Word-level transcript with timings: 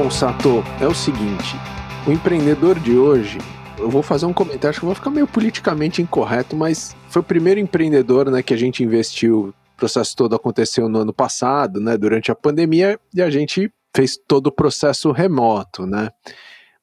Bom, 0.00 0.12
Sato, 0.12 0.62
é 0.80 0.86
o 0.86 0.94
seguinte: 0.94 1.56
o 2.06 2.12
empreendedor 2.12 2.78
de 2.78 2.96
hoje, 2.96 3.38
eu 3.76 3.90
vou 3.90 4.00
fazer 4.00 4.26
um 4.26 4.32
comentário, 4.32 4.70
acho 4.70 4.78
que 4.78 4.86
vou 4.86 4.94
ficar 4.94 5.10
meio 5.10 5.26
politicamente 5.26 6.00
incorreto, 6.00 6.54
mas 6.54 6.94
foi 7.08 7.20
o 7.20 7.24
primeiro 7.24 7.58
empreendedor 7.58 8.30
né, 8.30 8.40
que 8.40 8.54
a 8.54 8.56
gente 8.56 8.84
investiu. 8.84 9.48
O 9.48 9.76
processo 9.76 10.14
todo 10.14 10.36
aconteceu 10.36 10.88
no 10.88 11.00
ano 11.00 11.12
passado, 11.12 11.80
né, 11.80 11.98
durante 11.98 12.30
a 12.30 12.36
pandemia, 12.36 12.96
e 13.12 13.20
a 13.20 13.28
gente 13.28 13.72
fez 13.92 14.16
todo 14.16 14.46
o 14.46 14.52
processo 14.52 15.10
remoto, 15.10 15.84
né? 15.84 16.10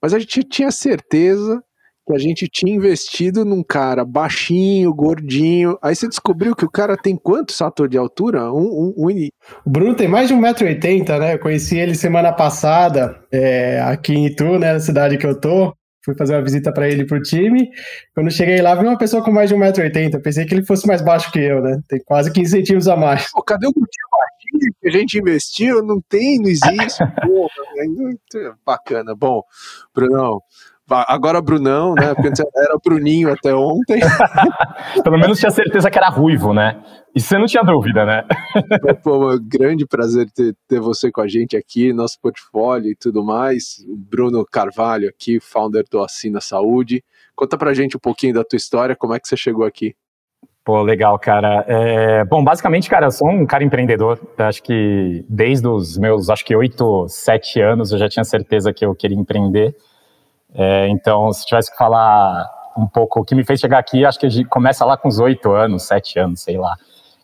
Mas 0.01 0.13
a 0.13 0.19
gente 0.19 0.43
tinha 0.43 0.69
certeza 0.69 1.63
que 2.05 2.13
a 2.13 2.17
gente 2.17 2.47
tinha 2.47 2.75
investido 2.75 3.43
num 3.43 3.63
cara 3.63 4.05
baixinho, 4.05 4.93
gordinho. 4.93 5.77
Aí 5.81 5.95
você 5.95 6.07
descobriu 6.07 6.55
que 6.55 6.65
o 6.65 6.69
cara 6.69 6.95
tem 6.95 7.15
quanto, 7.15 7.51
Sato, 7.51 7.87
de 7.87 7.97
altura? 7.97 8.51
Um, 8.51 8.57
um, 8.57 8.93
um... 8.97 9.29
O 9.65 9.69
Bruno 9.69 9.95
tem 9.95 10.07
mais 10.07 10.27
de 10.27 10.35
1,80m, 10.35 11.19
né? 11.19 11.33
Eu 11.33 11.39
conheci 11.39 11.77
ele 11.77 11.95
semana 11.95 12.31
passada 12.31 13.19
é, 13.31 13.81
aqui 13.81 14.13
em 14.13 14.27
Itu, 14.27 14.59
né? 14.59 14.73
Na 14.73 14.79
cidade 14.79 15.17
que 15.17 15.25
eu 15.25 15.39
tô. 15.39 15.73
Fui 16.03 16.15
fazer 16.15 16.35
uma 16.35 16.43
visita 16.43 16.71
para 16.71 16.87
ele 16.87 17.03
pro 17.03 17.19
time. 17.19 17.67
Quando 18.13 18.29
cheguei 18.29 18.61
lá, 18.61 18.75
vi 18.75 18.85
uma 18.85 18.97
pessoa 18.97 19.23
com 19.23 19.31
mais 19.31 19.49
de 19.49 19.55
1,80m. 19.55 20.21
Pensei 20.21 20.45
que 20.45 20.53
ele 20.53 20.63
fosse 20.63 20.85
mais 20.85 21.01
baixo 21.01 21.31
que 21.31 21.39
eu, 21.39 21.61
né? 21.61 21.79
Tem 21.89 21.99
quase 22.05 22.31
15 22.31 22.51
centímetros 22.51 22.87
a 22.87 22.95
mais. 22.95 23.31
Pô, 23.31 23.41
cadê 23.41 23.65
o 23.65 23.71
gordinho 23.71 24.05
baixinho 24.11 24.73
que 24.79 24.87
a 24.87 24.91
gente 24.91 25.17
investiu? 25.17 25.83
Não 25.83 25.99
tem, 26.07 26.37
não 26.37 26.47
existe. 26.47 26.99
Porra, 27.25 27.49
né? 27.75 28.53
bacana. 28.63 29.15
Bom, 29.15 29.41
Brunão, 29.95 30.39
Agora 30.89 31.41
Brunão, 31.41 31.95
né? 31.95 32.13
Porque 32.13 32.29
era 32.55 32.77
Bruninho 32.83 33.31
até 33.31 33.53
ontem. 33.53 33.99
Pelo 35.03 35.17
menos 35.17 35.39
tinha 35.39 35.49
certeza 35.49 35.89
que 35.89 35.97
era 35.97 36.09
ruivo, 36.09 36.53
né? 36.53 36.79
E 37.15 37.19
você 37.19 37.37
não 37.37 37.47
tinha 37.47 37.63
dúvida, 37.63 38.05
né? 38.05 38.23
Pô, 39.03 39.33
um 39.33 39.39
grande 39.41 39.85
prazer 39.87 40.29
ter, 40.29 40.55
ter 40.67 40.79
você 40.79 41.11
com 41.11 41.21
a 41.21 41.27
gente 41.27 41.57
aqui, 41.57 41.91
nosso 41.91 42.19
portfólio 42.21 42.91
e 42.91 42.95
tudo 42.95 43.23
mais. 43.23 43.83
O 43.87 43.95
Bruno 43.95 44.45
Carvalho 44.45 45.09
aqui, 45.09 45.39
founder 45.39 45.85
do 45.89 46.03
Assina 46.03 46.39
Saúde. 46.39 47.03
Conta 47.35 47.57
pra 47.57 47.73
gente 47.73 47.97
um 47.97 47.99
pouquinho 47.99 48.35
da 48.35 48.43
tua 48.43 48.57
história, 48.57 48.95
como 48.95 49.13
é 49.13 49.19
que 49.19 49.27
você 49.27 49.35
chegou 49.35 49.65
aqui? 49.65 49.95
Pô, 50.63 50.81
legal, 50.81 51.17
cara. 51.19 51.63
É, 51.67 52.25
bom, 52.25 52.43
basicamente, 52.43 52.89
cara, 52.89 53.05
eu 53.05 53.11
sou 53.11 53.29
um 53.29 53.45
cara 53.45 53.63
empreendedor. 53.63 54.19
Acho 54.37 54.63
que 54.63 55.23
desde 55.29 55.67
os 55.67 55.97
meus, 55.97 56.29
acho 56.29 56.43
que 56.43 56.55
oito, 56.55 57.07
sete 57.07 57.61
anos, 57.61 57.91
eu 57.91 57.99
já 57.99 58.09
tinha 58.09 58.23
certeza 58.23 58.73
que 58.73 58.83
eu 58.83 58.95
queria 58.95 59.17
empreender. 59.17 59.75
É, 60.57 60.87
então, 60.87 61.31
se 61.33 61.45
tivesse 61.45 61.69
que 61.69 61.77
falar 61.77 62.49
um 62.77 62.87
pouco 62.87 63.19
o 63.19 63.25
que 63.25 63.35
me 63.35 63.43
fez 63.43 63.59
chegar 63.59 63.77
aqui, 63.77 64.05
acho 64.05 64.19
que 64.19 64.45
começa 64.45 64.85
lá 64.85 64.97
com 64.97 65.07
os 65.07 65.19
oito 65.19 65.51
anos, 65.51 65.83
sete 65.83 66.17
anos, 66.17 66.41
sei 66.41 66.57
lá. 66.57 66.75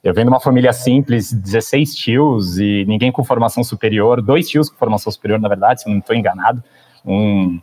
Eu 0.04 0.14
venho 0.14 0.26
de 0.26 0.34
uma 0.34 0.40
família 0.40 0.74
simples, 0.74 1.32
16 1.32 1.96
tios 1.96 2.58
e 2.58 2.86
ninguém 2.88 3.12
com 3.12 3.24
formação 3.24 3.64
superior, 3.64 4.22
dois 4.22 4.50
tios 4.50 4.70
com 4.70 4.76
formação 4.76 5.12
superior, 5.12 5.40
na 5.40 5.48
verdade, 5.48 5.82
se 5.82 5.90
não 5.90 6.00
estou 6.00 6.16
enganado, 6.16 6.64
um, 7.06 7.60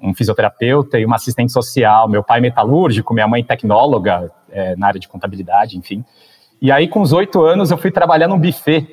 um, 0.00 0.14
fisioterapeuta 0.14 0.98
e 0.98 1.04
uma 1.04 1.16
assistente 1.16 1.52
social, 1.52 2.08
meu 2.08 2.22
pai 2.22 2.40
metalúrgico, 2.40 3.12
minha 3.12 3.28
mãe 3.28 3.44
tecnóloga 3.44 4.30
é, 4.50 4.74
na 4.76 4.86
área 4.86 5.00
de 5.00 5.06
contabilidade, 5.06 5.76
enfim. 5.76 6.04
E 6.60 6.72
aí, 6.72 6.88
com 6.88 7.02
os 7.02 7.12
oito 7.12 7.42
anos, 7.42 7.70
eu 7.70 7.76
fui 7.76 7.90
trabalhar 7.90 8.28
num 8.28 8.38
buffet, 8.38 8.88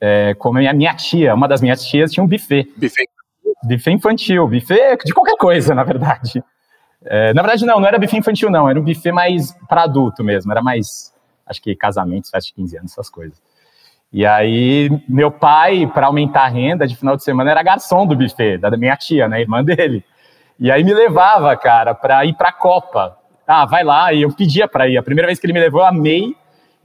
é, 0.00 0.34
com 0.34 0.50
a 0.50 0.52
minha, 0.52 0.72
minha 0.72 0.94
tia, 0.94 1.34
uma 1.34 1.48
das 1.48 1.60
minhas 1.60 1.84
tias 1.84 2.12
tinha 2.12 2.22
um 2.22 2.28
buffet. 2.28 2.70
Buffet 2.76 3.08
Buffet 3.62 3.92
infantil, 3.92 4.46
buffet 4.46 4.98
de 5.04 5.12
qualquer 5.12 5.36
coisa, 5.36 5.74
na 5.74 5.82
verdade. 5.84 6.42
É, 7.04 7.32
na 7.34 7.42
verdade, 7.42 7.64
não, 7.64 7.80
não 7.80 7.86
era 7.86 7.98
buffet 7.98 8.18
infantil, 8.18 8.50
não. 8.50 8.68
Era 8.68 8.78
um 8.78 8.82
buffet 8.84 9.12
mais 9.12 9.52
para 9.68 9.82
adulto 9.82 10.24
mesmo. 10.24 10.50
Era 10.52 10.62
mais, 10.62 11.12
acho 11.46 11.62
que 11.62 11.74
casamentos, 11.74 12.30
festa 12.30 12.48
de 12.48 12.54
15 12.54 12.78
anos, 12.78 12.92
essas 12.92 13.10
coisas. 13.10 13.40
E 14.12 14.24
aí, 14.24 14.88
meu 15.08 15.30
pai, 15.30 15.86
para 15.92 16.06
aumentar 16.06 16.44
a 16.44 16.48
renda 16.48 16.86
de 16.86 16.96
final 16.96 17.16
de 17.16 17.24
semana, 17.24 17.50
era 17.50 17.62
garçom 17.62 18.06
do 18.06 18.16
buffet, 18.16 18.58
da 18.58 18.70
minha 18.76 18.96
tia, 18.96 19.28
né, 19.28 19.40
irmã 19.40 19.62
dele. 19.62 20.04
E 20.58 20.70
aí 20.70 20.82
me 20.82 20.94
levava, 20.94 21.54
cara, 21.56 21.94
para 21.94 22.24
ir 22.24 22.34
para 22.34 22.48
a 22.48 22.52
Copa. 22.52 23.18
Ah, 23.46 23.66
vai 23.66 23.84
lá. 23.84 24.12
E 24.12 24.22
eu 24.22 24.32
pedia 24.32 24.66
para 24.66 24.88
ir. 24.88 24.96
A 24.96 25.02
primeira 25.02 25.26
vez 25.26 25.38
que 25.38 25.46
ele 25.46 25.52
me 25.52 25.60
levou, 25.60 25.80
eu 25.80 25.86
amei. 25.86 26.34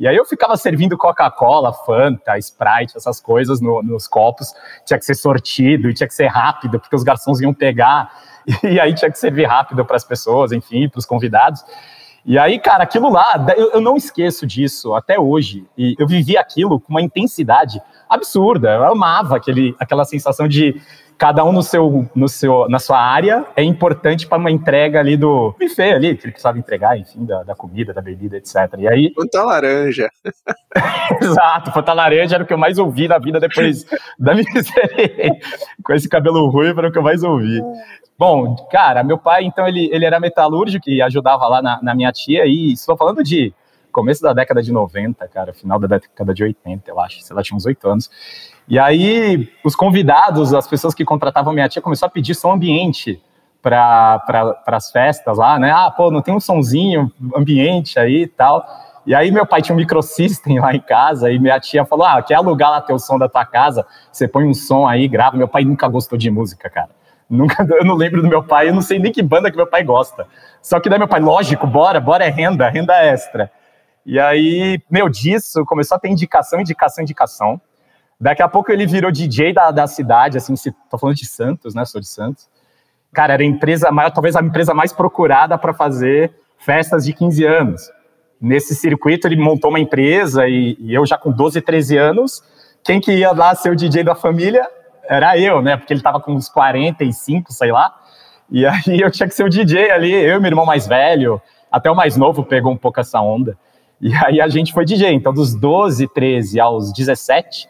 E 0.02 0.08
aí 0.08 0.16
eu 0.16 0.26
ficava 0.26 0.58
servindo 0.58 0.98
Coca-Cola, 0.98 1.72
Fanta, 1.72 2.36
Sprite, 2.40 2.98
essas 2.98 3.22
coisas 3.22 3.62
no, 3.62 3.84
nos 3.84 4.08
copos. 4.08 4.52
Tinha 4.84 4.98
que 4.98 5.06
ser 5.06 5.14
sortido 5.14 5.88
e 5.88 5.94
tinha 5.94 6.08
que 6.08 6.16
ser 6.16 6.26
rápido, 6.26 6.80
porque 6.80 6.96
os 6.96 7.04
garçons 7.04 7.40
iam 7.40 7.54
pegar. 7.54 8.12
E 8.64 8.80
aí 8.80 8.96
tinha 8.96 9.12
que 9.12 9.20
servir 9.20 9.46
rápido 9.46 9.86
para 9.86 9.96
as 9.96 10.04
pessoas, 10.04 10.52
enfim, 10.52 10.90
para 10.90 10.98
os 10.98 11.06
convidados. 11.06 11.64
E 12.26 12.40
aí, 12.40 12.58
cara, 12.58 12.84
aquilo 12.84 13.12
lá, 13.12 13.46
eu, 13.56 13.74
eu, 13.74 13.82
não 13.82 13.96
esqueço 13.96 14.48
disso 14.48 14.96
até 14.96 15.20
hoje. 15.20 15.68
E 15.78 15.96
eu 16.00 16.08
vivi 16.08 16.36
aquilo 16.36 16.80
com 16.80 16.90
uma 16.90 17.04
intensidade 17.04 17.80
absurda. 18.10 18.72
Eu 18.72 18.86
amava 18.86 19.38
aquele, 19.38 19.76
aquela 19.80 20.04
sensação 20.04 20.48
de 20.48 20.82
cada 21.22 21.46
um 21.46 21.52
no 21.52 21.62
seu, 21.62 22.10
no 22.16 22.28
seu, 22.28 22.68
na 22.68 22.80
sua 22.80 23.00
área 23.00 23.46
é 23.56 23.62
importante 23.62 24.26
para 24.26 24.40
uma 24.40 24.50
entrega 24.50 25.00
ali 25.00 25.16
do 25.16 25.54
buffet 25.60 25.92
ali, 25.92 26.18
que 26.18 26.26
ele 26.26 26.32
precisava 26.32 26.58
entregar, 26.58 26.98
enfim, 26.98 27.24
da, 27.24 27.44
da 27.44 27.54
comida, 27.54 27.94
da 27.94 28.02
bebida, 28.02 28.38
etc. 28.38 28.56
E 28.80 28.88
aí. 28.88 29.14
Fanta 29.16 29.44
laranja. 29.44 30.10
Exato, 31.22 31.72
Fanta 31.72 31.94
laranja 31.94 32.38
era 32.38 32.44
o 32.44 32.48
que 32.48 32.54
eu 32.54 32.58
mais 32.58 32.80
ouvi 32.80 33.08
na 33.08 33.20
vida 33.20 33.40
depois 33.40 33.86
da 34.18 34.34
minha 34.34 34.52
experiência. 34.56 35.38
Com 35.84 35.94
esse 35.94 36.10
cabelo 36.10 36.50
ruivo 36.50 36.80
era 36.80 36.90
o 36.90 36.92
que 36.92 36.98
eu 36.98 37.04
mais 37.04 37.22
ouvi. 37.22 37.62
Bom, 38.18 38.56
cara, 38.72 39.04
meu 39.04 39.20
pai, 39.20 39.44
então, 39.44 39.68
ele, 39.68 39.92
ele 39.94 40.06
era 40.06 40.20
metalúrgico 40.20 40.90
e 40.90 41.04
ajudava 41.04 41.48
lá 41.48 41.62
na, 41.62 41.80
na 41.84 41.94
minha 41.94 42.12
tia, 42.12 42.48
e 42.48 42.74
estou 42.74 42.98
falando 42.98 43.24
de 43.24 43.54
começo 43.92 44.22
da 44.22 44.34
década 44.34 44.62
de 44.62 44.72
90, 44.72 45.28
cara, 45.28 45.54
final 45.54 45.80
da 45.80 45.88
década 45.88 46.34
de 46.34 46.44
80, 46.44 46.90
eu 46.90 47.00
acho, 47.00 47.22
sei 47.22 47.36
lá, 47.36 47.44
tinha 47.44 47.56
uns 47.56 47.66
oito 47.66 47.88
anos. 47.88 48.10
E 48.68 48.80
aí, 48.80 49.50
os 49.64 49.76
convidados, 49.76 50.54
as 50.54 50.68
pessoas 50.68 50.94
que 50.94 51.04
contratavam 51.04 51.54
minha 51.54 51.68
tia, 51.68 51.82
começou 51.82 52.08
a 52.08 52.10
pedir 52.10 52.36
som 52.36 52.52
ambiente 52.54 53.22
para 53.62 54.24
as 54.66 54.92
festas 54.92 55.38
lá, 55.38 55.60
né? 55.60 55.72
Ah, 55.72 55.92
pô, 55.92 56.10
não 56.10 56.22
tem 56.22 56.34
um 56.34 56.40
sonzinho 56.40 57.12
ambiente 57.36 58.00
aí 58.00 58.24
e 58.24 58.28
tal. 58.28 58.66
E 59.06 59.16
aí, 59.16 59.32
meu 59.32 59.46
pai 59.46 59.62
tinha 59.62 59.74
um 59.76 59.78
microsystem 59.78 60.60
lá 60.60 60.74
em 60.74 60.80
casa 60.80 61.32
e 61.32 61.40
minha 61.40 61.60
tia 61.60 61.86
falou: 61.86 62.06
Ah, 62.06 62.22
quer 62.22 62.36
alugar 62.36 62.72
lá 62.72 62.82
teu 62.82 62.98
som 63.00 63.18
da 63.18 63.28
tua 63.28 63.46
casa? 63.46 63.86
Você 64.12 64.28
põe 64.28 64.46
um 64.46 64.54
som 64.54 64.88
aí, 64.88 65.08
grava. 65.08 65.38
Meu 65.38 65.48
pai 65.48 65.64
nunca 65.64 65.88
gostou 65.88 66.18
de 66.18 66.30
música, 66.30 66.70
cara. 66.70 66.90
Nunca, 67.30 67.64
eu 67.78 67.86
não 67.86 67.96
lembro 67.96 68.22
do 68.22 68.28
meu 68.28 68.44
pai, 68.44 68.70
eu 68.70 68.74
não 68.74 68.82
sei 68.82 69.00
nem 69.00 69.12
que 69.12 69.24
banda 69.24 69.50
que 69.50 69.58
meu 69.58 69.68
pai 69.68 69.84
gosta. 69.84 70.28
Só 70.62 70.80
que 70.80 70.90
daí 70.90 71.00
meu 71.00 71.08
pai, 71.08 71.22
lógico, 71.22 71.66
bora, 71.66 72.00
bora 72.00 72.26
é 72.26 72.30
renda, 72.30 72.70
renda 72.70 72.94
extra. 73.04 73.52
E 74.06 74.20
aí, 74.20 74.80
meu, 74.90 75.08
disso 75.10 75.64
começou 75.66 75.96
a 75.96 76.00
ter 76.00 76.10
indicação, 76.10 76.60
indicação, 76.60 77.04
indicação. 77.04 77.62
Daqui 78.20 78.42
a 78.42 78.48
pouco 78.48 78.72
ele 78.72 78.86
virou 78.86 79.12
DJ 79.12 79.54
da, 79.54 79.72
da 79.72 79.88
cidade, 79.88 80.38
assim, 80.38 80.56
se, 80.56 80.72
tô 80.90 80.98
falando 80.98 81.16
de 81.16 81.26
Santos, 81.26 81.74
né? 81.74 81.86
Sou 81.86 82.00
de 82.00 82.08
Santos. 82.08 82.50
Cara, 83.14 83.34
era 83.34 83.44
a 83.44 83.46
empresa 83.46 83.90
talvez 84.14 84.36
a 84.36 84.42
empresa 84.42 84.74
mais 84.74 84.94
procurada 84.94 85.58
para 85.58 85.74
fazer 85.74 86.34
festas 86.58 87.06
de 87.06 87.14
15 87.14 87.44
anos. 87.46 87.92
Nesse 88.40 88.74
circuito, 88.74 89.28
ele 89.28 89.36
montou 89.36 89.70
uma 89.70 89.80
empresa 89.80 90.48
e, 90.48 90.78
e, 90.80 90.94
eu 90.94 91.06
já 91.06 91.18
com 91.18 91.32
12, 91.32 91.62
13 91.62 91.98
anos, 91.98 92.44
quem 92.84 93.00
que 93.00 93.12
ia 93.12 93.32
lá 93.32 93.54
ser 93.54 93.72
o 93.72 93.76
DJ 93.76 94.04
da 94.04 94.16
família 94.16 94.68
era 95.04 95.38
eu, 95.38 95.62
né? 95.62 95.78
Porque 95.78 95.94
ele 95.94 96.00
estava 96.00 96.20
com 96.20 96.34
uns 96.34 96.50
45, 96.50 97.52
sei 97.52 97.72
lá. 97.72 97.94
E 98.50 98.66
aí 98.68 99.00
eu 99.00 99.12
tinha 99.12 99.28
que 99.28 99.36
ser 99.36 99.44
o 99.44 99.50
DJ 99.50 99.92
ali, 99.92 100.12
eu 100.12 100.38
e 100.38 100.40
meu 100.40 100.50
irmão 100.50 100.66
mais 100.66 100.88
velho, 100.88 101.42
até 101.72 101.90
o 101.92 101.96
mais 101.96 102.18
novo 102.18 102.44
pegou 102.44 102.72
um 102.72 102.78
pouco 102.78 103.00
essa 103.00 103.22
onda. 103.22 103.58
E 104.02 104.12
aí 104.26 104.42
a 104.42 104.48
gente 104.48 104.74
foi 104.74 104.84
DJ. 104.84 105.14
Então, 105.14 105.32
dos 105.32 105.54
12, 105.54 106.08
13 106.08 106.60
aos 106.60 106.92
17, 106.92 107.70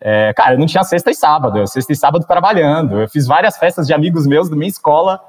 é, 0.00 0.32
cara, 0.34 0.54
eu 0.54 0.58
não 0.58 0.66
tinha 0.66 0.82
sexta 0.82 1.10
e 1.10 1.14
sábado, 1.14 1.58
eu 1.58 1.66
sexta 1.66 1.92
e 1.92 1.96
sábado 1.96 2.26
trabalhando. 2.26 3.00
Eu 3.00 3.08
fiz 3.08 3.26
várias 3.26 3.56
festas 3.56 3.86
de 3.86 3.94
amigos 3.94 4.26
meus 4.26 4.48
da 4.48 4.56
minha 4.56 4.68
escola 4.68 5.20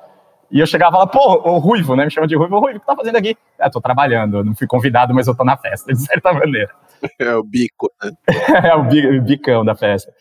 e 0.49 0.59
eu 0.59 0.65
chegava 0.65 0.97
lá, 0.97 1.05
pô, 1.05 1.19
o 1.49 1.59
Ruivo, 1.59 1.95
né? 1.95 2.05
Me 2.05 2.11
chama 2.11 2.27
de 2.27 2.35
Ruivo, 2.35 2.55
o 2.55 2.59
Ruivo, 2.59 2.77
o 2.77 2.79
que 2.81 2.85
tá 2.85 2.95
fazendo 2.95 3.17
aqui? 3.17 3.37
É, 3.59 3.69
tô 3.69 3.79
trabalhando, 3.79 4.37
eu 4.37 4.43
não 4.43 4.55
fui 4.55 4.65
convidado, 4.65 5.13
mas 5.13 5.27
eu 5.27 5.35
tô 5.35 5.43
na 5.43 5.55
festa, 5.55 5.91
de 5.93 6.01
certa 6.01 6.33
maneira. 6.33 6.71
É 7.19 7.35
o 7.35 7.43
bico, 7.43 7.91
né? 8.03 8.11
é 8.69 8.75
o 8.75 9.21
bicão 9.21 9.63
da 9.63 9.75
festa. 9.75 10.11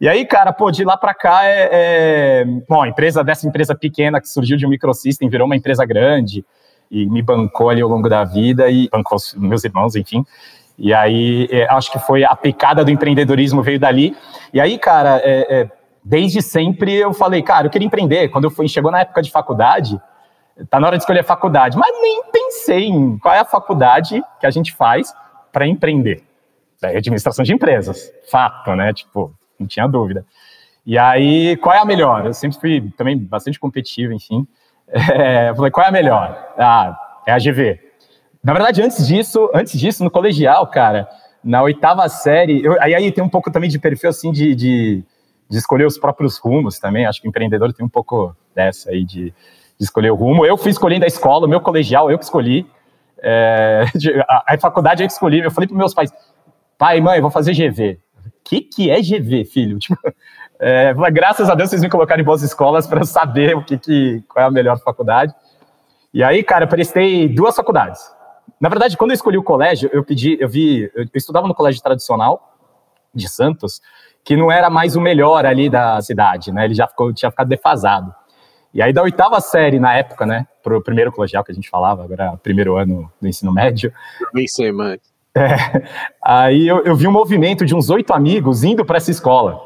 E 0.00 0.08
aí, 0.08 0.24
cara, 0.24 0.52
pô, 0.52 0.70
de 0.70 0.84
lá 0.84 0.96
para 0.96 1.12
cá 1.12 1.44
é, 1.44 1.68
é, 1.70 2.44
Bom, 2.68 2.82
a 2.82 2.88
empresa 2.88 3.22
dessa 3.22 3.46
empresa 3.46 3.74
pequena 3.74 4.20
que 4.20 4.28
surgiu 4.28 4.56
de 4.56 4.66
um 4.66 4.70
microsystem 4.70 5.28
virou 5.28 5.46
uma 5.46 5.56
empresa 5.56 5.84
grande 5.84 6.44
e 6.90 7.06
me 7.06 7.22
bancou 7.22 7.70
ali 7.70 7.80
ao 7.80 7.88
longo 7.88 8.08
da 8.08 8.24
vida 8.24 8.68
e 8.68 8.88
bancou 8.88 9.18
meus 9.36 9.64
irmãos, 9.64 9.94
enfim. 9.94 10.24
E 10.76 10.92
aí, 10.94 11.46
é, 11.50 11.66
acho 11.70 11.92
que 11.92 11.98
foi 11.98 12.24
a 12.24 12.34
picada 12.34 12.84
do 12.84 12.90
empreendedorismo 12.90 13.62
veio 13.62 13.78
dali. 13.78 14.16
E 14.52 14.60
aí, 14.60 14.78
cara, 14.78 15.20
é, 15.22 15.60
é, 15.60 15.70
desde 16.02 16.40
sempre 16.40 16.94
eu 16.94 17.12
falei, 17.12 17.42
cara, 17.42 17.66
eu 17.66 17.70
queria 17.70 17.86
empreender. 17.86 18.28
Quando 18.28 18.44
eu 18.44 18.50
fui, 18.50 18.66
chegou 18.66 18.90
na 18.90 19.00
época 19.00 19.22
de 19.22 19.30
faculdade, 19.30 20.00
tá 20.68 20.80
na 20.80 20.86
hora 20.86 20.96
de 20.96 21.02
escolher 21.02 21.20
a 21.20 21.24
faculdade, 21.24 21.76
mas 21.76 21.90
nem 22.00 22.22
pensei 22.32 22.86
em 22.86 23.18
qual 23.18 23.34
é 23.34 23.40
a 23.40 23.44
faculdade 23.44 24.22
que 24.40 24.46
a 24.46 24.50
gente 24.50 24.72
faz 24.72 25.14
para 25.52 25.66
empreender. 25.66 26.24
É 26.82 26.96
administração 26.96 27.44
de 27.44 27.52
empresas, 27.52 28.10
fato, 28.30 28.74
né? 28.74 28.92
Tipo, 28.94 29.34
não 29.58 29.66
tinha 29.66 29.86
dúvida. 29.86 30.24
E 30.86 30.96
aí, 30.96 31.58
qual 31.58 31.76
é 31.76 31.78
a 31.78 31.84
melhor? 31.84 32.24
Eu 32.24 32.32
sempre 32.32 32.58
fui 32.58 32.90
também 32.96 33.18
bastante 33.18 33.60
competitivo, 33.60 34.14
enfim. 34.14 34.46
É, 34.92 35.54
falei, 35.54 35.70
qual 35.70 35.86
é 35.86 35.88
a 35.88 35.92
melhor? 35.92 36.54
Ah, 36.58 36.98
é 37.26 37.32
a 37.32 37.38
GV. 37.38 37.78
Na 38.42 38.52
verdade, 38.52 38.82
antes 38.82 39.06
disso, 39.06 39.50
antes 39.54 39.78
disso, 39.78 40.02
no 40.02 40.10
colegial, 40.10 40.66
cara, 40.66 41.08
na 41.44 41.62
oitava 41.62 42.08
série, 42.08 42.64
eu, 42.64 42.80
aí, 42.82 42.94
aí 42.94 43.12
tem 43.12 43.22
um 43.22 43.28
pouco 43.28 43.50
também 43.50 43.70
de 43.70 43.78
perfil 43.78 44.10
assim 44.10 44.32
de, 44.32 44.54
de 44.54 45.04
de 45.50 45.58
escolher 45.58 45.84
os 45.84 45.98
próprios 45.98 46.38
rumos 46.38 46.78
também. 46.78 47.04
Acho 47.04 47.20
que 47.20 47.28
empreendedor 47.28 47.72
tem 47.72 47.84
um 47.84 47.88
pouco 47.88 48.34
dessa 48.54 48.90
aí 48.90 49.04
de, 49.04 49.30
de 49.30 49.34
escolher 49.80 50.12
o 50.12 50.14
rumo. 50.14 50.46
Eu 50.46 50.56
fui 50.56 50.70
escolhendo 50.70 51.04
a 51.04 51.08
escola, 51.08 51.46
o 51.46 51.48
meu 51.48 51.60
colegial, 51.60 52.08
eu 52.08 52.16
que 52.16 52.24
escolhi. 52.24 52.64
É, 53.20 53.84
a, 54.28 54.54
a, 54.54 54.58
faculdade 54.58 55.02
eu 55.02 55.08
que 55.08 55.12
escolhi. 55.12 55.40
Eu 55.40 55.50
falei 55.50 55.66
para 55.66 55.76
meus 55.76 55.92
pais, 55.92 56.12
pai, 56.78 57.00
mãe, 57.00 57.16
eu 57.16 57.22
vou 57.22 57.32
fazer 57.32 57.52
GV. 57.52 57.98
O 58.24 58.30
que, 58.44 58.60
que 58.60 58.90
é 58.90 59.00
GV, 59.00 59.44
filho? 59.44 59.78
Tipo, 59.80 60.00
é, 60.60 60.94
graças 61.10 61.48
a 61.48 61.54
Deus 61.54 61.70
vocês 61.70 61.82
me 61.82 61.88
colocaram 61.88 62.20
em 62.20 62.24
boas 62.24 62.42
escolas 62.42 62.86
para 62.86 63.02
saber 63.04 63.56
o 63.56 63.64
que, 63.64 63.78
que, 63.78 64.22
qual 64.28 64.44
é 64.44 64.48
a 64.48 64.50
melhor 64.50 64.78
faculdade. 64.78 65.34
E 66.12 66.22
aí, 66.22 66.42
cara, 66.42 66.64
eu 66.64 66.68
prestei 66.68 67.28
duas 67.28 67.56
faculdades. 67.56 68.00
Na 68.60 68.68
verdade, 68.68 68.96
quando 68.96 69.12
eu 69.12 69.14
escolhi 69.14 69.38
o 69.38 69.42
colégio, 69.42 69.88
eu 69.92 70.04
pedi, 70.04 70.36
eu 70.38 70.48
vi, 70.48 70.90
eu 70.94 71.06
estudava 71.14 71.48
no 71.48 71.54
colégio 71.54 71.82
tradicional 71.82 72.56
de 73.14 73.28
Santos, 73.28 73.80
que 74.22 74.36
não 74.36 74.52
era 74.52 74.68
mais 74.68 74.96
o 74.96 75.00
melhor 75.00 75.46
ali 75.46 75.70
da 75.70 76.00
cidade, 76.02 76.52
né? 76.52 76.66
Ele 76.66 76.74
já 76.74 76.86
ficou, 76.86 77.12
tinha 77.12 77.30
ficado 77.30 77.48
defasado. 77.48 78.14
E 78.74 78.82
aí, 78.82 78.92
da 78.92 79.02
oitava 79.02 79.40
série, 79.40 79.80
na 79.80 79.94
época, 79.94 80.26
né, 80.26 80.46
pro 80.62 80.82
primeiro 80.82 81.10
colegial 81.10 81.42
que 81.42 81.50
a 81.50 81.54
gente 81.54 81.70
falava, 81.70 82.04
agora 82.04 82.36
primeiro 82.42 82.76
ano 82.76 83.10
do 83.20 83.26
ensino 83.26 83.52
médio. 83.52 83.92
Nem 84.34 84.46
sei 84.46 84.70
mais. 84.70 85.00
É, 85.34 85.54
aí 86.22 86.66
eu, 86.66 86.84
eu 86.84 86.96
vi 86.96 87.06
um 87.06 87.12
movimento 87.12 87.64
de 87.64 87.74
uns 87.74 87.88
oito 87.88 88.12
amigos 88.12 88.64
indo 88.64 88.84
para 88.84 88.96
essa 88.96 89.10
escola. 89.10 89.60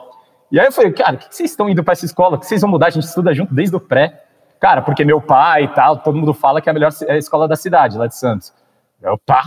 E 0.50 0.60
aí 0.60 0.66
eu 0.66 0.72
falei, 0.72 0.92
cara, 0.92 1.16
por 1.16 1.28
que 1.28 1.34
vocês 1.34 1.50
estão 1.50 1.68
indo 1.68 1.82
para 1.82 1.92
essa 1.92 2.04
escola? 2.04 2.38
que 2.38 2.46
vocês 2.46 2.60
vão 2.60 2.70
mudar? 2.70 2.86
A 2.86 2.90
gente 2.90 3.04
estuda 3.04 3.34
junto 3.34 3.54
desde 3.54 3.74
o 3.74 3.80
pré. 3.80 4.24
Cara, 4.60 4.82
porque 4.82 5.04
meu 5.04 5.20
pai 5.20 5.64
e 5.64 5.68
tal, 5.68 5.98
todo 5.98 6.16
mundo 6.16 6.32
fala 6.32 6.60
que 6.60 6.68
é 6.68 6.70
a 6.70 6.74
melhor 6.74 6.90
escola 7.10 7.46
da 7.46 7.56
cidade, 7.56 7.98
lá 7.98 8.06
de 8.06 8.16
Santos. 8.16 8.52
Eu, 9.02 9.18
pá, 9.18 9.42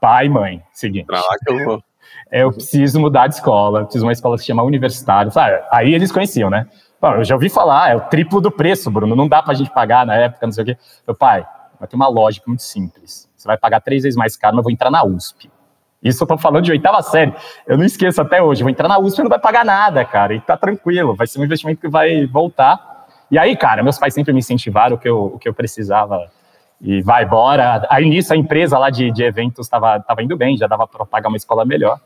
pai 0.00 0.26
e 0.26 0.28
mãe, 0.28 0.62
seguinte. 0.72 1.06
Pra 1.06 1.18
lá 1.18 1.36
que 1.44 1.52
eu 1.52 1.64
vou. 1.64 1.82
É, 2.30 2.42
eu 2.44 2.52
preciso 2.52 3.00
mudar 3.00 3.26
de 3.26 3.34
escola, 3.34 3.84
preciso 3.84 4.04
de 4.04 4.06
uma 4.06 4.12
escola 4.12 4.36
que 4.36 4.42
se 4.42 4.46
chama 4.46 4.62
universitário. 4.62 5.32
Aí 5.70 5.92
eles 5.92 6.12
conheciam, 6.12 6.50
né? 6.50 6.68
eu 7.02 7.24
já 7.24 7.34
ouvi 7.34 7.50
falar, 7.50 7.90
é 7.90 7.96
o 7.96 8.00
triplo 8.00 8.40
do 8.40 8.50
preço, 8.50 8.90
Bruno, 8.90 9.14
não 9.14 9.28
dá 9.28 9.42
pra 9.42 9.52
gente 9.52 9.70
pagar 9.70 10.06
na 10.06 10.14
época, 10.14 10.46
não 10.46 10.52
sei 10.52 10.62
o 10.62 10.66
quê. 10.66 10.78
Meu 11.06 11.14
pai, 11.14 11.46
vai 11.78 11.86
ter 11.86 11.96
uma 11.96 12.08
lógica 12.08 12.44
muito 12.46 12.62
simples. 12.62 13.30
Você 13.36 13.46
vai 13.46 13.58
pagar 13.58 13.80
três 13.80 14.04
vezes 14.04 14.16
mais 14.16 14.36
caro, 14.36 14.54
mas 14.54 14.60
eu 14.60 14.64
vou 14.64 14.72
entrar 14.72 14.90
na 14.90 15.04
USP. 15.04 15.50
Isso 16.04 16.22
eu 16.22 16.28
tô 16.28 16.36
falando 16.36 16.62
de 16.64 16.70
oitava 16.70 17.02
série. 17.02 17.32
Eu 17.66 17.78
não 17.78 17.84
esqueço 17.84 18.20
até 18.20 18.42
hoje. 18.42 18.62
Vou 18.62 18.70
entrar 18.70 18.86
na 18.86 18.98
USP 18.98 19.20
e 19.20 19.22
não 19.22 19.30
vai 19.30 19.38
pagar 19.38 19.64
nada, 19.64 20.04
cara. 20.04 20.34
E 20.34 20.40
tá 20.40 20.54
tranquilo. 20.54 21.16
Vai 21.16 21.26
ser 21.26 21.40
um 21.40 21.44
investimento 21.44 21.80
que 21.80 21.88
vai 21.88 22.26
voltar. 22.26 23.06
E 23.30 23.38
aí, 23.38 23.56
cara, 23.56 23.82
meus 23.82 23.98
pais 23.98 24.12
sempre 24.12 24.32
me 24.34 24.40
incentivaram 24.40 24.96
o 24.96 24.98
que 24.98 25.08
eu, 25.08 25.24
o 25.24 25.38
que 25.38 25.48
eu 25.48 25.54
precisava. 25.54 26.30
E 26.78 27.00
vai 27.00 27.24
embora. 27.24 27.86
Aí 27.88 28.06
nisso 28.06 28.34
a 28.34 28.36
empresa 28.36 28.78
lá 28.78 28.90
de, 28.90 29.10
de 29.10 29.24
eventos 29.24 29.64
estava 29.66 29.98
tava 30.00 30.22
indo 30.22 30.36
bem, 30.36 30.58
já 30.58 30.66
dava 30.66 30.86
para 30.86 31.06
pagar 31.06 31.28
uma 31.28 31.38
escola 31.38 31.64
melhor. 31.64 31.98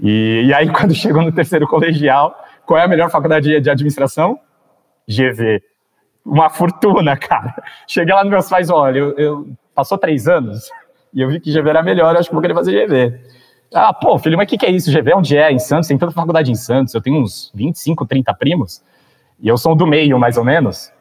E, 0.00 0.46
e, 0.46 0.54
aí, 0.54 0.68
quando 0.72 0.92
chegou 0.92 1.22
no 1.22 1.30
terceiro 1.30 1.68
colegial, 1.68 2.36
qual 2.66 2.80
é 2.80 2.82
a 2.82 2.88
melhor 2.88 3.08
faculdade 3.08 3.48
de, 3.48 3.60
de 3.60 3.70
administração? 3.70 4.40
GV. 5.08 5.62
Uma 6.24 6.50
fortuna, 6.50 7.14
cara. 7.18 7.54
Cheguei 7.86 8.12
lá 8.12 8.24
nos 8.24 8.32
meus 8.32 8.48
pais, 8.48 8.68
olha, 8.68 8.98
eu, 8.98 9.18
eu 9.18 9.48
passou 9.74 9.96
três 9.96 10.26
anos, 10.26 10.70
e 11.12 11.20
eu 11.20 11.28
vi 11.28 11.40
que 11.40 11.52
GV 11.52 11.68
era 11.68 11.82
melhor, 11.82 12.16
acho 12.16 12.28
que 12.28 12.34
vou 12.34 12.42
querer 12.42 12.54
fazer 12.54 12.86
GV. 12.86 13.20
Ah, 13.74 13.92
pô, 13.92 14.18
filho, 14.18 14.36
mas 14.36 14.46
o 14.46 14.48
que, 14.48 14.58
que 14.58 14.66
é 14.66 14.70
isso? 14.70 14.90
GV 14.90 15.14
onde 15.14 15.36
é? 15.36 15.50
Em 15.50 15.58
Santos? 15.58 15.88
Tem 15.88 15.96
tanta 15.96 16.12
faculdade 16.12 16.50
em 16.50 16.54
Santos. 16.54 16.94
Eu 16.94 17.00
tenho 17.00 17.20
uns 17.20 17.50
25, 17.54 18.04
30 18.06 18.34
primos. 18.34 18.82
E 19.40 19.48
eu 19.48 19.56
sou 19.56 19.74
do 19.74 19.86
meio, 19.86 20.18
mais 20.18 20.36
ou 20.36 20.44
menos. 20.44 20.92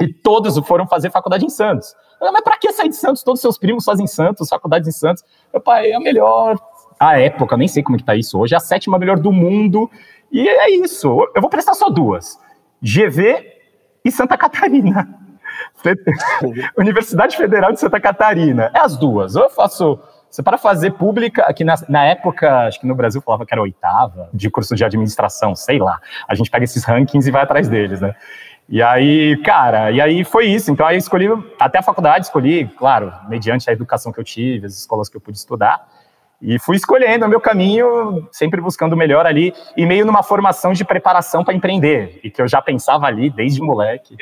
E 0.00 0.08
todos 0.08 0.58
foram 0.66 0.86
fazer 0.86 1.10
faculdade 1.10 1.44
em 1.44 1.48
Santos. 1.48 1.94
Ah, 2.20 2.30
mas 2.30 2.42
pra 2.42 2.58
que 2.58 2.70
sair 2.72 2.88
de 2.88 2.96
Santos? 2.96 3.22
Todos 3.22 3.38
os 3.38 3.42
seus 3.42 3.58
primos 3.58 3.84
fazem 3.84 4.06
Santos, 4.06 4.48
faculdades 4.48 4.88
em 4.88 4.92
Santos. 4.92 5.24
Meu 5.52 5.62
pai, 5.62 5.90
é 5.90 5.94
a 5.94 6.00
melhor. 6.00 6.58
A 6.98 7.18
época, 7.18 7.56
nem 7.56 7.68
sei 7.68 7.82
como 7.82 7.96
é 7.96 7.98
que 7.98 8.04
tá 8.04 8.14
isso 8.14 8.38
hoje, 8.38 8.54
é 8.54 8.56
a 8.56 8.60
sétima 8.60 8.98
melhor 8.98 9.18
do 9.18 9.32
mundo. 9.32 9.90
E 10.30 10.46
é 10.46 10.70
isso. 10.70 11.08
Eu 11.34 11.40
vou 11.40 11.50
prestar 11.50 11.74
só 11.74 11.88
duas: 11.88 12.38
GV 12.82 13.52
e 14.04 14.10
Santa 14.10 14.36
Catarina. 14.36 15.23
Universidade 16.76 17.36
Federal 17.36 17.72
de 17.72 17.80
Santa 17.80 18.00
Catarina. 18.00 18.70
É 18.74 18.80
as 18.80 18.96
duas. 18.96 19.36
Ou 19.36 19.44
eu 19.44 19.50
faço. 19.50 19.98
Você 20.30 20.42
para 20.42 20.58
fazer 20.58 20.90
pública, 20.92 21.42
aqui 21.44 21.62
na, 21.62 21.76
na, 21.88 22.04
época, 22.06 22.66
acho 22.66 22.80
que 22.80 22.86
no 22.88 22.94
Brasil 22.96 23.20
falava 23.20 23.46
que 23.46 23.54
era 23.54 23.62
oitava, 23.62 24.28
de 24.34 24.50
curso 24.50 24.74
de 24.74 24.84
administração, 24.84 25.54
sei 25.54 25.78
lá. 25.78 26.00
A 26.26 26.34
gente 26.34 26.50
pega 26.50 26.64
esses 26.64 26.82
rankings 26.82 27.28
e 27.28 27.30
vai 27.30 27.42
atrás 27.42 27.68
deles, 27.68 28.00
né? 28.00 28.16
E 28.68 28.82
aí, 28.82 29.36
cara, 29.44 29.92
e 29.92 30.00
aí 30.00 30.24
foi 30.24 30.46
isso. 30.46 30.72
Então 30.72 30.84
aí 30.84 30.96
escolhi, 30.96 31.28
até 31.60 31.78
a 31.78 31.82
faculdade 31.82 32.26
escolhi, 32.26 32.66
claro, 32.66 33.12
mediante 33.28 33.70
a 33.70 33.72
educação 33.72 34.10
que 34.10 34.18
eu 34.18 34.24
tive, 34.24 34.66
as 34.66 34.76
escolas 34.76 35.08
que 35.08 35.16
eu 35.16 35.20
pude 35.20 35.38
estudar. 35.38 35.86
E 36.42 36.58
fui 36.58 36.76
escolhendo 36.76 37.24
o 37.24 37.28
meu 37.28 37.40
caminho, 37.40 38.28
sempre 38.30 38.60
buscando 38.60 38.92
o 38.92 38.96
melhor 38.96 39.26
ali, 39.26 39.54
e 39.76 39.86
meio 39.86 40.04
numa 40.04 40.22
formação 40.22 40.72
de 40.72 40.84
preparação 40.84 41.44
para 41.44 41.54
empreender, 41.54 42.20
e 42.22 42.30
que 42.30 42.42
eu 42.42 42.48
já 42.48 42.60
pensava 42.60 43.06
ali 43.06 43.30
desde 43.30 43.62
moleque 43.62 44.16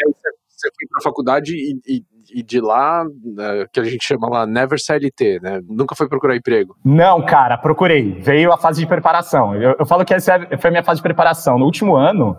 você 0.62 0.70
foi 0.78 0.88
para 0.88 0.98
a 0.98 1.02
faculdade 1.02 1.54
e, 1.54 1.80
e, 1.86 2.04
e, 2.32 2.42
de 2.42 2.60
lá, 2.60 3.04
né, 3.24 3.66
que 3.72 3.80
a 3.80 3.84
gente 3.84 4.04
chama 4.04 4.28
lá 4.28 4.46
Never 4.46 4.80
CLT, 4.80 5.40
né? 5.42 5.60
Nunca 5.68 5.94
foi 5.96 6.08
procurar 6.08 6.36
emprego? 6.36 6.76
Não, 6.84 7.20
cara, 7.24 7.58
procurei. 7.58 8.20
Veio 8.20 8.52
a 8.52 8.58
fase 8.58 8.80
de 8.80 8.86
preparação. 8.86 9.54
Eu, 9.54 9.74
eu 9.78 9.86
falo 9.86 10.04
que 10.04 10.14
essa 10.14 10.38
foi 10.58 10.68
a 10.68 10.70
minha 10.70 10.84
fase 10.84 10.98
de 10.98 11.02
preparação. 11.02 11.58
No 11.58 11.64
último 11.64 11.96
ano, 11.96 12.36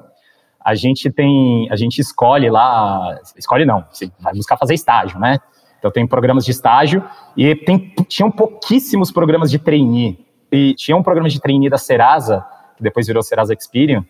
a 0.63 0.73
gente 0.73 1.11
tem, 1.11 1.67
a 1.69 1.75
gente 1.75 1.99
escolhe 1.99 2.49
lá, 2.49 3.19
escolhe 3.37 3.65
não, 3.65 3.85
você 3.91 4.09
vai 4.19 4.33
buscar 4.33 4.57
fazer 4.57 4.73
estágio, 4.73 5.19
né? 5.19 5.37
Então 5.77 5.91
tem 5.91 6.07
programas 6.07 6.45
de 6.45 6.51
estágio 6.51 7.03
e 7.35 7.53
tem, 7.53 7.93
tinham 8.07 8.31
pouquíssimos 8.31 9.11
programas 9.11 9.51
de 9.51 9.59
trainee. 9.59 10.25
E 10.49 10.73
tinha 10.75 10.95
um 10.95 11.03
programa 11.03 11.27
de 11.27 11.41
trainee 11.41 11.69
da 11.69 11.77
Serasa, 11.77 12.45
que 12.77 12.83
depois 12.83 13.05
virou 13.05 13.21
Serasa 13.21 13.53
Experian, 13.53 14.05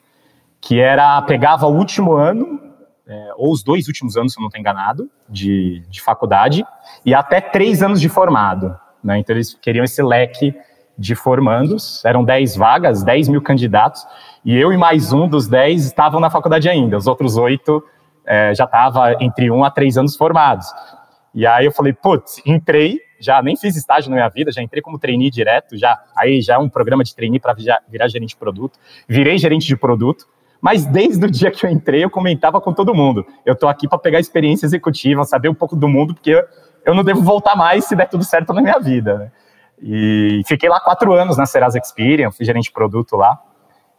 que 0.62 0.80
era, 0.80 1.20
pegava 1.24 1.66
o 1.66 1.76
último 1.76 2.14
ano 2.14 2.60
é, 3.08 3.32
ou 3.36 3.52
os 3.52 3.64
dois 3.64 3.88
últimos 3.88 4.16
anos, 4.18 4.34
se 4.34 4.40
eu 4.40 4.42
não 4.42 4.48
estou 4.48 4.60
enganado, 4.60 5.10
de, 5.28 5.84
de 5.90 6.02
faculdade, 6.02 6.66
e 7.06 7.14
até 7.14 7.42
três 7.42 7.84
anos 7.84 8.00
de 8.00 8.10
formado. 8.10 8.78
Né? 9.04 9.20
Então, 9.20 9.36
eles 9.36 9.54
queriam 9.54 9.84
esse 9.84 10.02
leque 10.02 10.56
de 10.98 11.16
formandos, 11.16 12.04
eram 12.06 12.24
10 12.24 12.56
vagas, 12.56 13.04
10 13.04 13.30
mil 13.30 13.42
candidatos, 13.42 14.06
e 14.46 14.56
eu 14.56 14.72
e 14.72 14.78
mais 14.78 15.12
um 15.12 15.28
dos 15.28 15.48
10 15.48 15.86
estavam 15.86 16.20
na 16.20 16.30
faculdade 16.30 16.70
ainda, 16.70 16.98
os 16.98 17.08
outros 17.08 17.36
oito 17.36 17.84
é, 18.26 18.54
já 18.54 18.66
estavam 18.66 19.04
entre 19.20 19.50
um 19.50 19.64
a 19.64 19.72
três 19.72 19.98
anos 19.98 20.16
formados. 20.16 20.68
E 21.34 21.48
aí 21.48 21.66
eu 21.66 21.72
falei, 21.72 21.94
putz, 21.94 22.42
entrei, 22.46 23.00
já 23.20 23.42
nem 23.42 23.58
fiz 23.58 23.76
estágio 23.76 24.12
na 24.12 24.18
minha 24.18 24.30
vida, 24.30 24.52
já 24.52 24.62
entrei 24.62 24.84
como 24.84 25.00
trainee 25.00 25.32
direto, 25.32 25.76
já 25.78 26.00
aí 26.16 26.42
já 26.42 26.56
é 26.56 26.58
um 26.58 26.70
programa 26.70 27.04
de 27.04 27.16
trainee 27.16 27.40
para 27.40 27.54
virar 27.54 28.08
gerente 28.08 28.30
de 28.30 28.38
produto, 28.38 28.78
virei 29.08 29.38
gerente 29.38 29.66
de 29.66 29.76
produto, 29.76 30.28
mas 30.64 30.86
desde 30.86 31.26
o 31.26 31.30
dia 31.30 31.52
que 31.52 31.66
eu 31.66 31.70
entrei, 31.70 32.06
eu 32.06 32.10
comentava 32.10 32.62
com 32.62 32.72
todo 32.72 32.96
mundo. 32.96 33.28
Eu 33.46 33.54
tô 33.54 33.68
aqui 33.68 33.86
para 33.86 33.98
pegar 33.98 34.22
experiência 34.22 34.66
executiva, 34.66 35.26
saber 35.26 35.50
um 35.50 35.54
pouco 35.54 35.76
do 35.76 35.90
mundo, 35.90 36.14
porque 36.14 36.42
eu, 36.86 36.96
não 36.96 37.04
devo 37.04 37.22
voltar 37.22 37.54
mais 37.54 37.84
se 37.84 37.94
der 37.98 38.08
tudo 38.08 38.24
certo 38.24 38.54
na 38.54 38.62
minha 38.62 38.80
vida. 38.80 39.18
Né? 39.18 39.32
E 39.82 40.42
fiquei 40.48 40.70
lá 40.70 40.80
quatro 40.80 41.12
anos 41.12 41.36
na 41.36 41.46
Serasa 41.46 41.78
Experian, 41.78 42.32
fui 42.32 42.46
gerente 42.46 42.68
de 42.68 42.72
produto 42.72 43.18
lá. 43.18 43.38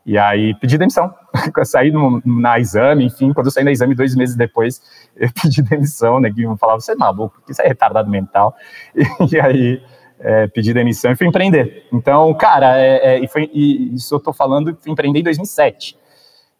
E 0.07 0.17
aí 0.17 0.55
pedi 0.55 0.79
demissão. 0.79 1.15
eu 1.55 1.65
saí 1.67 1.91
no, 1.91 2.23
na 2.25 2.59
exame, 2.59 3.05
enfim, 3.05 3.35
quando 3.35 3.49
eu 3.49 3.53
saí 3.53 3.63
na 3.63 3.71
exame, 3.71 3.95
dois 3.95 4.17
meses 4.17 4.35
depois, 4.35 4.81
eu 5.15 5.29
pedi 5.43 5.61
demissão, 5.61 6.19
né? 6.19 6.33
Que 6.33 6.45
falava, 6.57 6.81
você 6.81 6.93
é 6.93 6.97
maluco, 6.97 7.43
isso 7.47 7.61
é 7.61 7.69
retardado 7.69 8.09
mental. 8.11 8.57
E, 8.97 9.03
e 9.37 9.39
aí 9.39 9.83
é, 10.19 10.47
pedi 10.47 10.73
demissão 10.73 11.13
e 11.13 11.17
fui 11.17 11.27
empreender. 11.27 11.87
Então, 11.93 12.33
cara, 12.33 12.79
é, 12.79 13.17
é, 13.17 13.19
e, 13.19 13.29
foi, 13.29 13.51
e 13.53 13.95
isso 13.95 14.15
eu 14.15 14.21
tô 14.21 14.33
falando, 14.33 14.75
fui 14.81 14.91
empreender 14.91 15.21
em 15.21 15.25
2007. 15.25 16.03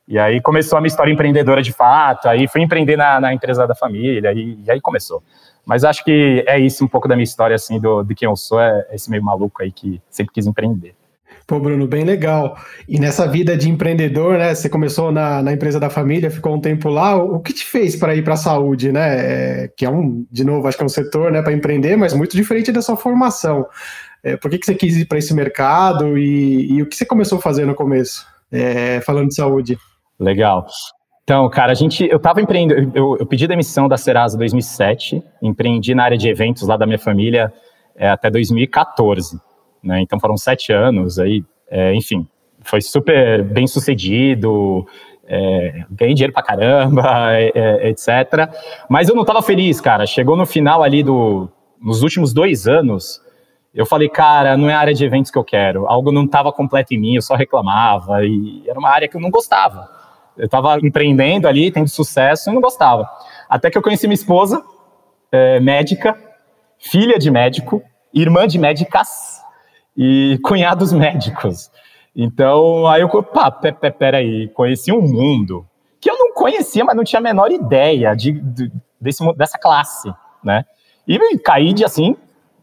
E 0.07 0.19
aí 0.19 0.41
começou 0.41 0.77
a 0.77 0.81
minha 0.81 0.89
história 0.89 1.11
empreendedora 1.11 1.63
de 1.63 1.73
fato, 1.73 2.29
aí 2.29 2.47
fui 2.47 2.61
empreender 2.61 2.97
na, 2.97 3.21
na 3.21 3.33
empresa 3.33 3.67
da 3.67 3.75
família, 3.75 4.33
e, 4.33 4.59
e, 4.65 4.71
aí 4.71 4.81
começou. 4.81 5.23
Mas 5.65 5.83
acho 5.83 6.05
que 6.05 6.45
é 6.47 6.59
isso 6.59 6.85
um 6.85 6.89
pouco 6.89 7.09
da 7.09 7.17
minha 7.17 7.25
história, 7.25 7.55
assim, 7.55 7.81
do, 7.81 8.03
de 8.03 8.15
quem 8.15 8.29
eu 8.29 8.37
sou, 8.37 8.61
é 8.61 8.87
esse 8.93 9.11
meio 9.11 9.23
maluco 9.23 9.63
aí 9.63 9.73
que 9.73 10.01
sempre 10.11 10.35
quis 10.35 10.47
empreender. 10.47 10.95
Pô, 11.47 11.61
Bruno, 11.61 11.87
bem 11.87 12.05
legal. 12.05 12.57
E 12.89 12.99
nessa 12.99 13.27
vida 13.29 13.55
de 13.55 13.69
empreendedor, 13.69 14.39
né? 14.39 14.55
Você 14.55 14.67
começou 14.69 15.13
na, 15.13 15.43
na 15.43 15.53
empresa 15.53 15.79
da 15.79 15.91
família, 15.91 16.31
ficou 16.31 16.55
um 16.55 16.61
tempo 16.61 16.89
lá. 16.89 17.17
O 17.17 17.39
que 17.39 17.53
te 17.53 17.67
fez 17.67 17.97
para 17.97 18.15
ir 18.15 18.25
para 18.25 18.33
a 18.33 18.39
saúde, 18.39 18.91
né? 18.91 19.65
É, 19.65 19.69
que 19.77 19.85
é 19.85 19.91
um, 19.91 20.25
de 20.31 20.43
novo, 20.43 20.67
acho 20.67 20.77
que 20.77 20.83
é 20.83 20.87
um 20.87 20.89
setor, 20.89 21.31
né, 21.31 21.43
para 21.43 21.53
empreender, 21.53 21.97
mas 21.97 22.15
muito 22.15 22.35
diferente 22.35 22.73
da 22.73 22.81
sua 22.81 22.97
formação. 22.97 23.67
É, 24.23 24.39
por 24.39 24.51
que, 24.51 24.59
que 24.59 24.65
você 24.65 24.75
quis 24.75 24.97
ir 24.97 25.05
para 25.05 25.19
esse 25.19 25.35
mercado 25.35 26.17
e, 26.17 26.73
e, 26.73 26.83
o 26.83 26.87
que 26.87 26.97
você 26.97 27.05
começou 27.05 27.37
a 27.37 27.43
fazer 27.43 27.67
no 27.67 27.75
começo, 27.75 28.27
é, 28.51 29.03
falando 29.03 29.29
de 29.29 29.35
saúde? 29.35 29.79
Legal. 30.19 30.67
Então, 31.25 31.49
cara, 31.49 31.73
a 31.73 31.75
gente, 31.75 32.07
eu 32.07 32.19
estava 32.19 32.43
empreendendo, 32.43 32.93
eu, 32.95 33.17
eu, 33.19 33.27
pedi 33.27 33.47
demissão 33.47 33.89
da 33.89 33.97
Serasa 33.97 34.37
em 34.37 34.39
2007, 34.39 35.23
empreendi 35.43 35.95
na 35.95 36.05
área 36.05 36.19
de 36.19 36.29
eventos 36.29 36.69
lá 36.69 36.77
da 36.77 36.85
minha 36.85 36.99
família 36.99 37.51
é, 37.97 38.11
até 38.11 38.31
2014, 38.31 39.41
né? 39.83 40.01
Então 40.03 40.21
foram 40.21 40.37
sete 40.37 40.71
anos 40.71 41.19
aí, 41.19 41.43
é, 41.71 41.95
enfim, 41.95 42.29
foi 42.61 42.83
super 42.83 43.43
bem 43.43 43.67
sucedido, 43.67 44.87
é, 45.27 45.85
ganhei 45.91 46.15
dinheiro 46.15 46.33
pra 46.33 46.43
caramba, 46.43 47.33
é, 47.33 47.53
é, 47.55 47.89
etc. 47.89 48.07
Mas 48.89 49.09
eu 49.09 49.15
não 49.15 49.23
estava 49.23 49.41
feliz, 49.41 49.81
cara. 49.81 50.05
Chegou 50.05 50.37
no 50.37 50.45
final 50.45 50.83
ali 50.83 51.03
do, 51.03 51.49
nos 51.81 52.03
últimos 52.03 52.35
dois 52.35 52.67
anos, 52.69 53.23
eu 53.75 53.87
falei, 53.87 54.11
cara, 54.11 54.59
não 54.59 54.69
é 54.69 54.75
a 54.75 54.79
área 54.79 54.95
de 54.95 55.05
eventos 55.05 55.31
que 55.31 55.39
eu 55.39 55.45
quero. 55.45 55.87
Algo 55.87 56.13
não 56.13 56.25
estava 56.25 56.53
completo 56.53 56.93
em 56.93 56.99
mim, 56.99 57.15
eu 57.15 57.23
só 57.23 57.35
reclamava 57.35 58.25
e 58.25 58.63
era 58.69 58.79
uma 58.79 58.91
área 58.91 59.09
que 59.09 59.17
eu 59.17 59.21
não 59.21 59.31
gostava. 59.31 60.04
Eu 60.37 60.47
estava 60.47 60.79
empreendendo 60.83 61.47
ali, 61.47 61.71
tendo 61.71 61.89
sucesso 61.89 62.51
e 62.51 62.53
não 62.53 62.61
gostava. 62.61 63.09
Até 63.49 63.71
que 63.71 63.79
eu 63.79 63.83
conheci 63.83 64.07
minha 64.07 64.15
esposa, 64.15 64.63
é, 65.31 65.61
médica, 65.61 66.19
filha 66.79 67.19
de 67.19 67.31
médico, 67.31 67.83
irmã 68.13 68.47
de 68.47 68.59
médicas 68.59 69.41
e 69.97 70.39
cunhados 70.43 70.93
médicos. 70.93 71.71
Então, 72.15 72.87
aí 72.87 73.03
eu, 73.03 73.23
pá, 73.23 73.51
peraí, 73.51 74.49
conheci 74.49 74.93
um 74.93 75.03
mundo 75.03 75.67
que 76.01 76.11
eu 76.11 76.17
não 76.19 76.33
conhecia, 76.33 76.85
mas 76.85 76.97
não 76.97 77.03
tinha 77.03 77.19
a 77.19 77.23
menor 77.23 77.51
ideia 77.51 78.15
de, 78.15 78.33
de 78.33 78.71
desse, 79.01 79.25
dessa 79.35 79.59
classe, 79.59 80.13
né? 80.43 80.65
E 81.07 81.19
caí 81.39 81.73
de 81.73 81.85
assim, 81.85 82.17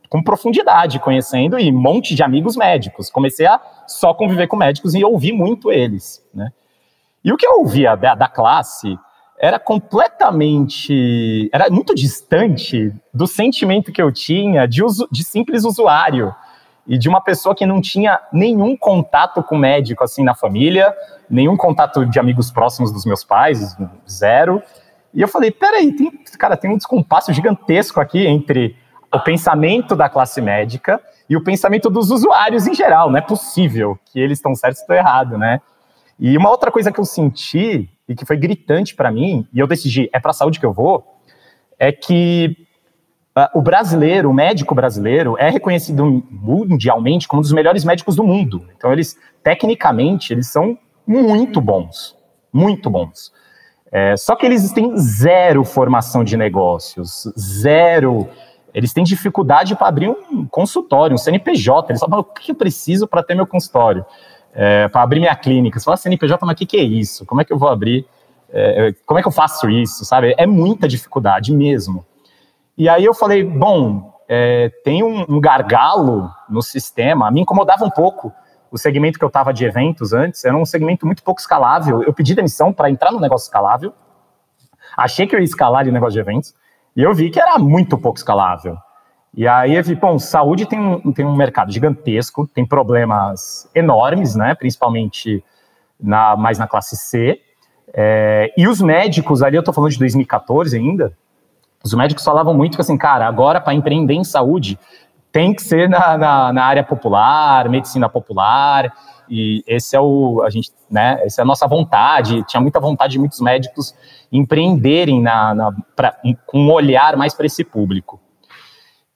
com 0.10 0.22
profundidade, 0.22 1.00
conhecendo 1.00 1.60
e 1.60 1.72
monte 1.72 2.16
de 2.16 2.24
amigos 2.24 2.56
médicos. 2.56 3.10
Comecei 3.10 3.46
a 3.46 3.60
só 3.88 4.14
conviver 4.14 4.48
com 4.48 4.56
médicos 4.56 4.94
e 4.94 5.04
ouvir 5.04 5.32
muito 5.32 5.72
eles, 5.72 6.24
né? 6.34 6.52
E 7.24 7.32
o 7.32 7.38
que 7.38 7.46
eu 7.46 7.60
ouvia 7.60 7.96
da, 7.96 8.16
da 8.16 8.28
classe 8.28 8.98
era 9.40 9.58
completamente, 9.60 11.50
era 11.52 11.70
muito 11.70 11.96
distante 11.96 12.94
do 13.14 13.26
sentimento 13.26 13.92
que 13.92 14.02
eu 14.02 14.12
tinha 14.12 14.68
de, 14.68 14.84
uso, 14.84 15.08
de 15.12 15.24
simples 15.24 15.64
usuário 15.64 16.34
e 16.88 16.98
de 16.98 17.10
uma 17.10 17.22
pessoa 17.22 17.56
que 17.56 17.66
não 17.66 17.82
tinha 17.82 18.20
nenhum 18.32 18.76
contato 18.76 19.42
com 19.42 19.58
médico 19.58 20.04
assim 20.04 20.24
na 20.24 20.36
família, 20.36 20.94
nenhum 21.30 21.58
contato 21.58 22.06
de 22.06 22.20
amigos 22.20 22.52
próximos 22.52 22.92
dos 22.92 23.06
meus 23.06 23.24
pais, 23.24 23.76
zero. 24.10 24.62
E 25.14 25.22
eu 25.22 25.28
falei, 25.28 25.52
peraí, 25.52 25.92
tem, 25.92 26.12
cara, 26.38 26.56
tem 26.56 26.72
um 26.72 26.78
descompasso 26.78 27.34
gigantesco 27.34 28.00
aqui 28.00 28.26
entre 28.28 28.76
o 29.14 29.20
pensamento 29.20 29.96
da 29.96 30.08
classe 30.10 30.42
médica 30.42 31.02
e 31.30 31.36
o 31.36 31.44
pensamento 31.44 31.90
dos 31.90 32.12
usuários 32.12 32.68
em 32.68 32.74
geral. 32.74 33.10
Não 33.10 33.18
é 33.18 33.22
possível 33.22 33.98
que 34.06 34.20
eles 34.20 34.38
estão 34.38 34.56
certos 34.56 34.82
estão 34.82 34.96
errados, 34.96 35.38
né? 35.38 35.62
E 36.22 36.38
uma 36.38 36.52
outra 36.52 36.72
coisa 36.72 36.92
que 36.92 37.00
eu 37.00 37.04
senti 37.04 37.90
e 38.08 38.14
que 38.14 38.28
foi 38.28 38.38
gritante 38.38 38.94
para 38.94 39.10
mim, 39.10 39.48
e 39.52 39.60
eu 39.60 39.66
decidi, 39.66 40.08
é 40.14 40.20
para 40.20 40.30
a 40.30 40.34
saúde 40.36 40.60
que 40.60 40.66
eu 40.66 40.72
vou, 40.72 41.04
é 41.80 41.92
que 41.92 42.56
uh, 43.36 43.58
o 43.58 43.62
brasileiro, 43.62 44.30
o 44.30 44.34
médico 44.34 44.76
brasileiro, 44.76 45.36
é 45.40 45.50
reconhecido 45.50 46.24
mundialmente 46.30 47.28
como 47.28 47.40
um 47.40 47.42
dos 47.42 47.52
melhores 47.52 47.84
médicos 47.84 48.16
do 48.16 48.24
mundo. 48.24 48.68
Então, 48.78 48.94
eles, 48.94 49.18
tecnicamente, 49.44 50.32
eles 50.32 50.48
são 50.48 50.78
muito 51.08 51.60
bons, 51.60 52.16
muito 52.54 52.88
bons. 52.88 53.34
É, 53.92 54.16
só 54.16 54.36
que 54.36 54.46
eles 54.46 54.72
têm 54.72 54.96
zero 54.98 55.64
formação 55.66 56.24
de 56.24 56.38
negócios, 56.38 57.28
zero 57.38 58.30
eles 58.74 58.94
têm 58.94 59.04
dificuldade 59.04 59.76
para 59.76 59.88
abrir 59.88 60.10
um 60.10 60.46
consultório, 60.46 61.14
um 61.14 61.18
CNPJ. 61.18 61.92
Eles 61.92 62.00
falam, 62.00 62.20
o 62.20 62.24
que 62.24 62.52
eu 62.52 62.56
preciso 62.56 63.08
para 63.08 63.24
ter 63.24 63.36
meu 63.36 63.46
consultório? 63.46 64.06
É, 64.54 64.88
para 64.88 65.02
abrir 65.02 65.20
minha 65.20 65.36
clínica. 65.36 65.80
Você 65.80 65.86
fala 65.86 65.98
CNPJ, 65.98 66.46
mas 66.46 66.54
o 66.54 66.58
que, 66.58 66.66
que 66.66 66.78
é 66.78 66.84
isso? 66.84 67.26
Como 67.26 67.42
é 67.42 67.46
que 67.46 67.54
eu 67.54 67.58
vou 67.58 67.70
abrir? 67.70 68.06
É, 68.50 68.94
como 69.06 69.18
é 69.18 69.22
que 69.22 69.28
eu 69.28 69.32
faço 69.32 69.70
isso? 69.70 70.04
Sabe? 70.04 70.36
É 70.38 70.46
muita 70.46 70.88
dificuldade 70.88 71.54
mesmo. 71.54 72.06
E 72.78 72.90
aí 72.90 73.06
eu 73.06 73.14
falei, 73.14 73.44
bom, 73.44 74.14
é, 74.28 74.70
tem 74.84 75.04
um, 75.04 75.26
um, 75.28 75.40
gargalo 75.40 76.30
no 76.50 76.62
sistema. 76.62 77.32
Me 77.32 77.42
incomodava 77.42 77.86
um 77.86 77.90
pouco 77.90 78.34
o 78.72 78.78
segmento 78.78 79.20
que 79.20 79.26
eu 79.26 79.28
estava 79.28 79.54
de 79.54 79.66
eventos 79.66 80.14
antes. 80.14 80.44
Era 80.44 80.56
um 80.56 80.66
segmento 80.66 81.06
muito 81.06 81.24
pouco 81.24 81.40
escalável. 81.40 82.04
Eu 82.04 82.14
pedi 82.14 82.36
demissão 82.36 82.74
para 82.74 82.90
entrar 82.90 83.12
no 83.12 83.20
negócio 83.20 83.46
escalável. 83.46 83.94
Achei 84.96 85.28
que 85.28 85.36
eu 85.36 85.40
ia 85.40 85.46
escalar 85.46 85.84
de 85.84 85.92
negócio 85.92 86.14
de 86.14 86.20
eventos. 86.20 86.54
E 86.96 87.04
eu 87.04 87.14
vi 87.14 87.30
que 87.30 87.40
era 87.40 87.58
muito 87.58 87.98
pouco 87.98 88.18
escalável. 88.18 88.78
E 89.34 89.48
aí 89.48 89.82
bom, 89.96 90.20
saúde 90.20 90.66
tem 90.66 90.80
um, 90.80 91.12
tem 91.14 91.26
um 91.26 91.36
mercado 91.36 91.72
gigantesco, 91.72 92.48
tem 92.48 92.66
problemas 92.66 93.70
enormes, 93.74 94.36
né? 94.36 94.54
Principalmente 94.56 95.44
na, 96.00 96.36
mais 96.36 96.58
na 96.58 96.68
classe 96.68 96.98
C. 96.98 97.40
É, 97.94 98.54
e 98.58 98.68
os 98.68 98.82
médicos, 98.82 99.42
ali 99.42 99.56
eu 99.56 99.64
tô 99.64 99.72
falando 99.72 99.92
de 99.92 100.00
2014 100.00 100.78
ainda, 100.78 101.14
os 101.84 101.94
médicos 101.94 102.24
falavam 102.24 102.54
muito 102.54 102.76
que 102.76 102.82
assim, 102.82 102.98
cara, 102.98 103.28
agora 103.28 103.60
para 103.60 103.74
empreender 103.74 104.14
em 104.14 104.24
saúde 104.24 104.78
tem 105.32 105.54
que 105.54 105.62
ser 105.62 105.90
na, 105.90 106.18
na, 106.18 106.54
na, 106.54 106.66
área 106.66 106.84
popular, 106.84 107.70
medicina 107.70 108.10
popular, 108.10 108.94
e 109.30 109.64
esse 109.66 109.96
é 109.96 110.00
o, 110.00 110.42
a 110.44 110.50
gente, 110.50 110.72
né, 110.90 111.22
essa 111.24 111.42
é 111.42 111.44
a 111.44 111.46
nossa 111.46 111.66
vontade, 111.68 112.44
tinha 112.44 112.60
muita 112.60 112.82
vontade 112.82 113.14
de 113.14 113.20
muitos 113.20 113.40
médicos 113.40 113.96
empreenderem 114.30 115.22
na, 115.22 115.56
na 115.56 115.72
pra, 115.96 116.18
com 116.46 116.60
um 116.60 116.72
olhar 116.72 117.16
mais 117.16 117.34
para 117.34 117.46
esse 117.46 117.64
público. 117.64 118.20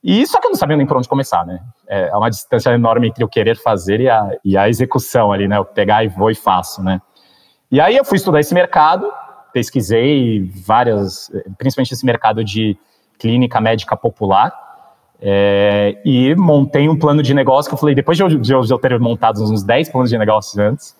E 0.08 0.28
só 0.28 0.40
que 0.40 0.46
eu 0.46 0.52
não 0.52 0.56
sabia 0.56 0.78
nem 0.78 0.86
por 0.86 0.98
onde 0.98 1.10
começar, 1.10 1.44
né? 1.48 1.60
É, 1.88 2.10
é 2.10 2.16
uma 2.16 2.30
distância 2.30 2.70
enorme 2.70 3.08
entre 3.08 3.24
o 3.24 3.28
querer 3.28 3.58
fazer 3.58 4.00
e 4.00 4.08
a, 4.08 4.38
e 4.46 4.56
a 4.56 4.70
execução 4.70 5.32
ali, 5.32 5.48
né? 5.48 5.58
Eu 5.58 5.66
pegar 5.66 6.04
e 6.04 6.08
vou 6.08 6.30
e 6.30 6.36
faço, 6.36 6.84
né? 6.84 7.02
E 7.72 7.82
aí 7.82 7.98
eu 7.98 8.06
fui 8.06 8.18
estudar 8.18 8.40
esse 8.40 8.54
mercado, 8.54 9.12
pesquisei 9.52 10.48
várias, 10.64 11.32
principalmente 11.58 11.92
esse 11.92 12.06
mercado 12.06 12.44
de 12.44 12.78
clínica 13.18 13.60
médica 13.60 13.98
popular, 13.98 14.54
é, 15.20 16.00
e 16.06 16.36
montei 16.36 16.88
um 16.88 17.00
plano 17.00 17.24
de 17.24 17.34
negócio 17.34 17.68
que 17.68 17.74
eu 17.74 17.80
falei, 17.80 17.96
depois 17.96 18.16
de 18.16 18.24
eu, 18.24 18.30
de 18.30 18.72
eu 18.72 18.78
ter 18.78 19.00
montado 19.00 19.42
uns 19.42 19.64
10 19.64 19.90
planos 19.90 20.12
de 20.12 20.20
negócios 20.20 20.56
antes, 20.60 20.96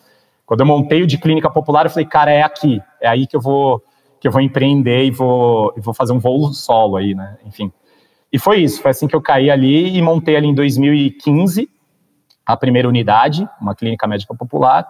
quando 0.48 0.62
eu 0.62 0.66
montei 0.66 1.04
o 1.04 1.08
de 1.08 1.20
clínica 1.20 1.52
popular, 1.52 1.86
eu 1.86 1.92
falei, 1.92 2.08
cara, 2.08 2.32
é 2.32 2.42
aqui, 2.42 2.82
é 3.00 3.08
aí 3.08 3.28
que 3.28 3.36
eu 3.36 3.42
vou 3.42 3.84
que 4.20 4.28
eu 4.28 4.32
vou 4.32 4.42
empreender 4.42 5.04
e 5.04 5.12
vou, 5.12 5.72
e 5.78 5.82
vou 5.82 5.94
fazer 5.94 6.12
um 6.12 6.18
voo 6.18 6.52
solo 6.52 6.96
aí, 6.96 7.14
né? 7.14 7.38
Enfim. 7.46 7.72
E 8.36 8.38
foi 8.38 8.58
isso, 8.58 8.82
foi 8.82 8.92
assim 8.92 9.08
que 9.08 9.16
eu 9.16 9.22
caí 9.22 9.50
ali 9.50 9.96
e 9.96 10.02
montei 10.02 10.36
ali 10.36 10.46
em 10.46 10.54
2015 10.54 11.70
a 12.46 12.58
primeira 12.58 12.86
unidade, 12.86 13.48
uma 13.62 13.74
clínica 13.74 14.06
médica 14.06 14.36
popular. 14.36 14.86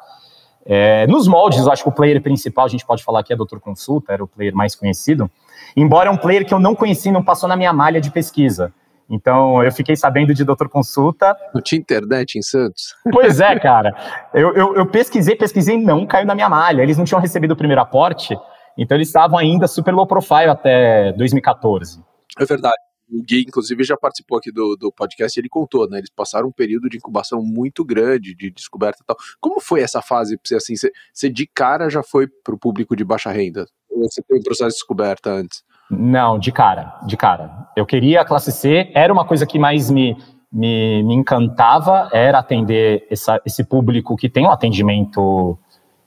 É, 0.65 1.05
nos 1.05 1.27
moldes, 1.27 1.59
eu 1.59 1.71
acho 1.71 1.83
que 1.83 1.89
o 1.89 1.91
player 1.91 2.19
principal, 2.23 2.65
a 2.65 2.67
gente 2.67 2.83
pode 2.83 3.03
falar 3.03 3.21
que 3.21 3.31
é 3.31 3.35
Doutor 3.35 3.59
Consulta, 3.59 4.11
era 4.11 4.23
o 4.23 4.27
player 4.27 4.55
mais 4.55 4.73
conhecido, 4.73 5.29
embora 5.77 6.09
é 6.09 6.11
um 6.11 6.17
player 6.17 6.43
que 6.43 6.55
eu 6.55 6.59
não 6.59 6.73
conheci, 6.73 7.11
não 7.11 7.23
passou 7.23 7.47
na 7.47 7.55
minha 7.55 7.71
malha 7.71 8.01
de 8.01 8.09
pesquisa. 8.09 8.73
Então, 9.07 9.63
eu 9.63 9.71
fiquei 9.71 9.95
sabendo 9.95 10.33
de 10.33 10.43
Doutor 10.43 10.67
Consulta. 10.67 11.37
Não 11.53 11.61
tinha 11.61 11.79
internet 11.79 12.39
em 12.39 12.41
Santos? 12.41 12.95
Pois 13.11 13.39
é, 13.39 13.53
cara. 13.61 13.95
Eu, 14.33 14.55
eu, 14.55 14.75
eu 14.75 14.87
pesquisei, 14.87 15.35
pesquisei, 15.35 15.77
não 15.77 16.03
caiu 16.07 16.25
na 16.25 16.33
minha 16.33 16.49
malha. 16.49 16.81
Eles 16.81 16.97
não 16.97 17.05
tinham 17.05 17.21
recebido 17.21 17.51
o 17.51 17.55
primeiro 17.55 17.79
aporte, 17.79 18.35
então 18.75 18.97
eles 18.97 19.09
estavam 19.09 19.37
ainda 19.37 19.67
super 19.67 19.93
low 19.93 20.07
profile 20.07 20.49
até 20.49 21.11
2014. 21.11 22.03
É 22.39 22.43
verdade. 22.43 22.73
O 23.09 23.21
Gui, 23.21 23.41
inclusive, 23.47 23.83
já 23.83 23.95
participou 23.95 24.37
aqui 24.37 24.51
do, 24.51 24.75
do 24.75 24.91
podcast 24.91 25.37
e 25.37 25.41
ele 25.41 25.49
contou, 25.49 25.87
né? 25.87 25.99
Eles 25.99 26.09
passaram 26.09 26.47
um 26.47 26.51
período 26.51 26.89
de 26.89 26.97
incubação 26.97 27.41
muito 27.41 27.85
grande, 27.85 28.35
de 28.35 28.49
descoberta 28.49 28.99
e 29.01 29.05
tal. 29.05 29.15
Como 29.39 29.59
foi 29.59 29.81
essa 29.81 30.01
fase? 30.01 30.39
Você, 30.43 30.55
assim, 30.55 30.75
você, 30.75 30.91
você 31.13 31.29
de 31.29 31.45
cara 31.45 31.89
já 31.89 32.01
foi 32.01 32.27
para 32.27 32.55
o 32.55 32.57
público 32.57 32.95
de 32.95 33.03
baixa 33.03 33.31
renda? 33.31 33.67
Ou 33.89 34.09
você 34.09 34.21
teve 34.23 34.39
um 34.39 34.43
processo 34.43 34.71
de 34.71 34.75
descoberta 34.75 35.29
antes? 35.29 35.63
Não, 35.89 36.39
de 36.39 36.51
cara, 36.51 36.99
de 37.05 37.15
cara. 37.15 37.69
Eu 37.75 37.85
queria 37.85 38.21
a 38.21 38.25
classe 38.25 38.51
C, 38.51 38.91
era 38.93 39.13
uma 39.13 39.25
coisa 39.25 39.45
que 39.45 39.59
mais 39.59 39.91
me, 39.91 40.17
me, 40.51 41.03
me 41.03 41.13
encantava, 41.13 42.09
era 42.11 42.39
atender 42.39 43.05
essa, 43.09 43.39
esse 43.45 43.63
público 43.63 44.15
que 44.15 44.29
tem 44.29 44.45
um 44.45 44.51
atendimento 44.51 45.57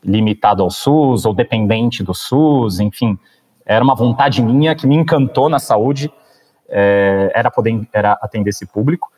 limitado 0.02 0.62
ao 0.62 0.70
SUS 0.70 1.24
ou 1.24 1.34
dependente 1.34 2.02
do 2.02 2.14
SUS, 2.14 2.80
enfim, 2.80 3.18
era 3.64 3.84
uma 3.84 3.94
vontade 3.94 4.42
minha 4.42 4.74
que 4.74 4.86
me 4.86 4.96
encantou 4.96 5.48
na 5.48 5.58
saúde, 5.58 6.10
é, 6.68 7.30
era 7.34 7.50
poder 7.50 7.80
era 7.92 8.12
atender 8.20 8.50
esse 8.50 8.66
público, 8.66 9.10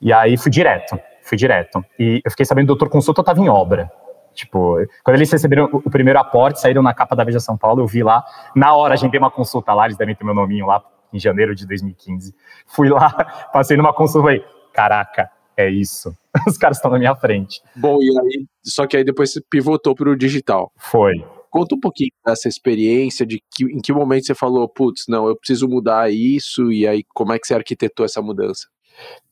e 0.00 0.12
aí 0.12 0.36
fui 0.36 0.50
direto, 0.50 0.98
fui 1.22 1.36
direto. 1.36 1.84
E 1.98 2.20
eu 2.24 2.30
fiquei 2.30 2.44
sabendo 2.44 2.66
que 2.66 2.72
o 2.72 2.74
doutor 2.74 2.88
consulta 2.88 3.20
estava 3.20 3.40
em 3.40 3.48
obra. 3.48 3.90
Tipo, 4.34 4.76
quando 5.04 5.16
eles 5.16 5.30
receberam 5.30 5.68
o 5.72 5.90
primeiro 5.90 6.18
aporte, 6.18 6.60
saíram 6.60 6.82
na 6.82 6.92
capa 6.92 7.14
da 7.14 7.22
Veja 7.22 7.38
São 7.38 7.56
Paulo, 7.56 7.82
eu 7.82 7.86
vi 7.86 8.02
lá, 8.02 8.24
na 8.54 8.74
hora 8.74 8.94
a 8.94 8.96
gente 8.96 9.12
deu 9.12 9.20
uma 9.20 9.30
consulta 9.30 9.72
lá, 9.72 9.84
eles 9.84 9.96
devem 9.96 10.14
ter 10.14 10.24
meu 10.24 10.34
nominho 10.34 10.66
lá, 10.66 10.82
em 11.12 11.18
janeiro 11.18 11.54
de 11.54 11.66
2015. 11.66 12.34
Fui 12.66 12.88
lá, 12.88 13.10
passei 13.52 13.76
numa 13.76 13.94
consulta 13.94 14.32
e 14.32 14.38
falei, 14.38 14.54
caraca, 14.72 15.30
é 15.56 15.70
isso. 15.70 16.14
Os 16.48 16.58
caras 16.58 16.78
estão 16.78 16.90
na 16.90 16.98
minha 16.98 17.14
frente. 17.14 17.62
Bom, 17.76 17.98
e 18.02 18.08
aí, 18.18 18.46
só 18.62 18.86
que 18.86 18.96
aí 18.96 19.04
depois 19.04 19.32
você 19.32 19.40
pivotou 19.48 19.94
para 19.94 20.10
o 20.10 20.16
digital. 20.16 20.72
Foi. 20.76 21.24
Conta 21.54 21.76
um 21.76 21.78
pouquinho 21.78 22.10
dessa 22.26 22.48
experiência, 22.48 23.24
de 23.24 23.40
que, 23.54 23.62
em 23.62 23.78
que 23.78 23.92
momento 23.92 24.26
você 24.26 24.34
falou, 24.34 24.68
putz, 24.68 25.04
não, 25.08 25.28
eu 25.28 25.36
preciso 25.36 25.68
mudar 25.68 26.10
isso, 26.12 26.72
e 26.72 26.84
aí 26.84 27.04
como 27.14 27.32
é 27.32 27.38
que 27.38 27.46
você 27.46 27.54
arquitetou 27.54 28.04
essa 28.04 28.20
mudança? 28.20 28.66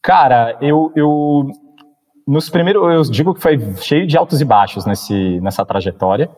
Cara, 0.00 0.56
eu, 0.62 0.92
eu 0.94 1.50
nos 2.24 2.48
primeiros, 2.48 2.80
eu 2.80 3.02
digo 3.10 3.34
que 3.34 3.42
foi 3.42 3.58
cheio 3.74 4.06
de 4.06 4.16
altos 4.16 4.40
e 4.40 4.44
baixos 4.44 4.86
nesse, 4.86 5.40
nessa 5.40 5.66
trajetória. 5.66 6.30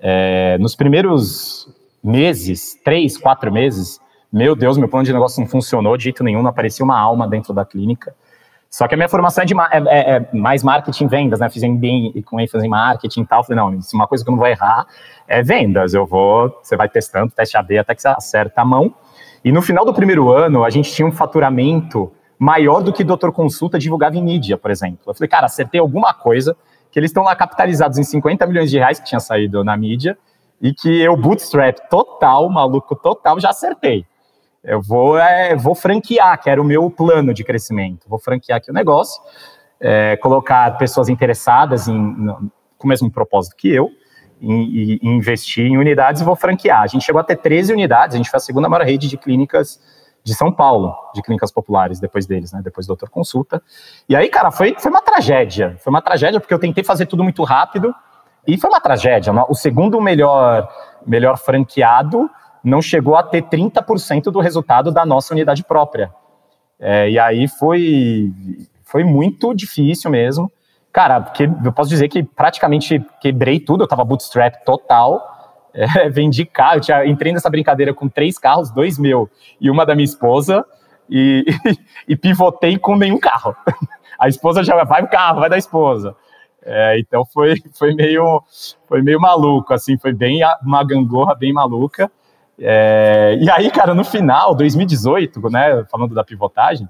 É, 0.00 0.56
nos 0.56 0.74
primeiros 0.74 1.68
meses, 2.02 2.80
três, 2.82 3.18
quatro 3.18 3.52
meses, 3.52 4.00
meu 4.32 4.56
Deus, 4.56 4.78
meu 4.78 4.88
plano 4.88 5.04
de 5.04 5.12
negócio 5.12 5.42
não 5.42 5.46
funcionou 5.46 5.94
de 5.98 6.04
jeito 6.04 6.24
nenhum, 6.24 6.40
não 6.40 6.48
aparecia 6.48 6.82
uma 6.82 6.98
alma 6.98 7.28
dentro 7.28 7.52
da 7.52 7.66
clínica. 7.66 8.16
Só 8.70 8.86
que 8.86 8.94
a 8.94 8.96
minha 8.96 9.08
formação 9.08 9.42
é, 9.42 9.46
de, 9.46 9.54
é, 9.54 9.78
é, 9.86 10.16
é 10.16 10.28
mais 10.36 10.62
marketing 10.62 11.04
e 11.04 11.08
vendas, 11.08 11.40
né? 11.40 11.48
Fiz 11.48 11.62
MBA 11.62 12.22
com 12.24 12.38
ênfase 12.38 12.66
em 12.66 12.68
marketing 12.68 13.22
e 13.22 13.26
tal. 13.26 13.42
Falei, 13.42 13.56
não, 13.56 13.80
uma 13.94 14.06
coisa 14.06 14.22
que 14.22 14.28
eu 14.28 14.32
não 14.32 14.38
vou 14.38 14.46
errar 14.46 14.86
é 15.26 15.42
vendas. 15.42 15.94
Eu 15.94 16.06
vou, 16.06 16.58
você 16.62 16.76
vai 16.76 16.88
testando, 16.88 17.32
teste 17.32 17.56
AB 17.56 17.78
até 17.78 17.94
que 17.94 18.02
você 18.02 18.08
acerta 18.08 18.60
a 18.60 18.64
mão. 18.64 18.94
E 19.44 19.50
no 19.50 19.62
final 19.62 19.84
do 19.84 19.94
primeiro 19.94 20.30
ano, 20.30 20.64
a 20.64 20.70
gente 20.70 20.92
tinha 20.92 21.06
um 21.06 21.12
faturamento 21.12 22.12
maior 22.38 22.82
do 22.82 22.92
que 22.92 23.02
Doutor 23.02 23.32
Consulta 23.32 23.78
divulgava 23.78 24.16
em 24.16 24.22
mídia, 24.22 24.56
por 24.58 24.70
exemplo. 24.70 25.00
Eu 25.06 25.14
falei, 25.14 25.28
cara, 25.28 25.46
acertei 25.46 25.80
alguma 25.80 26.12
coisa, 26.12 26.56
que 26.90 26.98
eles 26.98 27.10
estão 27.10 27.24
lá 27.24 27.34
capitalizados 27.34 27.98
em 27.98 28.04
50 28.04 28.46
milhões 28.46 28.70
de 28.70 28.78
reais 28.78 29.00
que 29.00 29.06
tinha 29.06 29.20
saído 29.20 29.64
na 29.64 29.76
mídia, 29.76 30.16
e 30.60 30.72
que 30.72 31.00
eu, 31.00 31.16
bootstrap 31.16 31.78
total, 31.88 32.48
maluco 32.48 32.94
total, 32.94 33.40
já 33.40 33.50
acertei. 33.50 34.04
Eu 34.62 34.82
vou, 34.82 35.18
é, 35.18 35.54
vou 35.54 35.74
franquear, 35.74 36.40
que 36.40 36.50
era 36.50 36.60
o 36.60 36.64
meu 36.64 36.90
plano 36.90 37.32
de 37.32 37.44
crescimento. 37.44 38.08
Vou 38.08 38.18
franquear 38.18 38.58
aqui 38.58 38.70
o 38.70 38.74
negócio, 38.74 39.22
é, 39.80 40.16
colocar 40.16 40.76
pessoas 40.76 41.08
interessadas 41.08 41.88
em, 41.88 41.98
no, 41.98 42.50
com 42.76 42.86
o 42.86 42.88
mesmo 42.88 43.10
propósito 43.10 43.56
que 43.56 43.68
eu, 43.68 43.90
e, 44.40 44.98
investir 45.02 45.66
em 45.66 45.76
unidades 45.76 46.22
e 46.22 46.24
vou 46.24 46.36
franquear. 46.36 46.82
A 46.82 46.86
gente 46.86 47.04
chegou 47.04 47.20
a 47.20 47.24
ter 47.24 47.36
13 47.36 47.72
unidades, 47.72 48.14
a 48.14 48.18
gente 48.18 48.30
foi 48.30 48.38
a 48.38 48.40
segunda 48.40 48.68
maior 48.68 48.84
rede 48.84 49.08
de 49.08 49.16
clínicas 49.16 49.80
de 50.22 50.34
São 50.34 50.52
Paulo, 50.52 50.94
de 51.14 51.22
clínicas 51.22 51.50
populares, 51.50 52.00
depois 52.00 52.26
deles, 52.26 52.52
né? 52.52 52.60
Depois 52.62 52.86
do 52.86 52.88
Doutor 52.88 53.08
Consulta. 53.08 53.62
E 54.08 54.14
aí, 54.14 54.28
cara, 54.28 54.50
foi, 54.50 54.74
foi 54.78 54.90
uma 54.90 55.00
tragédia. 55.00 55.76
Foi 55.78 55.90
uma 55.90 56.02
tragédia 56.02 56.38
porque 56.38 56.52
eu 56.52 56.58
tentei 56.58 56.84
fazer 56.84 57.06
tudo 57.06 57.22
muito 57.22 57.42
rápido 57.44 57.94
e 58.46 58.58
foi 58.58 58.68
uma 58.68 58.80
tragédia. 58.80 59.32
O 59.48 59.54
segundo 59.54 60.00
melhor, 60.00 60.68
melhor 61.06 61.38
franqueado 61.38 62.28
não 62.62 62.82
chegou 62.82 63.16
a 63.16 63.22
ter 63.22 63.42
30% 63.42 64.24
do 64.24 64.40
resultado 64.40 64.90
da 64.90 65.04
nossa 65.06 65.34
unidade 65.34 65.64
própria. 65.64 66.12
É, 66.78 67.10
e 67.10 67.18
aí 67.18 67.48
foi, 67.48 68.32
foi 68.84 69.04
muito 69.04 69.54
difícil 69.54 70.10
mesmo. 70.10 70.50
Cara, 70.92 71.20
porque 71.20 71.48
eu 71.64 71.72
posso 71.72 71.90
dizer 71.90 72.08
que 72.08 72.22
praticamente 72.22 73.04
quebrei 73.20 73.60
tudo, 73.60 73.84
eu 73.84 73.88
tava 73.88 74.04
bootstrap 74.04 74.64
total. 74.64 75.36
É, 75.74 75.86
vendi 76.10 76.44
carro, 76.44 76.80
tinha, 76.80 77.04
entrei 77.06 77.32
nessa 77.32 77.50
brincadeira 77.50 77.92
com 77.92 78.08
três 78.08 78.38
carros, 78.38 78.70
dois 78.70 78.98
meu 78.98 79.28
e 79.60 79.70
uma 79.70 79.84
da 79.84 79.94
minha 79.94 80.04
esposa, 80.04 80.64
e, 81.08 81.44
e, 81.64 81.78
e 82.12 82.16
pivotei 82.16 82.78
com 82.78 82.96
nenhum 82.96 83.18
carro. 83.18 83.54
A 84.18 84.26
esposa 84.26 84.64
já 84.64 84.82
vai 84.82 85.04
o 85.04 85.08
carro, 85.08 85.38
vai 85.38 85.48
da 85.48 85.56
esposa. 85.56 86.16
É, 86.60 86.98
então 86.98 87.24
foi, 87.24 87.54
foi, 87.72 87.94
meio, 87.94 88.42
foi 88.88 89.00
meio 89.00 89.20
maluco, 89.20 89.72
assim, 89.72 89.96
foi 89.96 90.12
bem 90.12 90.40
uma 90.60 90.82
gangorra 90.82 91.36
bem 91.36 91.52
maluca. 91.52 92.10
É, 92.60 93.38
e 93.40 93.50
aí, 93.50 93.70
cara, 93.70 93.94
no 93.94 94.04
final, 94.04 94.54
2018, 94.54 95.40
né, 95.50 95.84
falando 95.90 96.14
da 96.14 96.24
pivotagem, 96.24 96.88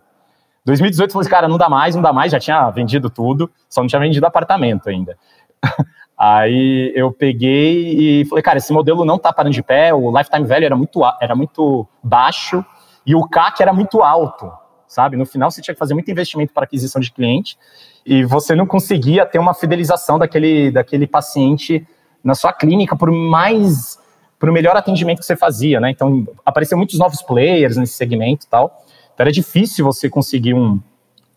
2018 0.64 1.08
eu 1.08 1.12
falei 1.12 1.22
assim, 1.22 1.30
cara, 1.30 1.48
não 1.48 1.58
dá 1.58 1.68
mais, 1.68 1.94
não 1.94 2.02
dá 2.02 2.12
mais, 2.12 2.32
já 2.32 2.38
tinha 2.38 2.68
vendido 2.70 3.08
tudo, 3.08 3.50
só 3.68 3.80
não 3.80 3.88
tinha 3.88 4.00
vendido 4.00 4.26
apartamento 4.26 4.88
ainda. 4.88 5.16
Aí 6.16 6.92
eu 6.96 7.12
peguei 7.12 8.20
e 8.20 8.24
falei, 8.24 8.42
cara, 8.42 8.58
esse 8.58 8.72
modelo 8.72 9.04
não 9.04 9.18
tá 9.18 9.32
parando 9.32 9.54
de 9.54 9.62
pé, 9.62 9.94
o 9.94 10.10
lifetime 10.16 10.44
value 10.44 10.64
era 10.64 10.76
muito, 10.76 11.00
era 11.20 11.36
muito 11.36 11.86
baixo 12.02 12.64
e 13.06 13.14
o 13.14 13.22
CAC 13.28 13.62
era 13.62 13.72
muito 13.72 14.02
alto, 14.02 14.50
sabe? 14.86 15.16
No 15.16 15.24
final 15.24 15.48
você 15.48 15.62
tinha 15.62 15.74
que 15.74 15.78
fazer 15.78 15.94
muito 15.94 16.10
investimento 16.10 16.52
para 16.52 16.64
aquisição 16.64 17.00
de 17.00 17.12
cliente 17.12 17.56
e 18.04 18.24
você 18.24 18.56
não 18.56 18.66
conseguia 18.66 19.24
ter 19.24 19.38
uma 19.38 19.54
fidelização 19.54 20.18
daquele, 20.18 20.72
daquele 20.72 21.06
paciente 21.06 21.86
na 22.22 22.34
sua 22.34 22.52
clínica 22.52 22.96
por 22.96 23.12
mais, 23.12 23.96
por 24.38 24.50
melhor 24.52 24.76
atendimento 24.76 25.18
que 25.18 25.26
você 25.26 25.36
fazia, 25.36 25.80
né? 25.80 25.90
Então 25.90 26.26
apareceram 26.44 26.78
muitos 26.78 26.98
novos 26.98 27.22
players 27.22 27.76
nesse 27.76 27.94
segmento 27.94 28.46
e 28.46 28.48
tal. 28.48 28.84
Então 29.12 29.24
era 29.24 29.32
difícil 29.32 29.84
você 29.84 30.08
conseguir 30.08 30.54
um, 30.54 30.80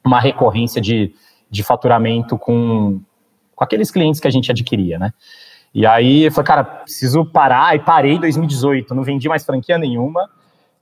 uma 0.04 0.20
recorrência 0.20 0.82
de, 0.82 1.14
de 1.50 1.64
faturamento 1.64 2.38
com, 2.38 3.02
com 3.56 3.64
aqueles 3.64 3.90
clientes 3.90 4.20
que 4.20 4.28
a 4.28 4.32
gente 4.32 4.52
adquiria, 4.52 5.00
né? 5.00 5.14
E 5.74 5.86
aí 5.86 6.24
eu 6.24 6.32
falei, 6.32 6.48
cara, 6.48 6.64
preciso 6.64 7.26
parar, 7.26 7.76
e 7.76 7.80
parei 7.80 8.14
em 8.14 8.20
2018, 8.20 8.94
não 8.94 9.04
vendi 9.04 9.30
mais 9.30 9.46
franquia 9.46 9.78
nenhuma, 9.78 10.30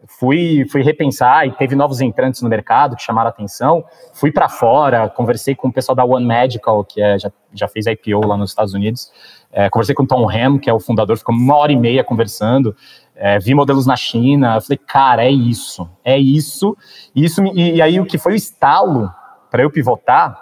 fui, 0.08 0.65
fui 0.72 0.82
repensar 0.82 1.46
e 1.46 1.51
teve 1.51 1.75
novos 1.75 2.00
entrantes 2.01 2.41
no 2.41 2.50
mercado 2.50 2.96
que 2.96 3.01
chamaram 3.01 3.29
atenção, 3.29 3.84
fui 4.13 4.32
para 4.32 4.48
fora, 4.48 5.10
conversei 5.10 5.56
com 5.56 5.68
o 5.68 5.74
pessoal 5.74 5.96
da 5.96 6.06
One 6.06 6.25
Medical, 6.25 6.84
que 6.86 7.01
é, 7.01 7.20
já, 7.20 7.32
já 7.53 7.68
fez 7.68 7.86
IPO 7.86 8.26
lá 8.26 8.38
nos 8.38 8.52
Estados 8.52 8.73
Unidos, 8.73 9.12
é, 9.52 9.69
conversei 9.69 9.93
com 9.93 10.04
o 10.04 10.08
Tom 10.08 10.30
Ham, 10.30 10.58
que 10.58 10.69
é 10.69 10.73
o 10.73 10.80
fundador, 10.80 11.17
ficou 11.17 11.36
uma 11.36 11.56
hora 11.56 11.71
e 11.71 11.76
meia 11.76 12.04
conversando, 12.04 12.76
é, 13.15 13.38
vi 13.39 13.54
modelos 13.54 13.86
na 13.86 13.97
China, 13.97 14.62
falei, 14.62 14.78
cara, 14.78 15.26
é 15.26 15.32
isso, 15.32 15.89
é 16.06 16.17
isso. 16.17 16.78
E, 17.13 17.26
isso, 17.26 17.43
e, 17.47 17.76
e 17.76 17.82
aí 17.82 18.00
o 18.00 18.06
que 18.06 18.17
foi 18.17 18.34
o 18.34 18.36
estalo 18.36 19.12
para 19.52 19.63
eu 19.63 19.69
pivotar, 19.69 20.39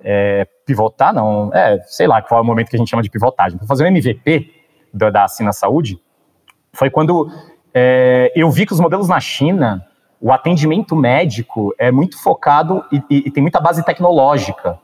é, 0.00 0.46
pivotar 0.64 1.14
não, 1.14 1.52
é, 1.54 1.78
sei 1.86 2.08
lá 2.08 2.20
qual 2.20 2.40
é 2.40 2.42
o 2.42 2.46
momento 2.46 2.68
que 2.68 2.76
a 2.76 2.78
gente 2.78 2.90
chama 2.90 3.02
de 3.02 3.10
pivotagem, 3.10 3.56
para 3.56 3.66
fazer 3.66 3.84
um 3.84 3.86
MVP 3.86 4.52
da, 4.92 5.10
da 5.10 5.24
Assina 5.24 5.52
Saúde, 5.52 6.00
foi 6.72 6.90
quando 6.90 7.30
é, 7.78 8.32
eu 8.34 8.50
vi 8.50 8.64
que 8.64 8.72
os 8.72 8.80
modelos 8.80 9.06
na 9.06 9.20
China, 9.20 9.86
o 10.18 10.32
atendimento 10.32 10.96
médico 10.96 11.74
é 11.78 11.90
muito 11.90 12.18
focado 12.18 12.82
e, 12.90 13.02
e, 13.10 13.16
e 13.26 13.30
tem 13.30 13.42
muita 13.42 13.60
base 13.60 13.84
tecnológica. 13.84 14.78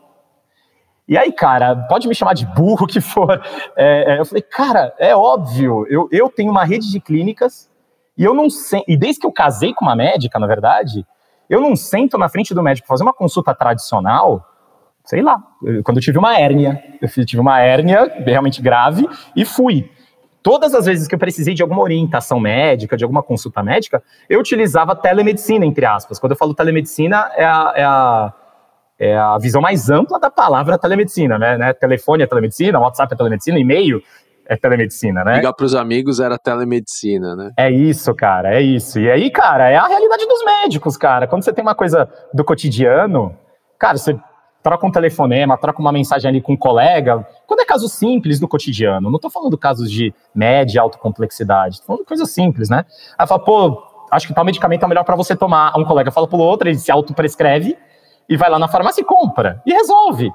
E 1.09 1.16
aí, 1.16 1.33
cara, 1.33 1.74
pode 1.74 2.07
me 2.07 2.14
chamar 2.14 2.35
de 2.35 2.44
burro 2.44 2.87
que 2.87 3.00
for. 3.00 3.42
É, 3.74 4.12
é, 4.12 4.20
eu 4.20 4.26
falei, 4.26 4.42
cara, 4.42 4.94
é 4.98 5.16
óbvio, 5.16 5.87
eu, 5.88 6.07
eu 6.12 6.28
tenho 6.28 6.50
uma 6.50 6.64
rede 6.64 6.90
de 6.90 7.00
clínicas 7.00 7.70
e 8.14 8.24
eu 8.24 8.35
não 8.35 8.50
sei. 8.50 8.85
E 8.87 8.94
desde 8.94 9.22
que 9.22 9.26
eu 9.26 9.33
casei 9.33 9.72
com 9.72 9.87
uma 9.87 9.96
médica, 9.96 10.38
na 10.38 10.46
verdade, 10.46 11.07
eu 11.48 11.62
não 11.62 11.74
sento 11.74 12.18
na 12.18 12.28
frente 12.28 12.52
do 12.52 12.62
médico 12.62 12.87
fazer 12.87 13.05
uma 13.05 13.14
consulta 13.14 13.55
tradicional, 13.55 14.46
sei 15.02 15.22
lá, 15.22 15.42
quando 15.83 15.96
eu 15.96 16.02
tive 16.02 16.18
uma 16.18 16.38
hérnia. 16.38 16.83
Eu 17.00 17.09
tive 17.24 17.40
uma 17.40 17.59
hérnia 17.59 18.05
realmente 18.22 18.61
grave 18.61 19.09
e 19.35 19.46
fui. 19.46 19.90
Todas 20.42 20.74
as 20.74 20.87
vezes 20.87 21.07
que 21.07 21.14
eu 21.14 21.18
precisei 21.18 21.55
de 21.55 21.62
alguma 21.62 21.83
orientação 21.83 22.40
médica, 22.40 22.96
de 22.96 23.05
alguma 23.05 23.22
consulta 23.22 23.62
médica, 23.62 24.02
eu 24.28 24.40
utilizava 24.40 24.96
telemedicina, 24.96 25.64
entre 25.64 25.87
aspas. 25.87 26.18
Quando 26.18 26.33
eu 26.33 26.37
falo 26.37 26.55
telemedicina, 26.55 27.31
é 27.37 27.44
a, 27.44 27.72
é 27.76 27.85
a 27.85 28.33
é 28.98 29.16
a 29.16 29.37
visão 29.37 29.61
mais 29.61 29.90
ampla 29.90 30.20
da 30.20 30.31
palavra 30.31 30.78
telemedicina, 30.78 31.37
né? 31.37 31.59
né? 31.59 31.72
Telefone 31.72 32.22
é 32.22 32.26
telemedicina, 32.26 32.78
WhatsApp 32.78 33.12
é 33.12 33.16
telemedicina, 33.16 33.59
e-mail 33.59 34.00
é 34.46 34.57
telemedicina, 34.57 35.24
né? 35.24 35.37
Ligar 35.37 35.52
para 35.55 35.66
os 35.66 35.74
amigos 35.74 36.20
era 36.20 36.38
telemedicina, 36.38 37.35
né? 37.35 37.50
É 37.57 37.68
isso, 37.68 38.14
cara, 38.14 38.55
é 38.55 38.61
isso. 38.61 39.00
E 39.00 39.11
aí, 39.11 39.28
cara, 39.28 39.68
é 39.68 39.76
a 39.76 39.87
realidade 39.88 40.24
dos 40.26 40.44
médicos, 40.44 40.96
cara. 40.96 41.26
Quando 41.26 41.42
você 41.42 41.52
tem 41.52 41.62
uma 41.62 41.74
coisa 41.74 42.09
do 42.33 42.44
cotidiano, 42.44 43.37
cara, 43.76 43.98
você 43.98 44.16
troca 44.62 44.87
um 44.87 44.90
telefonema, 44.90 45.59
troca 45.59 45.81
uma 45.81 45.92
mensagem 45.92 46.29
ali 46.29 46.40
com 46.40 46.53
um 46.53 46.57
colega. 46.57 47.27
Quando 47.46 47.61
é 47.61 47.64
caso 47.64 47.88
simples 47.88 48.38
do 48.38 48.46
cotidiano, 48.46 49.11
não 49.11 49.18
tô 49.18 49.29
falando 49.29 49.59
casos 49.59 49.90
de 49.90 50.14
média, 50.35 50.81
alta 50.81 50.98
complexidade, 50.98 51.81
tô 51.81 51.87
falando 51.87 52.05
coisa 52.05 52.25
simples, 52.25 52.68
né? 52.68 52.85
Aí 53.18 53.27
fala, 53.27 53.42
pô, 53.42 53.83
acho 54.11 54.27
que 54.27 54.35
tal 54.35 54.44
medicamento 54.44 54.85
é 54.85 54.88
melhor 54.88 55.05
para 55.05 55.16
você 55.16 55.35
tomar. 55.35 55.77
Um 55.77 55.85
colega 55.85 56.11
fala 56.11 56.29
pro 56.29 56.38
outro, 56.38 56.68
ele 56.68 56.79
se 56.79 56.92
autoprescreve 56.92 57.77
e 58.29 58.37
vai 58.37 58.48
lá 58.48 58.59
na 58.59 58.68
farmácia 58.68 59.01
e 59.01 59.05
compra, 59.05 59.61
e 59.66 59.72
resolve. 59.72 60.31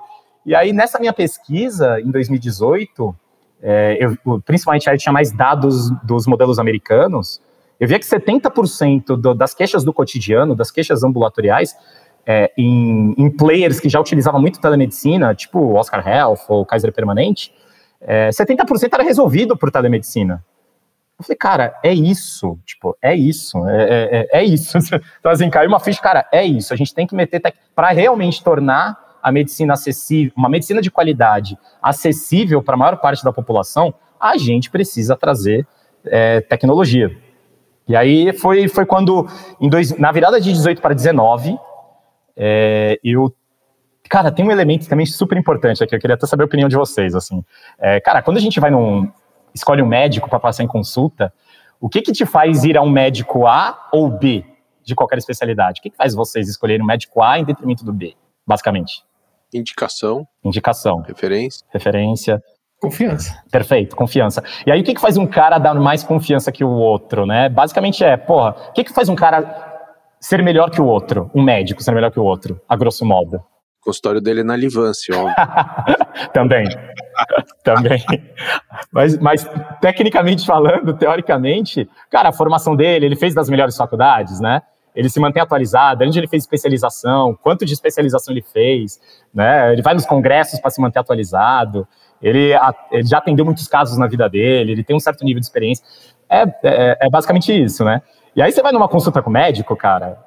E 0.46 0.56
aí, 0.56 0.72
nessa 0.72 1.00
minha 1.00 1.14
pesquisa, 1.14 2.00
em 2.00 2.12
2018, 2.12 3.16
é, 3.62 3.98
eu, 4.00 4.42
principalmente 4.42 4.90
aí 4.90 4.98
tinha 4.98 5.12
mais 5.12 5.32
dados 5.32 5.90
dos 6.04 6.28
modelos 6.28 6.60
americanos, 6.60 7.42
eu 7.80 7.88
via 7.88 8.00
que 8.00 8.06
70% 8.06 9.16
do, 9.16 9.34
das 9.34 9.54
queixas 9.54 9.84
do 9.84 9.94
cotidiano, 9.94 10.56
das 10.56 10.72
queixas 10.72 11.04
ambulatoriais, 11.04 11.76
é, 12.28 12.52
em, 12.58 13.16
em, 13.18 13.30
players 13.30 13.80
que 13.80 13.88
já 13.88 14.00
utilizavam 14.02 14.42
muito 14.42 14.60
telemedicina, 14.60 15.34
tipo 15.34 15.74
Oscar 15.76 16.06
Health 16.06 16.42
ou 16.50 16.66
Kaiser 16.66 16.92
Permanente, 16.92 17.54
é, 18.02 18.30
70% 18.30 18.90
era 18.94 19.04
resolvido 19.04 19.56
por 19.56 19.72
telemedicina. 19.72 20.44
Eu 21.18 21.24
falei, 21.24 21.38
cara, 21.38 21.80
é 21.82 21.94
isso, 21.94 22.60
tipo, 22.66 22.96
é 23.02 23.16
isso, 23.16 23.66
é, 23.68 23.84
é, 23.84 24.10
é, 24.12 24.40
é 24.42 24.44
isso. 24.44 24.78
Então, 25.20 25.32
assim, 25.32 25.50
caiu 25.50 25.70
uma 25.70 25.80
ficha, 25.80 26.02
cara, 26.02 26.28
é 26.32 26.46
isso. 26.46 26.74
A 26.74 26.78
gente 26.78 26.94
tem 26.94 27.08
que 27.08 27.16
meter 27.16 27.42
para 27.74 27.90
realmente 27.90 28.44
tornar 28.44 29.18
a 29.24 29.32
medicina 29.32 29.74
acessível, 29.74 30.32
uma 30.36 30.50
medicina 30.50 30.82
de 30.82 30.92
qualidade 30.92 31.58
acessível 31.82 32.62
para 32.62 32.76
a 32.76 32.78
maior 32.78 32.98
parte 32.98 33.24
da 33.24 33.34
população, 33.34 33.94
a 34.20 34.38
gente 34.38 34.70
precisa 34.70 35.16
trazer 35.16 35.66
é, 36.06 36.42
tecnologia. 36.42 37.18
E 37.88 37.96
aí 37.96 38.34
foi, 38.34 38.68
foi 38.68 38.86
quando, 38.86 39.28
dois, 39.62 39.98
na 39.98 40.12
virada 40.12 40.40
de 40.40 40.52
18 40.52 40.82
para 40.82 40.94
19, 40.94 41.58
é, 42.38 43.00
eu 43.04 43.34
Cara, 44.10 44.32
tem 44.32 44.46
um 44.46 44.52
elemento 44.52 44.88
também 44.88 45.06
super 45.06 45.38
importante 45.38 45.84
aqui, 45.84 45.94
eu 45.94 46.00
queria 46.00 46.16
até 46.16 46.26
saber 46.26 46.44
a 46.44 46.46
opinião 46.46 46.70
de 46.70 46.78
vocês, 46.78 47.14
assim. 47.14 47.44
É, 47.78 48.00
cara, 48.00 48.22
quando 48.22 48.38
a 48.38 48.40
gente 48.40 48.58
vai 48.60 48.72
num, 48.72 49.12
escolhe 49.54 49.82
um 49.82 49.86
médico 49.86 50.30
para 50.30 50.40
passar 50.40 50.64
em 50.64 50.68
consulta, 50.68 51.34
o 51.80 51.90
que 51.90 52.02
que 52.02 52.12
te 52.12 52.26
faz 52.26 52.64
ir 52.64 52.78
a 52.78 52.82
um 52.82 52.90
médico 52.90 53.46
A 53.46 53.90
ou 53.92 54.10
B 54.10 54.46
de 54.84 54.96
qualquer 54.96 55.18
especialidade? 55.18 55.80
O 55.80 55.84
que, 55.84 55.90
que 55.90 55.98
faz 55.98 56.16
vocês 56.16 56.48
escolherem 56.48 56.82
um 56.82 56.88
médico 56.88 57.22
A 57.22 57.38
em 57.38 57.44
detrimento 57.44 57.84
do 57.84 57.92
B, 57.92 58.16
basicamente? 58.46 59.04
Indicação. 59.54 60.26
Indicação. 60.44 61.02
Referência. 61.02 61.66
Referência. 61.70 62.44
Confiança. 62.80 63.44
Perfeito, 63.52 63.96
confiança. 63.96 64.44
E 64.66 64.72
aí, 64.72 64.82
o 64.82 64.84
que, 64.84 64.94
que 64.94 65.02
faz 65.02 65.18
um 65.18 65.26
cara 65.26 65.58
dar 65.58 65.74
mais 65.74 66.04
confiança 66.04 66.52
que 66.52 66.64
o 66.64 66.70
outro, 66.70 67.26
né? 67.26 67.50
Basicamente 67.50 68.04
é, 68.04 68.16
porra, 68.16 68.56
o 68.70 68.72
que, 68.72 68.84
que 68.84 68.94
faz 68.94 69.10
um 69.10 69.16
cara 69.16 69.67
ser 70.20 70.44
melhor 70.44 70.70
que 70.70 70.82
o 70.82 70.86
outro? 70.86 71.30
Um 71.34 71.42
médico 71.42 71.82
ser 71.82 71.92
melhor 71.92 72.12
que 72.12 72.20
o 72.20 72.24
outro, 72.24 72.60
a 72.68 72.76
grosso 72.76 73.06
modo? 73.06 73.38
O 73.82 73.86
consultório 73.88 74.20
dele 74.20 74.42
é 74.42 74.44
na 74.44 74.56
Livance, 74.56 75.12
óbvio. 75.14 75.34
Também. 76.34 76.66
Também. 77.64 78.04
Mas, 78.92 79.18
mas, 79.18 79.50
tecnicamente 79.80 80.46
falando, 80.46 80.94
teoricamente, 80.94 81.90
cara, 82.10 82.30
a 82.30 82.34
formação 82.34 82.76
dele, 82.76 83.06
ele 83.06 83.16
fez 83.16 83.34
das 83.34 83.50
melhores 83.50 83.78
faculdades, 83.78 84.40
né? 84.40 84.62
ele 84.98 85.10
se 85.10 85.20
mantém 85.20 85.44
atualizado, 85.44 86.04
onde 86.04 86.20
ele 86.20 86.28
fez 86.28 86.42
especialização, 86.42 87.38
quanto 87.44 87.64
de 87.64 87.72
especialização 87.72 88.34
ele 88.34 88.42
fez, 88.42 89.00
né? 89.32 89.72
Ele 89.72 89.84
vai 89.84 89.94
nos 89.94 90.08
congressos 90.08 90.60
para 90.60 90.72
se 90.72 90.82
manter 90.82 90.98
atualizado, 90.98 91.88
ele, 92.20 92.52
ele, 92.92 93.04
já 93.04 93.20
atendeu 93.20 93.46
muitos 93.46 93.68
casos 93.68 93.96
na 93.96 94.08
vida 94.08 94.28
dele, 94.28 94.72
ele 94.72 94.84
tem 94.84 94.96
um 94.96 95.00
certo 95.00 95.24
nível 95.24 95.40
de 95.40 95.46
experiência. 95.46 95.86
É, 96.28 96.42
é, 96.64 96.98
é 97.02 97.10
basicamente 97.12 97.54
isso, 97.54 97.86
né? 97.86 98.02
E 98.38 98.42
aí 98.44 98.52
você 98.52 98.62
vai 98.62 98.72
numa 98.72 98.88
consulta 98.88 99.20
com 99.20 99.32
o 99.32 99.34
médico, 99.34 99.76
cara, 99.76 100.24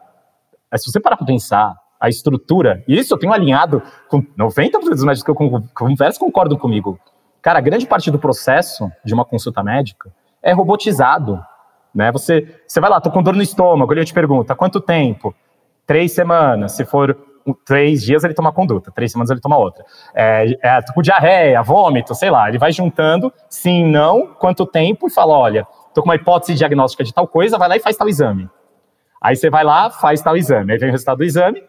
se 0.75 0.91
você 0.91 0.99
parar 0.99 1.17
para 1.17 1.25
pensar, 1.25 1.77
a 2.01 2.09
estrutura, 2.09 2.83
e 2.89 2.99
isso 2.99 3.15
eu 3.15 3.19
tenho 3.19 3.33
alinhado 3.33 3.81
com 4.09 4.21
90% 4.21 4.81
dos 4.81 5.05
médicos 5.05 5.23
que 5.23 5.31
eu 5.31 5.63
converso 5.73 6.19
concordam 6.19 6.59
comigo. 6.59 6.99
Cara, 7.41 7.61
grande 7.61 7.87
parte 7.87 8.11
do 8.11 8.19
processo 8.19 8.91
de 9.05 9.15
uma 9.15 9.25
consulta 9.25 9.63
médica 9.63 10.11
é 10.43 10.53
robotizado. 10.53 11.41
Né? 11.95 12.11
Você, 12.11 12.61
você 12.67 12.81
vai 12.81 12.91
lá, 12.91 13.01
tô 13.01 13.13
com 13.13 13.23
dor 13.23 13.37
no 13.37 13.43
estômago, 13.43 13.93
ele 13.93 14.05
te 14.05 14.13
pergunta, 14.13 14.57
quanto 14.57 14.81
tempo? 14.81 15.33
Três 15.87 16.11
semanas. 16.11 16.73
Se 16.73 16.85
for 16.85 17.17
três 17.65 18.03
dias, 18.03 18.25
ele 18.25 18.35
toma 18.35 18.53
conduta, 18.53 18.91
três 18.91 19.13
semanas 19.13 19.31
ele 19.31 19.41
toma 19.41 19.57
outra. 19.57 19.85
É, 20.13 20.59
é, 20.63 20.83
com 20.93 21.01
diarreia, 21.01 21.63
vômito, 21.63 22.13
sei 22.17 22.31
lá. 22.31 22.49
Ele 22.49 22.59
vai 22.59 22.73
juntando 22.73 23.33
sim, 23.49 23.85
não, 23.85 24.27
quanto 24.27 24.67
tempo, 24.67 25.07
e 25.07 25.11
fala: 25.11 25.39
olha, 25.39 25.67
tô 25.95 26.03
com 26.03 26.09
uma 26.09 26.17
hipótese 26.17 26.55
diagnóstica 26.55 27.05
de 27.05 27.13
tal 27.13 27.27
coisa, 27.27 27.59
vai 27.59 27.69
lá 27.69 27.77
e 27.77 27.81
faz 27.81 27.97
tal 27.97 28.09
exame. 28.09 28.49
Aí 29.21 29.37
você 29.37 29.51
vai 29.51 29.65
lá, 29.65 29.91
faz 29.91 30.23
tal 30.23 30.37
exame. 30.37 30.73
Aí 30.73 30.79
vem 30.79 30.89
o 30.89 30.93
resultado 30.93 31.19
do 31.19 31.25
exame, 31.25 31.63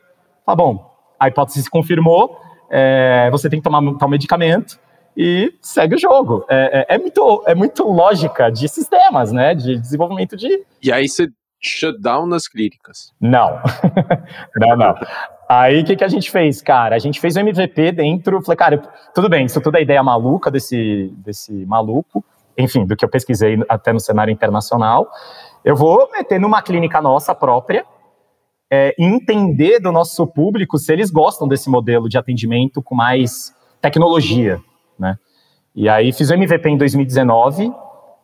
tá 0.45 0.55
bom, 0.55 0.95
a 1.19 1.27
hipótese 1.27 1.63
se 1.63 1.69
confirmou, 1.69 2.39
é, 2.69 3.29
você 3.31 3.49
tem 3.49 3.59
que 3.59 3.63
tomar 3.63 3.81
tal 3.97 4.09
medicamento 4.09 4.79
e 5.15 5.53
segue 5.61 5.95
o 5.95 5.99
jogo. 5.99 6.45
É, 6.49 6.85
é, 6.89 6.95
é, 6.95 6.97
muito, 6.97 7.43
é 7.45 7.53
muito 7.53 7.83
lógica 7.83 8.49
de 8.49 8.67
sistemas, 8.69 9.31
né? 9.31 9.53
De 9.53 9.77
desenvolvimento 9.77 10.37
de. 10.37 10.63
E 10.81 10.91
aí 10.91 11.07
você 11.07 11.29
shutdown 11.59 12.25
nas 12.25 12.47
clínicas. 12.47 13.13
Não. 13.19 13.59
não, 14.55 14.75
não. 14.75 14.95
Aí 15.47 15.81
o 15.81 15.85
que, 15.85 15.95
que 15.95 16.03
a 16.03 16.07
gente 16.07 16.31
fez, 16.31 16.61
cara? 16.61 16.95
A 16.95 16.99
gente 16.99 17.19
fez 17.19 17.35
o 17.35 17.39
MVP 17.39 17.91
dentro. 17.91 18.41
Falei, 18.41 18.57
cara, 18.57 18.77
tudo 19.13 19.29
bem, 19.29 19.45
isso 19.45 19.61
tudo 19.61 19.77
é 19.77 19.81
ideia 19.81 20.01
maluca 20.01 20.49
desse, 20.49 21.13
desse 21.17 21.65
maluco, 21.65 22.23
enfim, 22.61 22.85
do 22.85 22.95
que 22.95 23.03
eu 23.03 23.09
pesquisei 23.09 23.57
até 23.67 23.91
no 23.91 23.99
cenário 23.99 24.31
internacional. 24.31 25.07
Eu 25.63 25.75
vou 25.75 26.09
meter 26.11 26.39
numa 26.39 26.61
clínica 26.61 27.01
nossa 27.01 27.35
própria, 27.35 27.85
é, 28.71 28.95
entender 28.97 29.79
do 29.79 29.91
nosso 29.91 30.25
público 30.25 30.77
se 30.77 30.93
eles 30.93 31.11
gostam 31.11 31.47
desse 31.47 31.69
modelo 31.69 32.07
de 32.07 32.17
atendimento 32.17 32.81
com 32.81 32.95
mais 32.95 33.53
tecnologia, 33.81 34.59
né? 34.97 35.17
E 35.75 35.89
aí 35.89 36.11
fiz 36.11 36.29
o 36.29 36.33
MVP 36.33 36.69
em 36.69 36.77
2019 36.77 37.73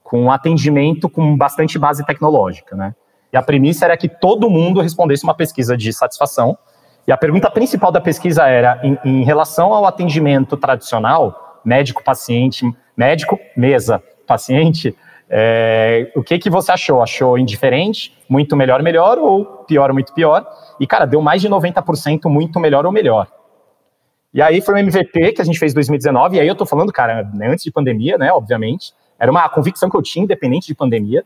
com 0.04 0.24
um 0.24 0.32
atendimento 0.32 1.10
com 1.10 1.36
bastante 1.36 1.78
base 1.78 2.06
tecnológica, 2.06 2.76
né? 2.76 2.96
E 3.32 3.38
a 3.38 3.42
premissa 3.42 3.86
era 3.86 3.98
que 3.98 4.08
todo 4.08 4.50
mundo 4.50 4.80
respondesse 4.80 5.24
uma 5.24 5.34
pesquisa 5.34 5.76
de 5.76 5.92
satisfação. 5.92 6.58
E 7.06 7.12
a 7.12 7.18
pergunta 7.18 7.52
principal 7.52 7.92
da 7.92 8.00
pesquisa 8.00 8.48
era 8.48 8.80
em, 8.84 8.98
em 9.04 9.24
relação 9.24 9.74
ao 9.74 9.86
atendimento 9.86 10.56
tradicional, 10.56 11.62
médico-paciente, 11.64 12.66
médico-mesa, 12.96 14.02
paciente, 14.28 14.96
é, 15.30 16.12
o 16.16 16.24
que, 16.24 16.38
que 16.38 16.50
você 16.50 16.72
achou? 16.72 17.02
Achou 17.02 17.38
indiferente, 17.38 18.18
muito 18.30 18.56
melhor, 18.56 18.82
melhor, 18.82 19.18
ou 19.18 19.46
pior, 19.46 19.92
muito 19.92 20.14
pior? 20.14 20.46
E, 20.80 20.86
cara, 20.88 21.06
deu 21.06 21.22
mais 21.22 21.42
de 21.42 21.50
90% 21.50 22.30
muito 22.30 22.60
melhor 22.60 22.86
ou 22.86 22.92
melhor. 22.92 23.28
E 24.34 24.42
aí 24.42 24.62
foi 24.62 24.76
o 24.76 24.78
MVP 24.78 25.34
que 25.34 25.42
a 25.42 25.46
gente 25.46 25.58
fez 25.60 25.72
em 25.72 25.76
2019, 25.76 26.38
e 26.38 26.40
aí 26.40 26.48
eu 26.48 26.56
tô 26.56 26.66
falando, 26.66 26.92
cara, 26.94 27.24
né, 27.34 27.48
antes 27.48 27.64
de 27.64 27.72
pandemia, 27.72 28.18
né, 28.18 28.32
obviamente, 28.32 28.94
era 29.18 29.32
uma 29.32 29.48
convicção 29.50 29.90
que 29.90 29.98
eu 29.98 30.02
tinha, 30.02 30.24
independente 30.24 30.68
de 30.68 30.76
pandemia. 30.76 31.24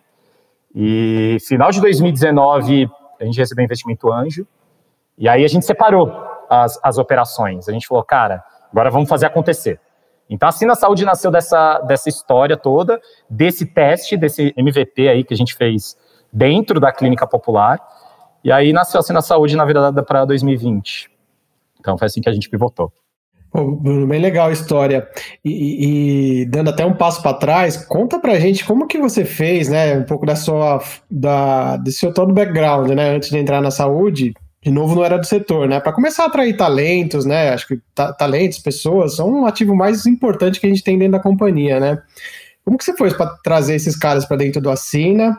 E 0.73 1.37
final 1.45 1.71
de 1.71 1.81
2019, 1.81 2.89
a 3.19 3.25
gente 3.25 3.37
recebeu 3.37 3.65
investimento 3.65 4.11
anjo, 4.11 4.47
e 5.17 5.27
aí 5.27 5.43
a 5.43 5.47
gente 5.47 5.65
separou 5.65 6.11
as, 6.49 6.79
as 6.81 6.97
operações. 6.97 7.67
A 7.67 7.71
gente 7.71 7.87
falou, 7.87 8.03
cara, 8.03 8.43
agora 8.71 8.89
vamos 8.89 9.09
fazer 9.09 9.25
acontecer. 9.25 9.79
Então, 10.31 10.47
a 10.47 10.51
Sina 10.53 10.75
Saúde 10.75 11.03
nasceu 11.03 11.29
dessa, 11.29 11.79
dessa 11.79 12.07
história 12.07 12.55
toda, 12.55 13.01
desse 13.29 13.65
teste, 13.65 14.15
desse 14.15 14.53
MVP 14.55 15.09
aí 15.09 15.25
que 15.25 15.33
a 15.33 15.37
gente 15.37 15.53
fez 15.53 15.97
dentro 16.31 16.79
da 16.79 16.89
clínica 16.89 17.27
popular. 17.27 17.77
E 18.41 18.49
aí 18.49 18.71
nasceu 18.71 19.01
a 19.01 19.03
Sina 19.03 19.21
Saúde 19.21 19.57
na 19.57 19.65
virada 19.65 20.01
para 20.01 20.23
2020. 20.23 21.11
Então, 21.81 21.97
foi 21.97 22.05
assim 22.05 22.21
que 22.21 22.29
a 22.29 22.33
gente 22.33 22.49
pivotou. 22.49 22.93
Bruno, 23.53 24.07
bem 24.07 24.21
legal 24.21 24.47
a 24.47 24.53
história. 24.53 25.05
E, 25.43 26.43
e, 26.43 26.45
dando 26.45 26.69
até 26.69 26.85
um 26.85 26.93
passo 26.93 27.21
para 27.21 27.33
trás, 27.37 27.85
conta 27.85 28.17
pra 28.17 28.39
gente 28.39 28.63
como 28.63 28.87
que 28.87 28.97
você 28.97 29.25
fez, 29.25 29.67
né? 29.67 29.97
Um 29.97 30.05
pouco 30.05 30.25
da 30.25 30.37
sua, 30.37 30.81
da, 31.09 31.75
desse 31.75 31.97
seu 31.97 32.13
todo 32.13 32.33
background, 32.33 32.89
né? 32.91 33.09
Antes 33.09 33.29
de 33.29 33.37
entrar 33.37 33.59
na 33.59 33.69
saúde, 33.69 34.33
de 34.63 34.69
novo 34.69 34.95
não 34.95 35.03
era 35.03 35.17
do 35.17 35.25
setor, 35.25 35.67
né? 35.67 35.79
Para 35.79 35.93
começar 35.93 36.23
a 36.23 36.27
atrair 36.27 36.55
talentos, 36.55 37.25
né? 37.25 37.49
Acho 37.49 37.67
que 37.67 37.79
ta 37.95 38.13
talentos, 38.13 38.59
pessoas, 38.59 39.15
são 39.15 39.29
um 39.29 39.45
ativo 39.45 39.75
mais 39.75 40.05
importante 40.05 40.59
que 40.59 40.67
a 40.67 40.69
gente 40.69 40.83
tem 40.83 40.97
dentro 40.97 41.13
da 41.13 41.19
companhia, 41.19 41.79
né? 41.79 41.97
Como 42.63 42.77
que 42.77 42.83
você 42.83 42.95
foi 42.95 43.11
para 43.11 43.27
trazer 43.43 43.75
esses 43.75 43.97
caras 43.97 44.25
para 44.25 44.37
dentro 44.37 44.61
do 44.61 44.69
Assina? 44.69 45.35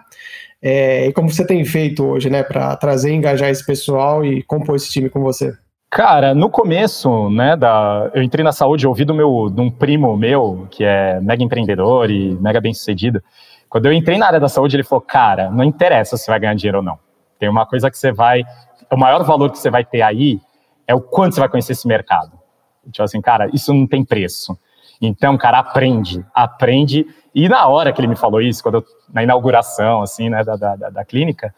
É, 0.61 1.07
e 1.07 1.13
como 1.13 1.31
você 1.31 1.45
tem 1.45 1.65
feito 1.65 2.05
hoje, 2.05 2.31
né, 2.31 2.43
para 2.43 2.77
trazer 2.77 3.13
engajar 3.13 3.51
esse 3.51 3.65
pessoal 3.65 4.25
e 4.25 4.43
compor 4.45 4.77
esse 4.77 4.91
time 4.91 5.09
com 5.09 5.21
você? 5.21 5.53
Cara, 5.91 6.35
no 6.35 6.49
começo, 6.49 7.29
né, 7.31 7.57
da, 7.57 8.11
eu 8.15 8.23
entrei 8.23 8.45
na 8.45 8.53
saúde, 8.53 8.87
ouvi 8.87 9.05
do 9.05 9.13
meu, 9.13 9.51
de 9.53 9.61
um 9.61 9.71
primo 9.71 10.17
meu, 10.17 10.67
que 10.71 10.85
é 10.85 11.21
mega 11.21 11.43
empreendedor 11.43 12.11
e 12.11 12.37
mega 12.41 12.61
bem 12.61 12.73
sucedido. 12.73 13.23
Quando 13.69 13.87
eu 13.87 13.93
entrei 13.93 14.19
na 14.19 14.27
área 14.27 14.41
da 14.41 14.49
saúde, 14.49 14.77
ele 14.77 14.85
falou, 14.85 15.03
cara, 15.03 15.51
não 15.51 15.65
interessa 15.65 16.17
se 16.17 16.29
vai 16.29 16.39
ganhar 16.39 16.55
dinheiro 16.55 16.79
ou 16.79 16.85
não. 16.85 16.99
Tem 17.43 17.49
uma 17.49 17.67
coisa 17.67 17.91
que 17.91 17.99
você 17.99 18.13
vai 18.13 18.45
o 18.89 18.97
maior 18.97 19.25
valor 19.25 19.51
que 19.51 19.59
você 19.59 19.69
vai 19.69 19.85
ter 19.85 20.01
aí 20.01 20.41
é 20.87 20.95
o 20.95 21.01
quanto 21.01 21.35
você 21.35 21.41
vai 21.41 21.49
conhecer 21.49 21.73
esse 21.73 21.89
mercado. 21.89 22.39
Tipo 22.85 23.03
assim, 23.03 23.21
cara, 23.21 23.49
isso 23.53 23.75
não 23.75 23.85
tem 23.85 24.05
preço. 24.05 24.57
Então, 25.01 25.37
cara, 25.37 25.59
aprende, 25.59 26.25
aprende. 26.33 27.05
E 27.35 27.49
na 27.49 27.67
hora 27.67 27.93
que 27.93 28.01
ele 28.01 28.07
me 28.07 28.15
falou 28.15 28.41
isso, 28.41 28.63
quando 28.63 28.77
eu, 28.77 28.85
na 29.13 29.25
inauguração, 29.25 30.03
assim, 30.03 30.29
né, 30.29 30.45
da, 30.45 30.55
da, 30.55 30.77
da 30.77 31.05
clínica, 31.05 31.53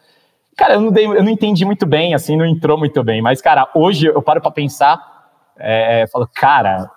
cara, 0.57 0.73
eu 0.73 0.81
não, 0.81 0.91
dei, 0.91 1.05
eu 1.05 1.21
não 1.21 1.29
entendi 1.29 1.65
muito 1.65 1.85
bem, 1.85 2.15
assim, 2.15 2.35
não 2.35 2.47
entrou 2.47 2.79
muito 2.79 3.03
bem. 3.03 3.21
Mas, 3.21 3.39
cara, 3.39 3.69
hoje 3.75 4.07
eu 4.07 4.21
paro 4.23 4.41
para 4.41 4.49
pensar, 4.49 4.99
é, 5.55 6.07
falo, 6.11 6.27
cara, 6.33 6.89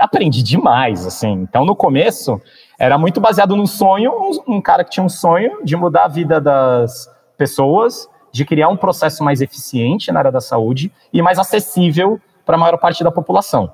aprendi 0.00 0.42
demais, 0.42 1.06
assim. 1.06 1.32
Então, 1.32 1.64
no 1.64 1.76
começo, 1.76 2.40
era 2.76 2.98
muito 2.98 3.20
baseado 3.20 3.54
num 3.54 3.66
sonho, 3.66 4.10
um, 4.12 4.56
um 4.56 4.60
cara 4.60 4.82
que 4.82 4.90
tinha 4.90 5.04
um 5.04 5.08
sonho 5.08 5.62
de 5.62 5.76
mudar 5.76 6.06
a 6.06 6.08
vida 6.08 6.40
das 6.40 7.08
pessoas 7.38 8.08
de 8.30 8.44
criar 8.44 8.68
um 8.68 8.76
processo 8.76 9.24
mais 9.24 9.40
eficiente 9.40 10.12
na 10.12 10.18
área 10.18 10.32
da 10.32 10.40
saúde 10.40 10.92
e 11.12 11.22
mais 11.22 11.38
acessível 11.38 12.20
para 12.44 12.56
a 12.56 12.58
maior 12.58 12.76
parte 12.76 13.02
da 13.02 13.10
população. 13.10 13.72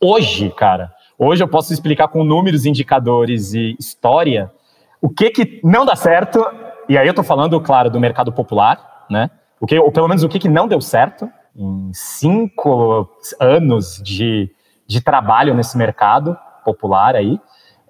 Hoje, 0.00 0.50
cara, 0.50 0.92
hoje 1.18 1.42
eu 1.42 1.48
posso 1.48 1.72
explicar 1.72 2.06
com 2.08 2.22
números, 2.22 2.64
indicadores 2.66 3.54
e 3.54 3.74
história 3.80 4.52
o 5.00 5.08
que 5.08 5.30
que 5.30 5.60
não 5.62 5.84
dá 5.84 5.94
certo, 5.94 6.44
e 6.88 6.96
aí 6.96 7.06
eu 7.06 7.10
estou 7.10 7.24
falando, 7.24 7.60
claro, 7.60 7.90
do 7.90 8.00
mercado 8.00 8.32
popular, 8.32 9.06
né? 9.08 9.30
O 9.60 9.66
que, 9.66 9.78
ou 9.78 9.90
pelo 9.92 10.08
menos 10.08 10.22
o 10.22 10.28
que, 10.28 10.38
que 10.38 10.48
não 10.48 10.68
deu 10.68 10.80
certo 10.80 11.30
em 11.54 11.90
cinco 11.92 13.08
anos 13.40 14.00
de, 14.02 14.50
de 14.86 15.00
trabalho 15.00 15.54
nesse 15.54 15.76
mercado 15.78 16.36
popular 16.64 17.14
aí. 17.14 17.40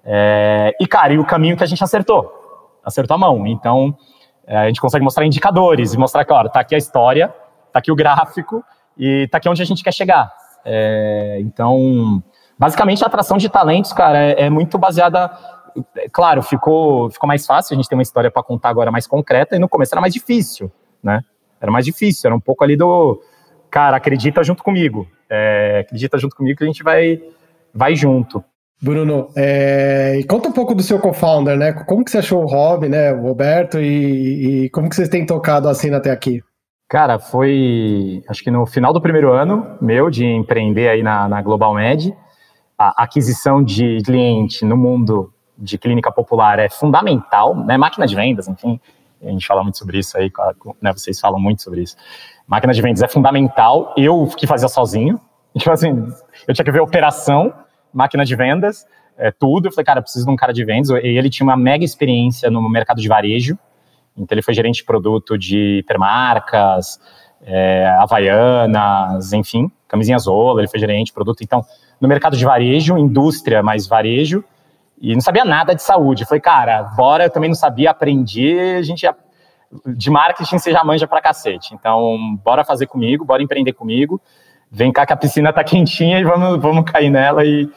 É, 0.03 0.73
e, 0.79 0.87
cara, 0.87 1.13
e 1.13 1.19
o 1.19 1.25
caminho 1.25 1.57
que 1.57 1.63
a 1.63 1.67
gente 1.67 1.83
acertou? 1.83 2.79
Acertou 2.83 3.15
a 3.15 3.17
mão. 3.17 3.45
Então, 3.45 3.97
é, 4.47 4.57
a 4.57 4.67
gente 4.67 4.79
consegue 4.79 5.03
mostrar 5.03 5.25
indicadores 5.25 5.93
e 5.93 5.97
mostrar 5.97 6.23
que, 6.23 6.31
olha, 6.31 6.49
tá 6.49 6.61
aqui 6.61 6.73
a 6.73 6.77
história, 6.77 7.27
tá 7.73 7.79
aqui 7.79 7.91
o 7.91 7.95
gráfico 7.95 8.63
e 8.97 9.27
tá 9.27 9.37
aqui 9.37 9.49
onde 9.49 9.61
a 9.61 9.65
gente 9.65 9.83
quer 9.83 9.93
chegar. 9.93 10.33
É, 10.63 11.37
então, 11.41 12.23
basicamente, 12.57 13.03
a 13.03 13.07
atração 13.07 13.37
de 13.37 13.49
talentos, 13.49 13.91
cara, 13.91 14.17
é, 14.17 14.45
é 14.45 14.49
muito 14.49 14.77
baseada. 14.77 15.29
Claro, 16.11 16.41
ficou, 16.41 17.09
ficou 17.11 17.27
mais 17.27 17.45
fácil, 17.45 17.73
a 17.73 17.77
gente 17.77 17.89
tem 17.89 17.97
uma 17.97 18.01
história 18.01 18.31
para 18.31 18.41
contar 18.41 18.69
agora 18.69 18.89
mais 18.89 19.05
concreta, 19.05 19.55
e 19.55 19.59
no 19.59 19.67
começo 19.67 19.93
era 19.93 20.01
mais 20.01 20.13
difícil, 20.13 20.71
né? 21.03 21.21
Era 21.59 21.71
mais 21.71 21.85
difícil, 21.85 22.27
era 22.27 22.35
um 22.35 22.39
pouco 22.39 22.63
ali 22.63 22.75
do. 22.77 23.21
Cara, 23.69 23.97
acredita 23.97 24.43
junto 24.43 24.63
comigo. 24.63 25.07
É, 25.29 25.79
acredita 25.85 26.17
junto 26.17 26.35
comigo 26.35 26.57
que 26.57 26.63
a 26.63 26.67
gente 26.67 26.83
vai, 26.83 27.21
vai 27.73 27.95
junto. 27.95 28.43
Bruno, 28.81 29.29
é, 29.35 30.21
conta 30.29 30.49
um 30.49 30.51
pouco 30.51 30.75
do 30.75 30.83
seu 30.83 30.99
co-founder, 30.99 31.57
né? 31.57 31.73
Como 31.73 32.05
que 32.05 32.11
você 32.11 32.19
achou 32.19 32.43
o 32.43 32.45
Rob, 32.45 32.87
né, 32.87 33.11
o 33.11 33.23
Roberto, 33.23 33.79
e, 33.79 34.65
e 34.65 34.69
como 34.69 34.87
que 34.87 34.95
vocês 34.95 35.09
têm 35.09 35.25
tocado 35.25 35.67
a 35.67 35.73
cena 35.73 35.97
até 35.97 36.11
aqui? 36.11 36.41
Cara, 36.87 37.17
foi, 37.19 38.23
acho 38.29 38.43
que 38.43 38.51
no 38.51 38.65
final 38.65 38.93
do 38.93 39.01
primeiro 39.01 39.33
ano 39.33 39.77
meu 39.81 40.09
de 40.09 40.25
empreender 40.25 40.87
aí 40.87 41.01
na, 41.01 41.27
na 41.27 41.41
Global 41.41 41.73
Med, 41.73 42.15
a 42.77 43.03
aquisição 43.03 43.63
de 43.63 43.97
cliente 44.05 44.63
no 44.63 44.77
mundo 44.77 45.33
de 45.57 45.77
clínica 45.77 46.11
popular 46.11 46.59
é 46.59 46.69
fundamental, 46.69 47.55
né? 47.55 47.77
Máquina 47.77 48.05
de 48.05 48.15
vendas, 48.15 48.47
enfim, 48.47 48.79
a 49.21 49.29
gente 49.29 49.47
fala 49.47 49.63
muito 49.63 49.79
sobre 49.79 49.97
isso 49.97 50.15
aí, 50.17 50.31
né? 50.79 50.93
Vocês 50.93 51.19
falam 51.19 51.39
muito 51.39 51.63
sobre 51.63 51.81
isso. 51.81 51.97
Máquina 52.45 52.71
de 52.71 52.81
vendas 52.81 53.01
é 53.01 53.07
fundamental. 53.07 53.93
Eu 53.97 54.27
que 54.27 54.45
fazia 54.45 54.67
sozinho, 54.67 55.19
tipo 55.57 55.71
assim, 55.71 56.07
eu 56.47 56.53
tinha 56.53 56.63
que 56.63 56.71
ver 56.71 56.79
operação 56.79 57.51
máquina 57.97 58.23
de 58.23 58.35
vendas, 58.35 58.85
é, 59.17 59.31
tudo. 59.31 59.67
Eu 59.67 59.71
falei, 59.71 59.85
cara, 59.85 60.01
preciso 60.01 60.25
de 60.25 60.31
um 60.31 60.35
cara 60.35 60.53
de 60.53 60.63
vendas. 60.63 60.89
E 60.89 61.07
ele 61.07 61.29
tinha 61.29 61.45
uma 61.45 61.57
mega 61.57 61.83
experiência 61.83 62.49
no 62.49 62.67
mercado 62.69 63.01
de 63.01 63.07
varejo. 63.07 63.57
Então 64.15 64.35
ele 64.35 64.41
foi 64.41 64.53
gerente 64.53 64.77
de 64.77 64.83
produto 64.83 65.37
de 65.37 65.79
hipermarcas, 65.79 66.99
é, 67.45 67.87
Havaianas, 67.99 69.31
enfim, 69.33 69.71
camisinha 69.87 70.17
Zola, 70.17 70.61
ele 70.61 70.67
foi 70.67 70.79
gerente 70.79 71.07
de 71.07 71.13
produto. 71.13 71.43
Então, 71.43 71.63
no 72.01 72.07
mercado 72.07 72.35
de 72.35 72.43
varejo, 72.43 72.97
indústria 72.97 73.61
mais 73.61 73.87
varejo, 73.87 74.43
e 74.99 75.13
não 75.13 75.21
sabia 75.21 75.45
nada 75.45 75.75
de 75.75 75.83
saúde. 75.83 76.25
Falei, 76.25 76.41
cara, 76.41 76.83
bora, 76.95 77.25
eu 77.25 77.29
também 77.29 77.49
não 77.49 77.55
sabia, 77.55 77.91
aprendi, 77.91 78.57
a 78.59 78.81
gente 78.81 79.07
de 79.85 80.09
marketing 80.09 80.57
você 80.57 80.71
já 80.71 80.83
manja 80.83 81.07
pra 81.07 81.21
cacete. 81.21 81.73
Então, 81.73 82.17
bora 82.43 82.63
fazer 82.63 82.87
comigo, 82.87 83.25
bora 83.25 83.43
empreender 83.43 83.73
comigo. 83.73 84.19
Vem 84.71 84.91
cá 84.91 85.05
que 85.05 85.13
a 85.13 85.17
piscina 85.17 85.53
tá 85.53 85.63
quentinha 85.63 86.19
e 86.19 86.23
vamos, 86.23 86.59
vamos 86.61 86.89
cair 86.89 87.09
nela. 87.09 87.45
E, 87.45 87.69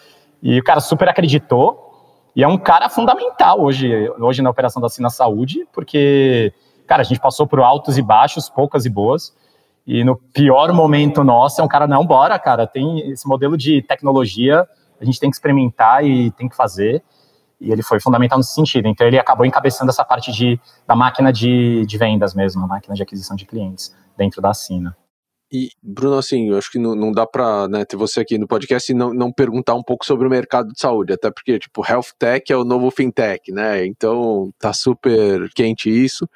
e 0.42 0.58
o 0.58 0.64
cara 0.64 0.80
super 0.80 1.08
acreditou. 1.08 1.88
E 2.34 2.42
é 2.44 2.48
um 2.48 2.56
cara 2.56 2.88
fundamental 2.88 3.60
hoje, 3.60 4.08
hoje 4.18 4.40
na 4.40 4.50
operação 4.50 4.80
da 4.80 4.88
Sina 4.88 5.10
Saúde, 5.10 5.66
porque, 5.72 6.52
cara, 6.86 7.02
a 7.02 7.04
gente 7.04 7.20
passou 7.20 7.46
por 7.46 7.60
altos 7.60 7.98
e 7.98 8.02
baixos, 8.02 8.48
poucas 8.48 8.86
e 8.86 8.90
boas. 8.90 9.34
E 9.86 10.04
no 10.04 10.16
pior 10.16 10.72
momento 10.72 11.24
nosso 11.24 11.60
é 11.60 11.64
um 11.64 11.68
cara, 11.68 11.86
não, 11.86 12.06
bora, 12.06 12.38
cara, 12.38 12.66
tem 12.66 13.10
esse 13.10 13.26
modelo 13.26 13.56
de 13.56 13.82
tecnologia, 13.82 14.66
a 15.00 15.04
gente 15.04 15.18
tem 15.18 15.30
que 15.30 15.36
experimentar 15.36 16.04
e 16.04 16.30
tem 16.32 16.48
que 16.48 16.54
fazer. 16.54 17.02
E 17.60 17.72
ele 17.72 17.82
foi 17.82 18.00
fundamental 18.00 18.38
nesse 18.38 18.54
sentido. 18.54 18.86
Então 18.88 19.06
ele 19.06 19.18
acabou 19.18 19.44
encabeçando 19.44 19.90
essa 19.90 20.04
parte 20.04 20.32
de, 20.32 20.58
da 20.86 20.94
máquina 20.94 21.32
de, 21.32 21.84
de 21.84 21.98
vendas 21.98 22.34
mesmo, 22.34 22.64
a 22.64 22.66
máquina 22.66 22.94
de 22.94 23.02
aquisição 23.02 23.36
de 23.36 23.44
clientes 23.44 23.94
dentro 24.16 24.40
da 24.40 24.54
Sina. 24.54 24.96
E, 25.52 25.70
Bruno, 25.82 26.16
assim, 26.16 26.48
eu 26.48 26.56
acho 26.56 26.70
que 26.70 26.78
não, 26.78 26.94
não 26.94 27.10
dá 27.10 27.26
para 27.26 27.66
né, 27.66 27.84
ter 27.84 27.96
você 27.96 28.20
aqui 28.20 28.38
no 28.38 28.46
podcast 28.46 28.90
e 28.90 28.94
não, 28.94 29.12
não 29.12 29.32
perguntar 29.32 29.74
um 29.74 29.82
pouco 29.82 30.06
sobre 30.06 30.26
o 30.26 30.30
mercado 30.30 30.72
de 30.72 30.80
saúde, 30.80 31.12
até 31.12 31.30
porque, 31.30 31.58
tipo, 31.58 31.84
Health 31.84 32.12
Tech 32.16 32.52
é 32.52 32.56
o 32.56 32.64
novo 32.64 32.88
FinTech, 32.90 33.50
né? 33.50 33.84
Então 33.84 34.52
tá 34.58 34.72
super 34.72 35.50
quente 35.52 35.90
isso. 35.90 36.28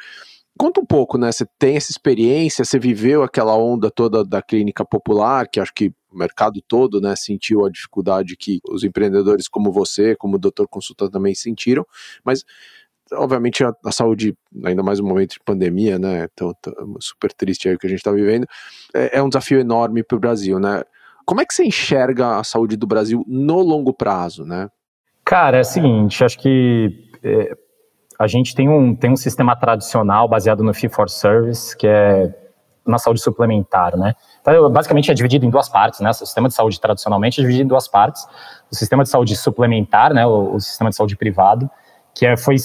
Conta 0.59 0.81
um 0.81 0.87
pouco, 0.87 1.16
né? 1.16 1.31
Você 1.31 1.46
tem 1.59 1.77
essa 1.77 1.92
experiência, 1.92 2.64
você 2.64 2.79
viveu 2.79 3.22
aquela 3.22 3.57
onda 3.57 3.90
toda 3.90 4.24
da 4.24 4.42
clínica 4.42 4.85
popular, 4.85 5.48
que 5.48 5.61
acho 5.61 5.72
que 5.74 5.92
o 6.11 6.18
mercado 6.18 6.62
todo, 6.66 7.00
né, 7.00 7.16
sentiu 7.16 7.66
a 7.66 7.70
dificuldade 7.70 8.37
que 8.37 8.61
os 8.68 8.85
empreendedores 8.85 9.48
como 9.48 9.72
você, 9.72 10.14
como 10.14 10.37
o 10.37 10.38
Doutor 10.38 10.68
Consulta 10.68 11.11
também 11.11 11.35
sentiram, 11.35 11.85
mas 12.24 12.44
obviamente 13.16 13.64
a, 13.64 13.72
a, 13.85 13.92
saúde, 13.92 14.37
ainda 14.64 14.83
mais 14.83 15.00
no 15.00 15.07
momento 15.07 15.33
de 15.33 15.40
pandemia, 15.40 15.98
né, 15.98 16.27
então, 16.33 16.55
super 17.00 17.33
triste 17.33 17.68
aí 17.68 17.74
o 17.74 17.79
que 17.79 17.87
a 17.87 17.90
gente 17.90 17.98
está 17.98 18.12
vivendo, 18.12 18.46
é, 18.94 19.18
é, 19.18 19.22
um 19.22 19.29
desafio 19.29 19.61
enorme 19.61 20.03
para 20.03 20.16
o 20.16 20.20
Brasil, 20.20 20.59
né? 20.59 20.83
Como 21.27 21.40
é 21.40 21.46
que 21.46 21.55
você 21.55 21.64
enxerga 21.64 22.37
a 22.37 22.44
saúde 22.44 22.77
do 22.77 22.87
Brasil 22.87 23.24
no 23.27 23.61
longo 23.61 23.94
prazo, 23.94 24.44
né? 24.44 24.68
Cara, 25.24 25.57
é 25.57 25.61
o 25.61 25.64
seguinte, 25.64 26.22
acho 26.22 26.38
que 26.38 27.09
é, 27.22 27.57
a 28.18 28.27
gente 28.27 28.55
tem 28.55 28.68
um, 28.68 28.94
tem 28.94 29.11
um 29.11 29.16
sistema 29.16 29.57
tradicional 29.57 30.29
baseado 30.29 30.62
no 30.62 30.74
fee 30.74 30.88
for 30.88 31.09
service, 31.09 31.77
que 31.77 31.87
é 31.87 32.33
na 32.87 32.98
saúde 32.98 33.20
suplementar, 33.22 33.96
né? 33.96 34.14
Então, 34.40 34.70
basicamente 34.70 35.11
é 35.11 35.14
dividido 35.14 35.46
em 35.46 35.50
duas 35.50 35.68
partes, 35.68 36.00
né? 36.00 36.11
O 36.11 36.14
sistema 36.14 36.48
de 36.48 36.55
saúde 36.55 36.79
tradicionalmente 36.79 37.40
é 37.40 37.42
dividido 37.42 37.64
em 37.64 37.68
duas 37.68 37.88
partes. 37.88 38.27
O 38.70 38.74
sistema 38.74 39.03
de 39.03 39.09
saúde 39.09 39.35
suplementar, 39.37 40.12
né? 40.12 40.27
O, 40.27 40.55
o 40.55 40.61
sistema 40.61 40.90
de 40.90 40.96
saúde 40.96 41.16
privado, 41.16 41.70
que 42.14 42.27
é, 42.27 42.37
foi 42.37 42.57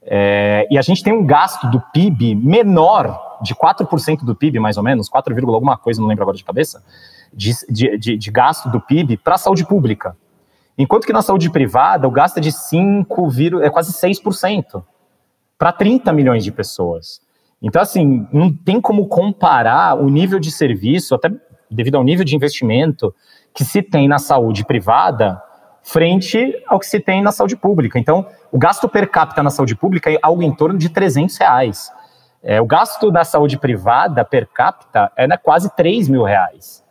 é, 0.00 0.66
e 0.70 0.78
a 0.78 0.82
gente 0.82 1.02
tem 1.02 1.12
um 1.12 1.26
gasto 1.26 1.70
do 1.70 1.78
PIB 1.92 2.34
menor 2.36 3.36
de 3.42 3.54
4% 3.54 4.24
do 4.24 4.34
PIB, 4.34 4.58
mais 4.58 4.78
ou 4.78 4.82
menos, 4.82 5.10
4, 5.10 5.34
alguma 5.52 5.76
coisa, 5.76 6.00
não 6.00 6.08
lembro 6.08 6.22
agora 6.22 6.38
de 6.38 6.44
cabeça, 6.44 6.82
de, 7.30 7.52
de, 7.68 8.16
de 8.16 8.30
gasto 8.30 8.70
do 8.70 8.80
PIB 8.80 9.18
para 9.18 9.34
a 9.34 9.38
saúde 9.38 9.66
pública. 9.66 10.16
Enquanto 10.78 11.04
que 11.04 11.12
na 11.12 11.20
saúde 11.20 11.50
privada, 11.50 12.08
o 12.08 12.10
gasto 12.10 12.38
é 12.38 12.40
de 12.40 12.50
5, 12.50 13.28
é 13.62 13.68
quase 13.68 13.92
6% 13.92 14.82
para 15.58 15.70
30 15.70 16.10
milhões 16.14 16.42
de 16.42 16.50
pessoas. 16.50 17.20
Então, 17.62 17.80
assim, 17.80 18.26
não 18.32 18.52
tem 18.52 18.80
como 18.80 19.08
comparar 19.08 19.94
o 19.94 20.08
nível 20.08 20.38
de 20.38 20.50
serviço, 20.50 21.14
até 21.14 21.30
devido 21.70 21.96
ao 21.96 22.04
nível 22.04 22.24
de 22.24 22.36
investimento 22.36 23.14
que 23.54 23.64
se 23.64 23.82
tem 23.82 24.06
na 24.06 24.18
saúde 24.18 24.64
privada, 24.64 25.42
frente 25.82 26.52
ao 26.66 26.78
que 26.78 26.86
se 26.86 27.00
tem 27.00 27.22
na 27.22 27.32
saúde 27.32 27.56
pública. 27.56 27.98
Então, 27.98 28.26
o 28.52 28.58
gasto 28.58 28.88
per 28.88 29.08
capita 29.08 29.42
na 29.42 29.50
saúde 29.50 29.74
pública 29.74 30.10
é 30.10 30.18
algo 30.20 30.42
em 30.42 30.54
torno 30.54 30.78
de 30.78 30.88
300 30.88 31.36
reais. 31.38 31.90
É, 32.42 32.60
o 32.60 32.66
gasto 32.66 33.10
da 33.10 33.24
saúde 33.24 33.58
privada 33.58 34.24
per 34.24 34.46
capita 34.46 35.10
é 35.16 35.26
né, 35.26 35.36
quase 35.36 35.74
3 35.74 36.08
mil 36.08 36.22
reais. 36.22 36.84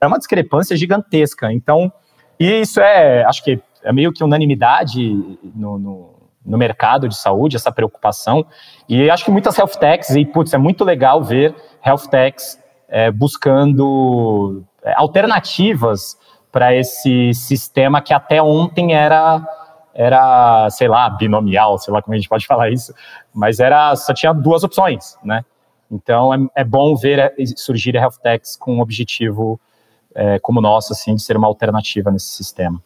É 0.00 0.06
uma 0.06 0.18
discrepância 0.18 0.76
gigantesca. 0.76 1.52
Então, 1.52 1.92
e 2.38 2.60
isso 2.60 2.80
é, 2.80 3.24
acho 3.24 3.42
que 3.42 3.60
é 3.82 3.92
meio 3.92 4.12
que 4.12 4.22
unanimidade 4.22 5.38
no, 5.54 5.78
no, 5.78 6.19
no 6.44 6.56
mercado 6.56 7.08
de 7.08 7.16
saúde, 7.16 7.56
essa 7.56 7.70
preocupação. 7.70 8.46
E 8.88 9.10
acho 9.10 9.24
que 9.24 9.30
muitas 9.30 9.58
health 9.58 9.76
techs, 9.78 10.10
e 10.10 10.24
putz, 10.24 10.52
é 10.52 10.58
muito 10.58 10.84
legal 10.84 11.22
ver 11.22 11.54
health 11.84 12.08
techs 12.10 12.58
é, 12.88 13.10
buscando 13.10 14.64
é, 14.82 14.94
alternativas 14.96 16.18
para 16.50 16.74
esse 16.74 17.32
sistema 17.34 18.00
que 18.00 18.12
até 18.12 18.42
ontem 18.42 18.94
era 18.94 19.42
era, 19.92 20.70
sei 20.70 20.86
lá, 20.86 21.10
binomial, 21.10 21.76
sei 21.76 21.92
lá 21.92 22.00
como 22.00 22.14
a 22.14 22.16
gente 22.16 22.28
pode 22.28 22.46
falar 22.46 22.70
isso, 22.70 22.94
mas 23.34 23.58
era 23.58 23.94
só 23.96 24.14
tinha 24.14 24.32
duas 24.32 24.62
opções, 24.62 25.16
né? 25.22 25.44
Então 25.90 26.32
é, 26.32 26.38
é 26.62 26.64
bom 26.64 26.94
ver 26.94 27.18
é, 27.18 27.34
surgir 27.56 27.96
a 27.96 28.00
health 28.00 28.18
techs 28.22 28.56
com 28.56 28.76
um 28.76 28.80
objetivo 28.80 29.60
é, 30.14 30.38
como 30.38 30.60
o 30.60 30.62
nosso, 30.62 30.92
assim, 30.92 31.14
de 31.14 31.22
ser 31.22 31.36
uma 31.36 31.46
alternativa 31.46 32.10
nesse 32.10 32.28
sistema. 32.28 32.82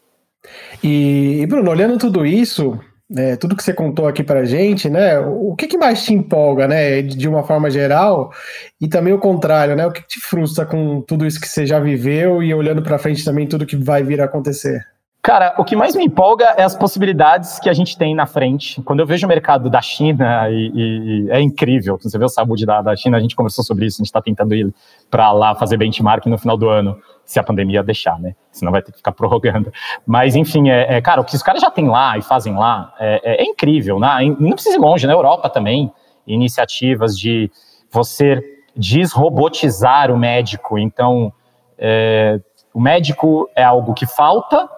E, 0.83 1.47
Bruno, 1.49 1.71
olhando 1.71 1.99
tudo 1.99 2.25
isso, 2.27 2.79
é, 3.17 3.37
tudo 3.37 3.55
que 3.57 3.63
você 3.63 3.75
contou 3.75 4.07
aqui 4.07 4.23
para 4.23 4.45
gente, 4.45 4.89
né? 4.89 5.19
O 5.19 5.55
que, 5.55 5.67
que, 5.67 5.77
mais 5.77 6.05
te 6.05 6.15
empolga, 6.15 6.67
né? 6.67 7.03
De 7.03 7.29
uma 7.29 7.45
forma 7.45 7.71
geral, 7.71 8.33
e 8.81 8.89
também 8.89 9.13
o 9.13 9.19
contrário, 9.19 9.77
né? 9.77 9.87
O 9.87 9.93
que, 9.93 10.03
te 10.07 10.21
frustra 10.21 10.65
com 10.65 11.03
tudo 11.03 11.27
isso 11.27 11.41
que 11.41 11.49
você 11.49 11.67
já 11.67 11.79
viveu 11.79 12.43
e 12.43 12.55
olhando 12.55 12.83
para 12.83 12.99
frente 12.99 13.25
também 13.25 13.47
tudo 13.47 13.67
que 13.67 13.77
vai 13.77 14.03
vir 14.03 14.21
a 14.21 14.25
acontecer? 14.25 14.94
Cara, 15.25 15.55
o 15.57 15.65
que 15.65 15.75
mais 15.75 15.97
me 15.97 16.05
empolga 16.05 16.53
é 16.55 16.63
as 16.63 16.77
possibilidades 16.77 17.59
que 17.59 17.71
a 17.71 17.73
gente 17.73 17.97
tem 17.97 18.15
na 18.15 18.27
frente. 18.27 18.83
Quando 18.83 19.01
eu 19.01 19.07
vejo 19.07 19.25
o 19.25 19.29
mercado 19.29 19.71
da 19.71 19.81
China, 19.81 20.51
e, 20.51 20.71
e 20.75 21.31
é 21.31 21.41
incrível. 21.41 21.99
Você 21.99 22.19
vê 22.19 22.27
o 22.27 22.29
saúde 22.29 22.67
da, 22.67 22.83
da 22.83 22.95
China, 22.95 23.17
a 23.17 23.21
gente 23.21 23.35
conversou 23.35 23.65
sobre 23.65 23.87
isso, 23.87 23.97
a 23.97 24.03
gente 24.03 24.09
está 24.09 24.21
tentando 24.21 24.55
ir 24.55 24.71
para 25.11 25.33
lá 25.33 25.55
fazer 25.55 25.79
benchmark 25.79 26.27
no 26.27 26.37
final 26.37 26.59
do 26.59 26.69
ano, 26.69 26.99
se 27.25 27.41
a 27.41 27.43
pandemia 27.43 27.83
deixar, 27.83 28.21
né? 28.21 28.35
Senão 28.53 28.71
vai 28.71 28.83
ter 28.83 28.93
que 28.93 28.99
ficar 28.99 29.13
prorrogando. 29.13 29.73
Mas, 30.07 30.37
enfim, 30.37 30.69
é, 30.69 30.97
é 30.97 31.01
cara, 31.01 31.23
o 31.23 31.25
que 31.25 31.35
os 31.35 31.43
caras 31.43 31.63
já 31.63 31.71
têm 31.71 31.89
lá 31.89 32.19
e 32.19 32.21
fazem 32.21 32.55
lá 32.55 32.93
é, 33.01 33.21
é, 33.25 33.43
é 33.43 33.45
incrível. 33.47 33.99
Né? 33.99 34.37
Não 34.39 34.53
precisa 34.53 34.77
ir 34.77 34.79
longe, 34.79 35.07
na 35.07 35.15
Europa 35.15 35.49
também, 35.49 35.91
iniciativas 36.27 37.19
de 37.19 37.51
você 37.91 38.43
desrobotizar 38.77 40.11
o 40.11 40.19
médico. 40.19 40.79
Então, 40.79 41.33
é, 41.79 42.39
o 42.75 42.81
médico 42.81 43.49
é 43.57 43.65
algo 43.65 43.95
que 43.95 44.05
falta 44.05 44.69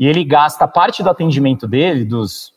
e 0.00 0.08
ele 0.08 0.24
gasta 0.24 0.66
parte 0.66 1.02
do 1.02 1.10
atendimento 1.10 1.68
dele, 1.68 2.06
dos 2.06 2.54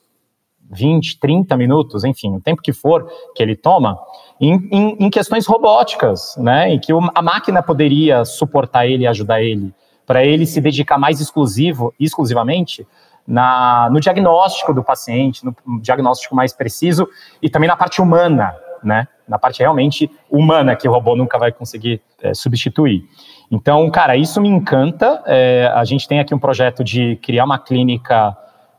20, 0.71 1.19
30 1.19 1.57
minutos, 1.57 2.05
enfim, 2.05 2.37
o 2.37 2.39
tempo 2.39 2.61
que 2.61 2.71
for 2.71 3.05
que 3.35 3.43
ele 3.43 3.53
toma, 3.53 3.99
em, 4.39 4.55
em, 4.71 4.97
em 4.97 5.09
questões 5.09 5.45
robóticas, 5.45 6.37
né, 6.37 6.73
em 6.73 6.79
que 6.79 6.93
a 7.13 7.21
máquina 7.21 7.61
poderia 7.61 8.23
suportar 8.23 8.87
ele 8.87 9.03
e 9.03 9.07
ajudar 9.07 9.41
ele, 9.43 9.73
para 10.05 10.25
ele 10.25 10.45
se 10.45 10.61
dedicar 10.61 10.97
mais 10.97 11.19
exclusivo, 11.19 11.93
exclusivamente 11.99 12.87
na, 13.27 13.89
no 13.91 13.99
diagnóstico 13.99 14.73
do 14.73 14.81
paciente, 14.81 15.45
no 15.45 15.53
diagnóstico 15.81 16.33
mais 16.33 16.53
preciso 16.53 17.07
e 17.41 17.49
também 17.49 17.67
na 17.67 17.75
parte 17.75 18.01
humana, 18.01 18.55
né, 18.81 19.05
na 19.27 19.37
parte 19.37 19.59
realmente 19.59 20.09
humana 20.29 20.75
que 20.75 20.87
o 20.87 20.91
robô 20.91 21.15
nunca 21.15 21.37
vai 21.37 21.51
conseguir 21.51 22.01
é, 22.21 22.33
substituir. 22.33 23.03
Então, 23.51 23.89
cara, 23.91 24.15
isso 24.15 24.41
me 24.41 24.49
encanta. 24.49 25.21
É, 25.25 25.71
a 25.73 25.83
gente 25.83 26.07
tem 26.07 26.19
aqui 26.19 26.33
um 26.33 26.39
projeto 26.39 26.83
de 26.83 27.17
criar 27.17 27.45
uma 27.45 27.59
clínica 27.59 28.35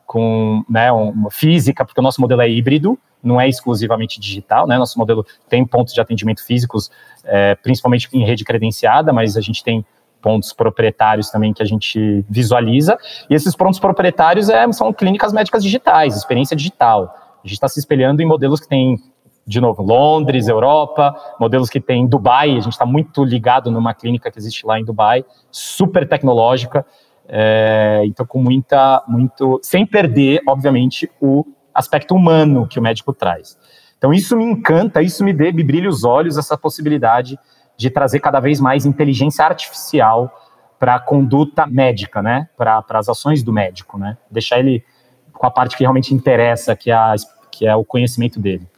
com 0.07 0.63
né, 0.69 0.91
uma 0.93 1.31
física, 1.31 1.85
porque 1.85 2.01
o 2.01 2.03
nosso 2.03 2.21
modelo 2.21 2.43
é 2.43 2.49
híbrido, 2.49 2.99
não 3.23 3.41
é 3.41 3.49
exclusivamente 3.49 4.21
digital, 4.21 4.67
né? 4.67 4.77
Nosso 4.77 4.99
modelo 4.99 5.25
tem 5.49 5.65
pontos 5.65 5.95
de 5.95 6.01
atendimento 6.01 6.45
físicos, 6.45 6.91
é, 7.25 7.55
principalmente 7.55 8.09
em 8.13 8.25
rede 8.25 8.45
credenciada, 8.45 9.13
mas 9.13 9.37
a 9.37 9.41
gente 9.41 9.65
tem 9.65 9.85
pontos 10.21 10.53
proprietários 10.53 11.31
também 11.31 11.53
que 11.53 11.63
a 11.63 11.67
gente 11.67 12.25
visualiza. 12.29 12.99
E 13.29 13.35
esses 13.35 13.55
pontos 13.55 13.79
proprietários 13.79 14.49
é, 14.49 14.71
são 14.73 14.93
clínicas 14.93 15.33
médicas 15.33 15.63
digitais, 15.63 16.17
experiência 16.17 16.57
digital. 16.57 17.15
A 17.45 17.47
gente 17.47 17.55
está 17.55 17.69
se 17.69 17.79
espelhando 17.79 18.23
em 18.23 18.27
modelos 18.27 18.61
que 18.61 18.69
têm 18.69 18.99
de 19.47 19.61
novo, 19.61 19.83
Londres, 19.83 20.49
Europa, 20.49 21.15
modelos 21.39 21.69
que 21.69 21.81
tem 21.81 22.03
em 22.03 22.07
Dubai, 22.07 22.51
a 22.53 22.61
gente 22.61 22.73
está 22.73 22.87
muito 22.87 23.23
ligado 23.25 23.71
numa 23.71 23.93
clínica 23.93 24.31
que 24.31 24.39
existe 24.39 24.67
lá 24.67 24.81
em 24.81 24.85
Dubai, 24.85 25.25
super 25.51 26.09
tecnológica, 26.09 26.85
é, 27.29 28.03
então 28.05 28.25
com 28.25 28.41
muita, 28.41 29.03
muito, 29.07 29.61
sem 29.63 29.87
perder, 29.87 30.41
obviamente, 30.47 31.11
o 31.21 31.45
aspecto 31.75 32.15
humano 32.15 32.67
que 32.67 32.79
o 32.79 32.83
médico 32.83 33.13
traz. 33.13 33.59
Então 33.99 34.13
isso 34.13 34.37
me 34.37 34.45
encanta, 34.45 35.03
isso 35.03 35.23
me, 35.25 35.33
dê, 35.33 35.53
me 35.53 35.63
brilha 35.63 35.89
os 35.89 36.05
olhos, 36.05 36.39
essa 36.39 36.57
possibilidade 36.57 37.39
de 37.77 37.91
trazer 37.91 38.21
cada 38.21 38.41
vez 38.41 38.61
mais 38.61 38.87
inteligência 38.87 39.45
artificial 39.45 40.33
para 40.79 40.97
a 40.97 41.01
conduta 41.01 41.67
médica, 41.67 42.23
né, 42.23 42.49
para 42.57 42.85
as 42.91 43.09
ações 43.09 43.43
do 43.43 43.53
médico, 43.53 43.99
né, 43.99 44.17
deixar 44.31 44.59
ele 44.59 44.85
com 45.33 45.47
a 45.47 45.51
parte 45.51 45.77
que 45.77 45.83
realmente 45.83 46.15
interessa, 46.15 46.77
que 46.77 46.91
é, 46.91 46.95
a, 46.95 47.15
que 47.51 47.67
é 47.67 47.75
o 47.75 47.85
conhecimento 47.85 48.39
dele. 48.41 48.69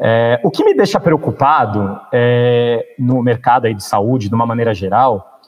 É, 0.00 0.40
o 0.44 0.50
que 0.50 0.64
me 0.64 0.74
deixa 0.74 1.00
preocupado 1.00 2.00
é, 2.12 2.94
no 2.98 3.22
mercado 3.22 3.66
aí 3.66 3.74
de 3.74 3.82
saúde, 3.82 4.28
de 4.28 4.34
uma 4.34 4.46
maneira 4.46 4.72
geral, 4.72 5.40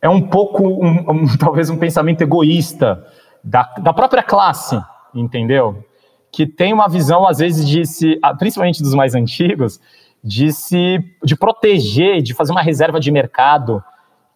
é 0.00 0.08
um 0.08 0.22
pouco, 0.22 0.62
um, 0.66 1.10
um, 1.10 1.36
talvez 1.38 1.68
um 1.70 1.76
pensamento 1.76 2.22
egoísta 2.22 3.04
da, 3.42 3.62
da 3.82 3.92
própria 3.92 4.22
classe, 4.22 4.80
entendeu? 5.14 5.84
Que 6.30 6.46
tem 6.46 6.72
uma 6.72 6.88
visão, 6.88 7.26
às 7.26 7.38
vezes, 7.38 7.66
de 7.66 7.84
se, 7.86 8.18
principalmente 8.38 8.82
dos 8.82 8.94
mais 8.94 9.14
antigos, 9.14 9.80
de 10.22 10.52
se 10.52 10.98
de 11.22 11.36
proteger, 11.36 12.22
de 12.22 12.34
fazer 12.34 12.52
uma 12.52 12.62
reserva 12.62 12.98
de 12.98 13.10
mercado 13.10 13.82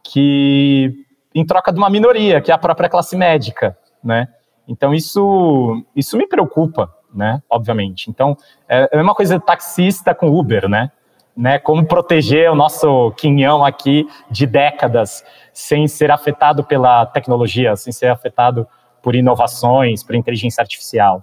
que 0.03 0.95
em 1.35 1.45
troca 1.45 1.73
de 1.73 1.79
uma 1.79 1.90
minoria, 1.90 2.40
que 2.40 2.51
é 2.51 2.55
a 2.55 2.59
própria 2.59 2.88
classe 2.88 3.16
médica, 3.16 3.77
né? 4.03 4.29
Então 4.66 4.95
isso 4.95 5.85
isso 5.95 6.16
me 6.16 6.27
preocupa, 6.27 6.92
né? 7.14 7.42
Obviamente. 7.48 8.11
Então, 8.11 8.37
é, 8.68 8.83
é 8.83 8.88
a 8.92 8.96
mesma 8.96 9.14
coisa 9.14 9.38
de 9.38 9.44
taxista 9.44 10.14
com 10.14 10.29
Uber, 10.29 10.68
né? 10.68 10.90
né? 11.37 11.59
Como 11.59 11.85
proteger 11.87 12.51
o 12.51 12.55
nosso 12.55 13.12
quinhão 13.12 13.64
aqui 13.64 14.07
de 14.31 14.46
décadas 14.46 15.25
sem 15.53 15.87
ser 15.87 16.11
afetado 16.11 16.64
pela 16.64 17.07
tecnologia, 17.07 17.77
sem 17.77 17.92
ser 17.92 18.07
afetado 18.07 18.66
por 19.03 19.14
inovações, 19.14 20.03
por 20.03 20.14
inteligência 20.14 20.62
artificial. 20.62 21.22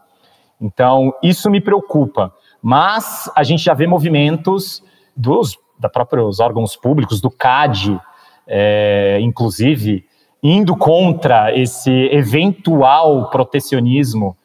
Então, 0.59 1.13
isso 1.23 1.49
me 1.49 1.61
preocupa. 1.61 2.33
Mas 2.61 3.31
a 3.35 3.43
gente 3.43 3.63
já 3.63 3.73
vê 3.73 3.87
movimentos 3.87 4.83
dos 5.15 5.57
da 5.79 5.87
próprios 5.87 6.41
órgãos 6.41 6.75
públicos, 6.75 7.21
do 7.21 7.31
CAD, 7.31 7.99
é, 8.45 9.17
inclusive, 9.21 10.05
indo 10.43 10.75
contra 10.75 11.57
esse 11.57 11.91
eventual 12.11 13.29
protecionismo 13.29 14.35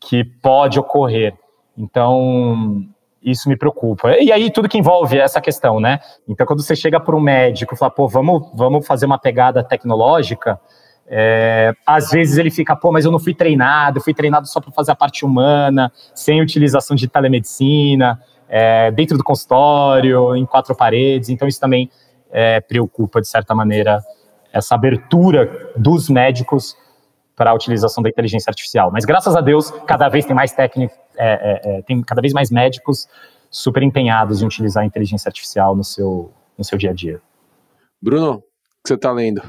que 0.00 0.24
pode 0.24 0.78
ocorrer. 0.78 1.34
Então, 1.76 2.84
isso 3.22 3.48
me 3.48 3.56
preocupa. 3.56 4.16
E 4.18 4.32
aí, 4.32 4.50
tudo 4.50 4.68
que 4.68 4.78
envolve 4.78 5.18
essa 5.18 5.40
questão, 5.40 5.80
né? 5.80 6.00
Então, 6.26 6.46
quando 6.46 6.62
você 6.62 6.74
chega 6.74 7.00
para 7.00 7.14
um 7.14 7.20
médico 7.20 7.74
e 7.74 7.76
fala, 7.76 7.90
pô, 7.90 8.08
vamos, 8.08 8.50
vamos 8.54 8.86
fazer 8.86 9.06
uma 9.06 9.18
pegada 9.18 9.62
tecnológica, 9.62 10.60
é, 11.06 11.72
às 11.86 12.10
vezes 12.10 12.36
ele 12.36 12.50
fica, 12.50 12.76
pô, 12.76 12.92
mas 12.92 13.04
eu 13.04 13.10
não 13.10 13.18
fui 13.18 13.34
treinado, 13.34 13.98
eu 13.98 14.02
fui 14.02 14.12
treinado 14.12 14.46
só 14.46 14.60
para 14.60 14.70
fazer 14.72 14.92
a 14.92 14.96
parte 14.96 15.24
humana, 15.24 15.90
sem 16.14 16.40
utilização 16.40 16.94
de 16.94 17.08
telemedicina, 17.08 18.20
é, 18.48 18.90
dentro 18.90 19.16
do 19.16 19.24
consultório, 19.24 20.36
em 20.36 20.44
quatro 20.44 20.74
paredes. 20.74 21.28
Então, 21.28 21.48
isso 21.48 21.60
também 21.60 21.90
é, 22.30 22.60
preocupa, 22.60 23.20
de 23.20 23.28
certa 23.28 23.54
maneira, 23.54 24.02
essa 24.52 24.74
abertura 24.74 25.70
dos 25.76 26.08
médicos 26.08 26.76
para 27.38 27.52
a 27.52 27.54
utilização 27.54 28.02
da 28.02 28.10
inteligência 28.10 28.50
artificial. 28.50 28.90
Mas 28.92 29.04
graças 29.04 29.36
a 29.36 29.40
Deus, 29.40 29.70
cada 29.86 30.08
vez 30.08 30.26
tem 30.26 30.34
mais 30.34 30.52
técnicos, 30.52 30.98
é, 31.16 31.28
é, 31.28 31.78
é, 31.78 31.82
tem 31.82 32.02
cada 32.02 32.20
vez 32.20 32.32
mais 32.32 32.50
médicos 32.50 33.06
super 33.48 33.82
empenhados 33.84 34.42
em 34.42 34.46
utilizar 34.46 34.82
a 34.82 34.86
inteligência 34.86 35.28
artificial 35.28 35.76
no 35.76 35.84
seu, 35.84 36.32
no 36.58 36.64
seu 36.64 36.76
dia 36.76 36.90
a 36.90 36.92
dia. 36.92 37.22
Bruno, 38.02 38.32
o 38.32 38.40
que 38.82 38.88
você 38.88 38.94
está 38.94 39.12
lendo? 39.12 39.40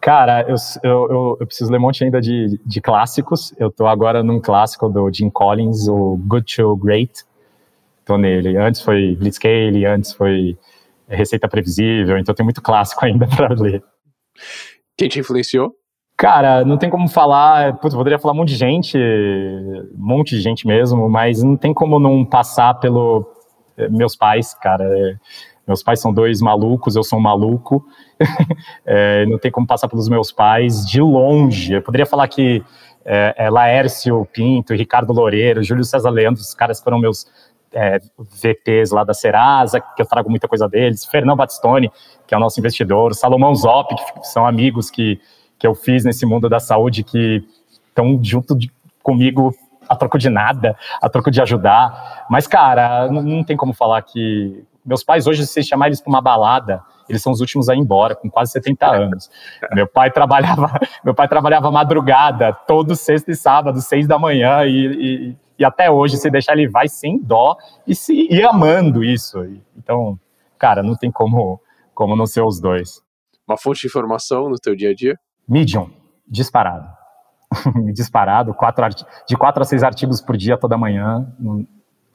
Cara, 0.00 0.42
eu, 0.48 0.56
eu, 0.82 1.36
eu, 1.40 1.46
preciso 1.46 1.70
ler 1.70 1.78
um 1.78 1.82
monte 1.82 2.04
ainda 2.04 2.20
de, 2.20 2.60
de 2.64 2.80
clássicos. 2.80 3.52
Eu 3.56 3.68
estou 3.68 3.86
agora 3.86 4.22
num 4.22 4.40
clássico 4.40 4.88
do 4.88 5.10
Jim 5.12 5.30
Collins, 5.30 5.88
o 5.88 6.16
Good 6.16 6.56
to 6.56 6.76
Great. 6.76 7.24
Estou 8.00 8.18
nele. 8.18 8.56
Antes 8.56 8.80
foi 8.80 9.16
Blitzscaling, 9.16 9.84
antes 9.84 10.12
foi 10.12 10.58
Receita 11.08 11.48
Previsível, 11.48 12.18
então 12.18 12.34
tem 12.34 12.44
muito 12.44 12.60
clássico 12.62 13.02
ainda 13.06 13.26
para 13.26 13.54
ler. 13.54 13.82
Quem 14.96 15.08
te 15.08 15.20
influenciou? 15.20 15.74
Cara, 16.18 16.64
não 16.64 16.76
tem 16.76 16.90
como 16.90 17.08
falar. 17.08 17.76
Putz, 17.76 17.94
poderia 17.94 18.18
falar 18.18 18.34
um 18.34 18.38
monte 18.38 18.48
de 18.48 18.56
gente, 18.56 18.98
um 18.98 19.86
monte 19.96 20.30
de 20.34 20.40
gente 20.40 20.66
mesmo, 20.66 21.08
mas 21.08 21.44
não 21.44 21.56
tem 21.56 21.72
como 21.72 22.00
não 22.00 22.24
passar 22.24 22.74
pelo. 22.74 23.24
Eh, 23.76 23.88
meus 23.88 24.16
pais, 24.16 24.52
cara. 24.52 24.84
Meus 25.64 25.80
pais 25.80 26.00
são 26.00 26.12
dois 26.12 26.40
malucos, 26.40 26.96
eu 26.96 27.04
sou 27.04 27.20
um 27.20 27.22
maluco. 27.22 27.86
é, 28.84 29.26
não 29.30 29.38
tem 29.38 29.52
como 29.52 29.64
passar 29.64 29.86
pelos 29.86 30.08
meus 30.08 30.32
pais 30.32 30.84
de 30.84 31.00
longe. 31.00 31.74
Eu 31.74 31.82
poderia 31.82 32.06
falar 32.06 32.26
que 32.26 32.64
é, 33.04 33.34
é, 33.38 33.48
Laércio 33.48 34.26
Pinto, 34.32 34.74
Ricardo 34.74 35.12
Loureiro, 35.12 35.62
Júlio 35.62 35.84
César 35.84 36.10
Leandro, 36.10 36.40
os 36.40 36.52
caras 36.52 36.80
foram 36.80 36.98
meus 36.98 37.28
é, 37.72 38.00
VPs 38.18 38.90
lá 38.90 39.04
da 39.04 39.14
Serasa, 39.14 39.80
que 39.80 40.02
eu 40.02 40.06
trago 40.06 40.28
muita 40.28 40.48
coisa 40.48 40.68
deles. 40.68 41.04
Fernão 41.04 41.36
Batistoni, 41.36 41.92
que 42.26 42.34
é 42.34 42.36
o 42.36 42.40
nosso 42.40 42.58
investidor. 42.58 43.14
Salomão 43.14 43.54
Zop, 43.54 43.94
que 43.94 44.26
são 44.26 44.44
amigos 44.44 44.90
que 44.90 45.20
que 45.58 45.66
eu 45.66 45.74
fiz 45.74 46.04
nesse 46.04 46.24
mundo 46.24 46.48
da 46.48 46.60
saúde 46.60 47.02
que 47.02 47.44
estão 47.88 48.18
junto 48.22 48.56
de, 48.56 48.70
comigo 49.02 49.54
a 49.88 49.96
troco 49.96 50.18
de 50.18 50.28
nada, 50.28 50.76
a 51.00 51.08
troco 51.08 51.30
de 51.30 51.40
ajudar. 51.40 52.26
Mas, 52.28 52.46
cara, 52.46 53.10
não, 53.10 53.22
não 53.22 53.44
tem 53.44 53.56
como 53.56 53.72
falar 53.72 54.02
que. 54.02 54.64
Meus 54.84 55.02
pais, 55.02 55.26
hoje, 55.26 55.46
se 55.46 55.62
chamar 55.62 55.88
eles 55.88 56.00
para 56.00 56.10
uma 56.10 56.20
balada, 56.20 56.82
eles 57.08 57.22
são 57.22 57.32
os 57.32 57.40
últimos 57.40 57.68
a 57.68 57.74
ir 57.74 57.78
embora, 57.78 58.14
com 58.14 58.30
quase 58.30 58.52
70 58.52 58.86
anos. 58.94 59.30
meu 59.72 59.86
pai 59.86 60.10
trabalhava, 60.10 60.78
meu 61.04 61.14
pai 61.14 61.28
trabalhava 61.28 61.70
madrugada, 61.70 62.52
todo 62.52 62.94
sexta 62.94 63.30
e 63.30 63.36
sábado, 63.36 63.80
seis 63.80 64.06
da 64.06 64.18
manhã, 64.18 64.64
e, 64.64 64.86
e, 64.86 65.36
e 65.58 65.64
até 65.64 65.90
hoje, 65.90 66.16
se 66.16 66.30
deixar 66.30 66.52
ele 66.52 66.68
vai 66.68 66.88
sem 66.88 67.18
dó 67.18 67.56
e 67.86 67.94
se 67.94 68.28
e 68.30 68.42
amando 68.42 69.02
isso. 69.02 69.38
Então, 69.76 70.18
cara, 70.58 70.82
não 70.82 70.94
tem 70.94 71.10
como, 71.10 71.60
como 71.94 72.16
não 72.16 72.26
ser 72.26 72.42
os 72.42 72.60
dois. 72.60 73.02
Uma 73.46 73.58
fonte 73.58 73.80
de 73.80 73.86
informação 73.88 74.48
no 74.48 74.56
teu 74.56 74.76
dia 74.76 74.90
a 74.90 74.94
dia? 74.94 75.18
Medium, 75.48 75.90
disparado. 76.26 76.86
disparado, 77.94 78.52
quatro 78.52 78.86
de 79.26 79.36
quatro 79.36 79.62
a 79.62 79.64
seis 79.64 79.82
artigos 79.82 80.20
por 80.20 80.36
dia, 80.36 80.58
toda 80.58 80.76
manhã. 80.76 81.26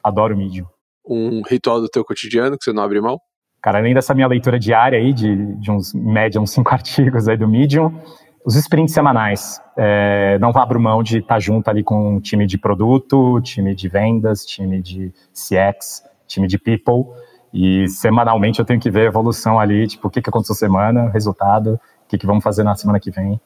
Adoro 0.02 0.36
Medium. 0.36 0.66
Um 1.06 1.42
ritual 1.42 1.80
do 1.80 1.88
teu 1.88 2.04
cotidiano 2.04 2.56
que 2.56 2.64
você 2.64 2.72
não 2.72 2.82
abre 2.82 3.00
mão? 3.00 3.18
Cara, 3.60 3.78
além 3.78 3.94
dessa 3.94 4.14
minha 4.14 4.26
leitura 4.26 4.58
diária 4.58 4.98
aí, 4.98 5.12
de, 5.12 5.54
de 5.56 5.70
uns, 5.70 5.92
média, 5.94 6.40
uns 6.40 6.50
cinco 6.50 6.70
artigos 6.72 7.26
aí 7.28 7.36
do 7.36 7.48
Medium, 7.48 7.98
os 8.44 8.56
sprints 8.56 8.92
semanais. 8.92 9.60
É, 9.76 10.38
não 10.38 10.50
abro 10.50 10.78
mão 10.78 11.02
de 11.02 11.18
estar 11.18 11.40
junto 11.40 11.68
ali 11.68 11.82
com 11.82 12.16
um 12.16 12.20
time 12.20 12.46
de 12.46 12.58
produto, 12.58 13.40
time 13.40 13.74
de 13.74 13.88
vendas, 13.88 14.44
time 14.44 14.82
de 14.82 15.12
CX, 15.32 16.02
time 16.26 16.46
de 16.46 16.58
people. 16.58 17.06
E 17.52 17.88
semanalmente 17.88 18.58
eu 18.58 18.64
tenho 18.64 18.80
que 18.80 18.90
ver 18.90 19.02
a 19.02 19.04
evolução 19.04 19.58
ali, 19.58 19.86
tipo, 19.86 20.08
o 20.08 20.10
que, 20.10 20.20
que 20.20 20.28
aconteceu 20.28 20.54
semana, 20.54 21.08
resultado, 21.08 21.80
o 22.04 22.08
que, 22.08 22.18
que 22.18 22.26
vamos 22.26 22.44
fazer 22.44 22.62
na 22.62 22.74
semana 22.74 23.00
que 23.00 23.10
vem. 23.10 23.40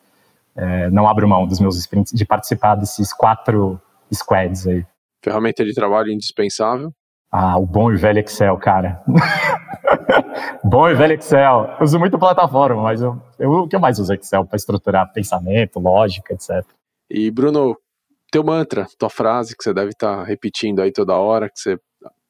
É, 0.57 0.91
não 0.91 1.09
abro 1.09 1.29
mão 1.29 1.47
dos 1.47 1.61
meus 1.61 1.77
sprints, 1.77 2.13
de 2.13 2.25
participar 2.25 2.75
desses 2.75 3.13
quatro 3.13 3.81
squads 4.13 4.67
aí. 4.67 4.85
Ferramenta 5.23 5.65
de 5.65 5.75
trabalho 5.75 6.11
indispensável? 6.11 6.93
Ah, 7.31 7.59
o 7.59 7.67
bom 7.67 7.93
e 7.93 7.97
velho 7.97 8.21
Excel, 8.21 8.57
cara. 8.57 9.03
bom 10.65 10.89
e 10.89 10.95
velho 10.95 11.13
Excel. 11.13 11.77
Eu 11.79 11.85
uso 11.85 11.99
muito 11.99 12.19
plataforma, 12.19 12.83
mas 12.83 13.03
eu, 13.03 13.21
eu, 13.39 13.51
o 13.53 13.69
que 13.69 13.77
eu 13.77 13.81
mais 13.81 13.99
uso 13.99 14.13
é 14.13 14.17
Excel 14.17 14.47
para 14.47 14.57
estruturar 14.57 15.13
pensamento, 15.13 15.79
lógica, 15.79 16.33
etc. 16.33 16.65
E, 17.11 17.31
Bruno, 17.31 17.77
teu 18.31 18.43
mantra, 18.43 18.87
tua 18.99 19.11
frase 19.11 19.57
que 19.57 19.63
você 19.63 19.75
deve 19.75 19.91
estar 19.91 20.19
tá 20.19 20.25
repetindo 20.25 20.81
aí 20.81 20.91
toda 20.91 21.17
hora, 21.17 21.49
que 21.49 21.59
você 21.59 21.79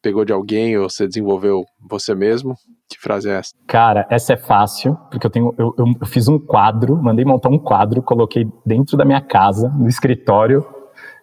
pegou 0.03 0.24
de 0.24 0.32
alguém 0.32 0.76
ou 0.76 0.88
você 0.88 1.07
desenvolveu 1.07 1.64
você 1.88 2.14
mesmo. 2.14 2.55
Que 2.88 2.99
frase 2.99 3.28
é 3.28 3.34
essa? 3.34 3.53
Cara, 3.66 4.07
essa 4.11 4.32
é 4.32 4.36
fácil, 4.36 4.96
porque 5.11 5.26
eu 5.26 5.30
tenho 5.30 5.55
eu, 5.59 5.74
eu, 5.76 6.07
fiz 6.07 6.28
um 6.28 6.38
quadro, 6.38 6.96
mandei 6.96 7.24
montar 7.24 7.51
um 7.51 7.59
quadro, 7.59 8.03
coloquei 8.03 8.46
dentro 8.64 8.96
da 8.96 9.05
minha 9.05 9.20
casa, 9.20 9.68
no 9.68 9.88
escritório, 9.88 10.66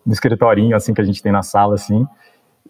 no 0.06 0.14
escritorinho 0.14 0.76
assim 0.76 0.94
que 0.94 1.02
a 1.02 1.04
gente 1.04 1.22
tem 1.22 1.32
na 1.32 1.42
sala 1.42 1.76
assim. 1.76 2.06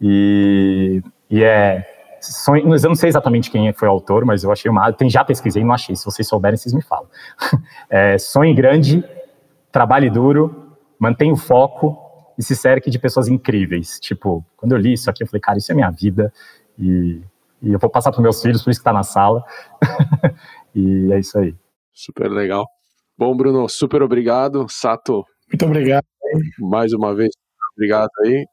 E, 0.02 1.02
e 1.30 1.44
é 1.44 1.86
sonho, 2.22 2.74
eu 2.74 2.90
não 2.90 2.96
sei 2.96 3.10
exatamente 3.10 3.52
quem 3.52 3.72
foi 3.74 3.88
o 3.88 3.92
autor, 3.92 4.26
mas 4.26 4.44
eu 4.44 4.52
achei 4.52 4.70
uma. 4.70 4.92
Tem, 4.94 5.10
já 5.10 5.24
pesquisei, 5.24 5.64
não 5.64 5.74
achei. 5.74 5.96
Se 5.96 6.06
vocês 6.06 6.28
souberem, 6.28 6.58
vocês 6.58 6.74
me 6.74 6.82
falam. 6.82 7.08
É, 7.90 8.18
grande, 8.56 9.04
trabalhe 9.72 10.10
duro, 10.10 10.74
mantenha 11.00 11.34
o 11.34 11.38
foco 11.38 12.05
e 12.38 12.44
se 12.44 12.56
cerque 12.56 12.90
de 12.90 13.00
pessoas 13.00 13.28
incríveis. 13.28 14.00
Tipo, 14.00 14.46
quando 14.58 14.74
eu 14.74 14.78
li 14.78 14.94
isso 14.94 15.10
aqui, 15.10 15.24
eu 15.24 15.28
falei, 15.28 15.42
cara, 15.42 15.58
isso 15.58 15.72
é 15.72 15.76
minha 15.76 15.90
vida 15.90 16.32
e, 16.78 17.22
e 17.62 17.74
eu 17.74 17.80
vou 17.80 17.90
passar 17.90 18.12
para 18.12 18.22
meus 18.22 18.42
filhos, 18.42 18.64
por 18.64 18.70
isso 18.70 18.80
que 18.80 18.82
está 18.82 18.94
na 18.94 19.04
sala. 19.04 19.44
e 20.76 21.12
é 21.12 21.20
isso 21.20 21.38
aí. 21.38 21.56
Super 21.94 22.30
legal. 22.30 22.68
Bom, 23.18 23.36
Bruno, 23.36 23.68
super 23.70 24.02
obrigado. 24.02 24.68
Sato. 24.70 25.26
Muito 25.52 25.66
obrigado. 25.66 26.06
Mais 26.60 26.92
uma 26.92 27.16
vez, 27.16 27.30
obrigado 27.76 28.10
aí. 28.26 28.46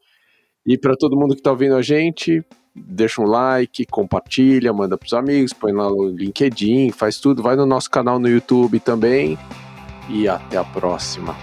E 0.65 0.79
para 0.79 0.95
todo 0.97 1.17
mundo 1.17 1.35
que 1.35 1.41
está 1.41 1.51
ouvindo 1.51 1.75
a 1.75 1.83
gente, 1.83 2.45
deixa 2.75 3.21
um 3.21 3.27
like, 3.27 3.85
compartilha, 3.87 4.73
manda 4.73 4.97
para 4.97 5.07
os 5.07 5.13
amigos, 5.13 5.53
põe 5.53 5.73
lá 5.73 5.91
no 5.91 6.09
LinkedIn, 6.09 6.93
faz 6.93 7.19
tudo. 7.19 7.43
Vai 7.43 7.57
no 7.57 7.67
nosso 7.67 7.91
canal 7.91 8.19
no 8.19 8.29
YouTube 8.29 8.79
também. 8.79 9.37
E 10.09 10.29
até 10.29 10.57
a 10.57 10.65
próxima. 10.65 11.35